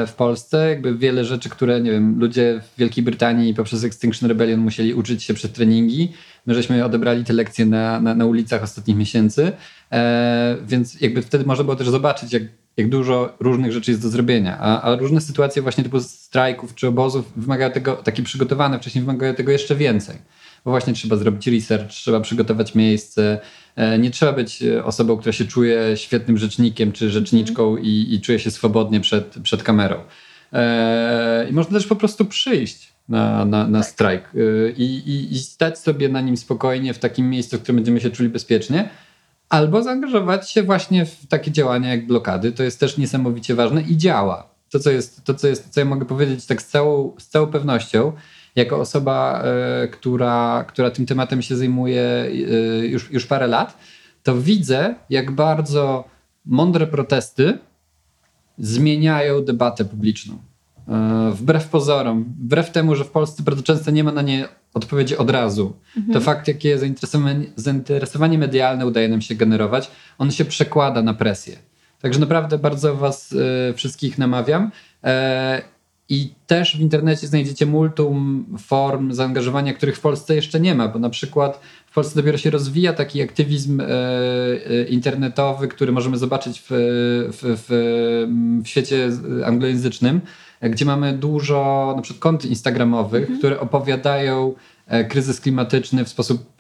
w 0.07 0.13
Polsce. 0.17 0.69
Jakby 0.69 0.95
wiele 0.95 1.25
rzeczy, 1.25 1.49
które 1.49 1.81
nie 1.81 1.91
wiem, 1.91 2.19
ludzie 2.19 2.61
w 2.75 2.79
Wielkiej 2.79 3.05
Brytanii 3.05 3.55
poprzez 3.55 3.85
Extinction 3.85 4.29
Rebellion 4.29 4.61
musieli 4.61 4.95
uczyć 4.95 5.23
się 5.23 5.35
przez 5.35 5.53
treningi. 5.53 6.13
My 6.47 6.55
żeśmy 6.55 6.85
odebrali 6.85 7.25
te 7.25 7.33
lekcje 7.33 7.67
na, 7.67 8.01
na, 8.01 8.15
na 8.15 8.27
ulicach 8.27 8.63
ostatnich 8.63 8.97
miesięcy, 8.97 9.53
e, 9.93 10.57
więc 10.67 11.01
jakby 11.01 11.23
wtedy 11.23 11.45
można 11.45 11.65
było 11.65 11.77
też 11.77 11.89
zobaczyć, 11.89 12.33
jak 12.33 12.43
jak 12.77 12.89
dużo 12.89 13.37
różnych 13.41 13.73
rzeczy 13.73 13.91
jest 13.91 14.03
do 14.03 14.09
zrobienia, 14.09 14.59
a, 14.61 14.83
a, 14.83 14.97
różne 14.97 15.21
sytuacje 15.21 15.63
właśnie 15.63 15.85
typu 15.85 16.01
strajków 16.01 16.75
czy 16.75 16.89
obozów 16.89 17.33
wymagają 17.37 17.71
tego, 17.71 17.97
takie 17.97 18.23
przygotowane 18.23 18.79
wcześniej 18.79 19.05
wymagają 19.05 19.35
tego 19.35 19.53
jeszcze 19.53 19.77
więcej. 19.77 20.17
Bo 20.65 20.71
właśnie 20.71 20.93
trzeba 20.93 21.17
zrobić 21.17 21.47
research, 21.47 21.89
trzeba 21.89 22.21
przygotować 22.21 22.75
miejsce. 22.75 23.41
E, 23.77 23.99
nie 23.99 24.11
trzeba 24.11 24.33
być 24.33 24.65
osobą, 24.85 25.17
która 25.17 25.33
się 25.33 25.45
czuje 25.45 25.97
świetnym 25.97 26.39
rzecznikiem 26.39 26.93
czy 26.93 27.11
rzeczniczką 27.11 27.71
mm. 27.71 27.85
i, 27.85 28.15
i, 28.15 28.21
czuje 28.21 28.39
się 28.39 28.51
swobodnie 28.51 29.01
przed, 29.01 29.35
przed 29.43 29.63
kamerą. 29.63 29.97
E, 30.53 31.47
I 31.51 31.53
można 31.53 31.79
też 31.79 31.87
po 31.87 31.97
prostu 31.97 32.25
przyjść 32.25 32.93
na, 33.09 33.45
na, 33.45 33.69
na 33.69 33.81
tak. 33.81 33.89
strajk 33.89 34.31
e, 34.35 34.71
i, 34.71 34.85
i, 34.85 35.33
i 35.33 35.39
stać 35.39 35.79
sobie 35.79 36.09
na 36.09 36.21
nim 36.21 36.37
spokojnie 36.37 36.95
w 36.95 36.99
takim 36.99 37.31
miejscu, 37.31 37.59
w 37.59 37.63
którym 37.63 37.77
będziemy 37.77 38.01
się 38.01 38.11
czuli 38.11 38.29
bezpiecznie 38.29 38.89
albo 39.49 39.83
zaangażować 39.83 40.51
się 40.51 40.63
właśnie 40.63 41.07
w 41.07 41.27
takie 41.27 41.51
działania 41.51 41.91
jak 41.91 42.07
blokady. 42.07 42.53
To 42.53 42.63
jest 42.63 42.81
też 42.81 42.99
niesamowicie 42.99 43.55
ważne 43.55 43.83
i 43.83 43.97
działa. 43.97 44.49
To, 44.71 44.79
co 44.79 44.91
jest, 44.91 45.25
to, 45.25 45.35
co, 45.35 45.49
jest, 45.49 45.71
co 45.71 45.81
ja 45.81 45.87
mogę 45.87 46.05
powiedzieć 46.05 46.47
tak 46.47 46.63
z 46.63 46.69
całą, 46.69 47.15
z 47.19 47.29
całą 47.29 47.47
pewnością, 47.47 48.13
jako 48.57 48.81
osoba, 48.81 49.45
y, 49.85 49.89
która, 49.89 50.65
która 50.69 50.91
tym 50.91 51.07
tematem 51.07 51.43
się 51.43 51.57
zajmuje 51.57 52.25
y, 52.25 52.89
już, 52.89 53.13
już 53.13 53.27
parę 53.27 53.47
lat, 53.47 53.79
to 54.23 54.37
widzę, 54.37 54.95
jak 55.11 55.31
bardzo 55.31 56.05
mądre 56.47 56.87
protesty 56.87 57.59
zmieniają 58.59 59.45
debatę 59.45 59.85
publiczną. 59.85 60.35
Y, 60.35 61.35
wbrew 61.35 61.69
pozorom, 61.69 62.25
wbrew 62.25 62.71
temu, 62.71 62.95
że 62.95 63.05
w 63.05 63.11
Polsce 63.11 63.43
bardzo 63.43 63.63
często 63.63 63.91
nie 63.91 64.05
ma 64.05 64.13
na 64.13 64.23
nie 64.23 64.49
odpowiedzi 64.75 65.17
od 65.17 65.31
razu. 65.31 65.73
Mhm. 65.97 66.15
To 66.15 66.21
fakt, 66.21 66.49
jakie 66.49 66.79
zainteresowanie, 66.79 67.47
zainteresowanie 67.57 68.39
medialne 68.39 68.87
udaje 68.87 69.09
nam 69.09 69.21
się 69.21 69.35
generować, 69.35 69.91
on 70.19 70.31
się 70.31 70.45
przekłada 70.45 71.03
na 71.03 71.15
presję. 71.15 71.57
Także 72.01 72.21
naprawdę 72.21 72.59
bardzo 72.59 72.97
Was 72.97 73.35
wszystkich 73.75 74.19
namawiam. 74.19 74.71
E, 76.11 76.15
I 76.15 76.35
też 76.47 76.77
w 76.77 76.81
internecie 76.81 77.27
znajdziecie 77.27 77.67
multum 77.67 78.47
form 78.59 79.13
zaangażowania, 79.13 79.75
których 79.75 79.97
w 79.97 80.01
Polsce 80.01 80.35
jeszcze 80.35 80.61
nie 80.61 80.75
ma, 80.75 80.89
bo 80.89 80.99
na 80.99 81.11
przykład 81.11 81.61
w 81.87 81.95
Polsce 81.95 82.15
dopiero 82.15 82.39
się 82.39 82.51
rozwija 82.51 82.93
taki 82.93 83.23
aktywizm 83.23 83.81
e, 83.81 83.85
e, 83.87 84.85
internetowy, 84.89 85.69
który 85.69 85.93
możemy 85.93 86.19
zobaczyć 86.19 86.61
w, 86.61 86.67
w, 86.71 87.65
w, 87.67 88.63
w 88.65 88.69
świecie 88.69 89.11
anglojęzycznym 89.45 90.21
gdzie 90.63 90.85
mamy 90.85 91.13
dużo 91.13 91.93
na 91.97 92.03
przykład 92.03 92.21
kont 92.21 92.45
instagramowych, 92.45 93.21
mhm. 93.21 93.39
które 93.39 93.61
opowiadają 93.61 94.55
e, 94.87 95.05
kryzys 95.05 95.41
klimatyczny 95.41 96.05
w 96.05 96.09
sposób 96.09 96.53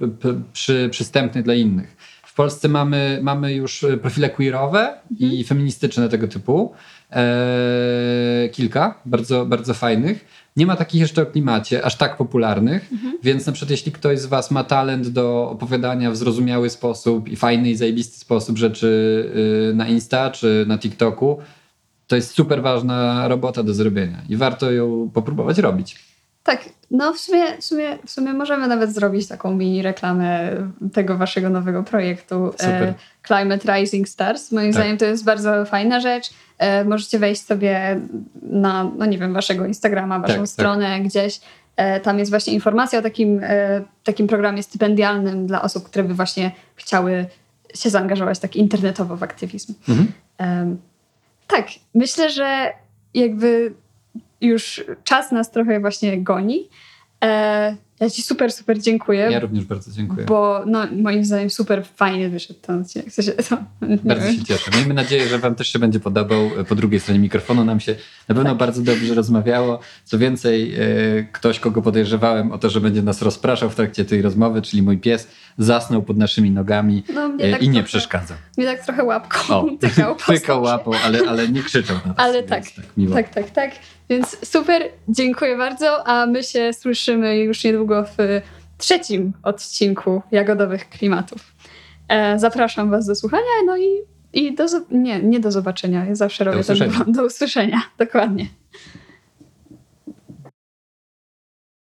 przy, 0.52 0.88
przystępny 0.90 1.42
dla 1.42 1.54
innych. 1.54 1.95
W 2.36 2.44
Polsce 2.44 2.68
mamy, 2.68 3.18
mamy 3.22 3.54
już 3.54 3.86
profile 4.02 4.30
queerowe 4.30 5.00
mhm. 5.10 5.32
i 5.32 5.44
feministyczne 5.44 6.08
tego 6.08 6.28
typu. 6.28 6.72
E, 7.12 8.48
kilka, 8.52 9.00
bardzo, 9.06 9.46
bardzo 9.46 9.74
fajnych. 9.74 10.24
Nie 10.56 10.66
ma 10.66 10.76
takich 10.76 11.00
jeszcze 11.00 11.22
o 11.22 11.26
klimacie, 11.26 11.84
aż 11.84 11.96
tak 11.96 12.16
popularnych, 12.16 12.92
mhm. 12.92 13.18
więc 13.22 13.46
na 13.46 13.52
przykład 13.52 13.70
jeśli 13.70 13.92
ktoś 13.92 14.18
z 14.18 14.26
Was 14.26 14.50
ma 14.50 14.64
talent 14.64 15.08
do 15.08 15.50
opowiadania 15.50 16.10
w 16.10 16.16
zrozumiały 16.16 16.70
sposób 16.70 17.28
i 17.28 17.36
fajny 17.36 17.70
i 17.70 17.76
zajebisty 17.76 18.18
sposób 18.18 18.58
rzeczy 18.58 18.86
y, 19.70 19.74
na 19.74 19.88
Insta 19.88 20.30
czy 20.30 20.64
na 20.68 20.78
TikToku, 20.78 21.38
to 22.06 22.16
jest 22.16 22.30
super 22.30 22.62
ważna 22.62 23.28
robota 23.28 23.62
do 23.62 23.74
zrobienia 23.74 24.22
i 24.28 24.36
warto 24.36 24.70
ją 24.70 25.10
popróbować 25.14 25.58
robić. 25.58 25.98
Tak, 26.42 26.68
no 26.90 27.12
w 27.12 27.18
sumie, 27.18 27.56
w 27.60 27.64
sumie, 27.64 27.98
w 28.06 28.10
sumie 28.10 28.32
możemy 28.32 28.68
nawet 28.68 28.94
zrobić 28.94 29.28
taką 29.28 29.54
mini 29.54 29.82
reklamę 29.82 30.50
tego 30.92 31.16
waszego 31.16 31.50
nowego 31.50 31.82
projektu 31.82 32.46
e, 32.46 32.50
super. 32.50 32.94
Climate 33.26 33.74
Rising 33.74 34.08
Stars. 34.08 34.52
Moim 34.52 34.66
tak. 34.66 34.74
zdaniem 34.74 34.98
to 34.98 35.04
jest 35.04 35.24
bardzo 35.24 35.64
fajna 35.64 36.00
rzecz. 36.00 36.30
E, 36.58 36.84
możecie 36.84 37.18
wejść 37.18 37.46
sobie 37.46 38.00
na, 38.42 38.90
no 38.98 39.06
nie 39.06 39.18
wiem, 39.18 39.32
waszego 39.32 39.66
Instagrama, 39.66 40.18
waszą 40.18 40.32
tak, 40.32 40.40
tak. 40.40 40.48
stronę 40.48 40.88
tak. 40.88 41.02
gdzieś. 41.02 41.40
E, 41.76 42.00
tam 42.00 42.18
jest 42.18 42.30
właśnie 42.30 42.52
informacja 42.52 42.98
o 42.98 43.02
takim, 43.02 43.40
takim 44.04 44.26
programie 44.26 44.62
stypendialnym 44.62 45.46
dla 45.46 45.62
osób, 45.62 45.84
które 45.84 46.04
by 46.04 46.14
właśnie 46.14 46.50
chciały 46.76 47.26
się 47.74 47.90
zaangażować 47.90 48.38
tak 48.38 48.56
internetowo 48.56 49.16
w 49.16 49.22
aktywizm. 49.22 49.74
Mhm. 49.88 50.78
Tak, 51.46 51.66
myślę, 51.94 52.30
że 52.30 52.72
jakby 53.14 53.74
już 54.46 54.84
czas 55.04 55.32
nas 55.32 55.50
trochę 55.50 55.80
właśnie 55.80 56.22
goni. 56.22 56.68
E, 57.24 57.76
ja 58.00 58.10
Ci 58.10 58.22
super, 58.22 58.52
super 58.52 58.82
dziękuję. 58.82 59.28
Ja 59.30 59.40
również 59.40 59.64
bardzo 59.64 59.92
dziękuję. 59.92 60.26
Bo 60.26 60.62
no, 60.66 60.86
moim 61.02 61.24
zdaniem 61.24 61.50
super 61.50 61.84
fajnie 61.96 62.28
wyszedł 62.28 62.60
ten 62.60 62.80
odcinek. 62.80 63.10
W 63.10 63.12
sensie, 63.14 63.32
to, 63.32 63.56
bardzo 64.04 64.26
wiem. 64.26 64.36
się 64.36 64.44
cieszę. 64.44 64.70
Miejmy 64.76 64.94
nadzieję, 64.94 65.28
że 65.28 65.38
Wam 65.38 65.54
też 65.54 65.72
się 65.72 65.78
będzie 65.78 66.00
podobał. 66.00 66.50
Po 66.68 66.74
drugiej 66.74 67.00
stronie 67.00 67.20
mikrofonu 67.20 67.64
nam 67.64 67.80
się 67.80 67.94
na 68.28 68.34
pewno 68.34 68.50
tak. 68.50 68.58
bardzo 68.58 68.82
dobrze 68.82 69.14
rozmawiało. 69.14 69.80
Co 70.04 70.18
więcej, 70.18 70.74
e, 70.74 70.78
ktoś, 71.32 71.60
kogo 71.60 71.82
podejrzewałem 71.82 72.52
o 72.52 72.58
to, 72.58 72.70
że 72.70 72.80
będzie 72.80 73.02
nas 73.02 73.22
rozpraszał 73.22 73.70
w 73.70 73.74
trakcie 73.74 74.04
tej 74.04 74.22
rozmowy, 74.22 74.62
czyli 74.62 74.82
mój 74.82 74.98
pies, 74.98 75.28
zasnął 75.58 76.02
pod 76.02 76.16
naszymi 76.16 76.50
nogami 76.50 77.02
no, 77.14 77.30
e, 77.38 77.50
tak 77.50 77.62
i 77.62 77.68
nie 77.68 77.82
przeszkadzał. 77.82 78.36
Mnie 78.58 78.66
tak 78.66 78.84
trochę 78.84 79.04
łapką 79.04 79.54
o, 79.54 79.66
tykał. 79.80 80.16
tykał 80.26 80.62
łapą, 80.62 80.90
ale, 81.04 81.18
ale 81.28 81.48
nie 81.48 81.62
krzyczał 81.62 81.96
na 81.96 82.06
nas. 82.06 82.16
Ale 82.18 82.42
tak, 82.42 82.64
tak, 82.70 82.84
tak, 83.14 83.34
tak, 83.34 83.50
tak. 83.50 83.70
Więc 84.08 84.48
super, 84.48 84.82
dziękuję 85.08 85.56
bardzo, 85.56 86.06
a 86.08 86.26
my 86.26 86.42
się 86.42 86.72
słyszymy 86.72 87.38
już 87.38 87.64
niedługo 87.64 88.04
w 88.04 88.42
trzecim 88.78 89.32
odcinku 89.42 90.22
Jagodowych 90.32 90.88
Klimatów. 90.88 91.38
E, 92.08 92.38
zapraszam 92.38 92.90
Was 92.90 93.06
do 93.06 93.14
słuchania, 93.14 93.62
no 93.66 93.76
i, 93.76 94.02
i 94.32 94.54
do, 94.54 94.66
nie, 94.90 95.22
nie 95.22 95.40
do 95.40 95.50
zobaczenia, 95.50 96.04
ja 96.04 96.14
zawsze 96.14 96.44
robię 96.44 96.56
do 96.56 96.60
usłyszenia. 96.60 97.04
do 97.06 97.24
usłyszenia, 97.24 97.82
dokładnie. 97.98 98.46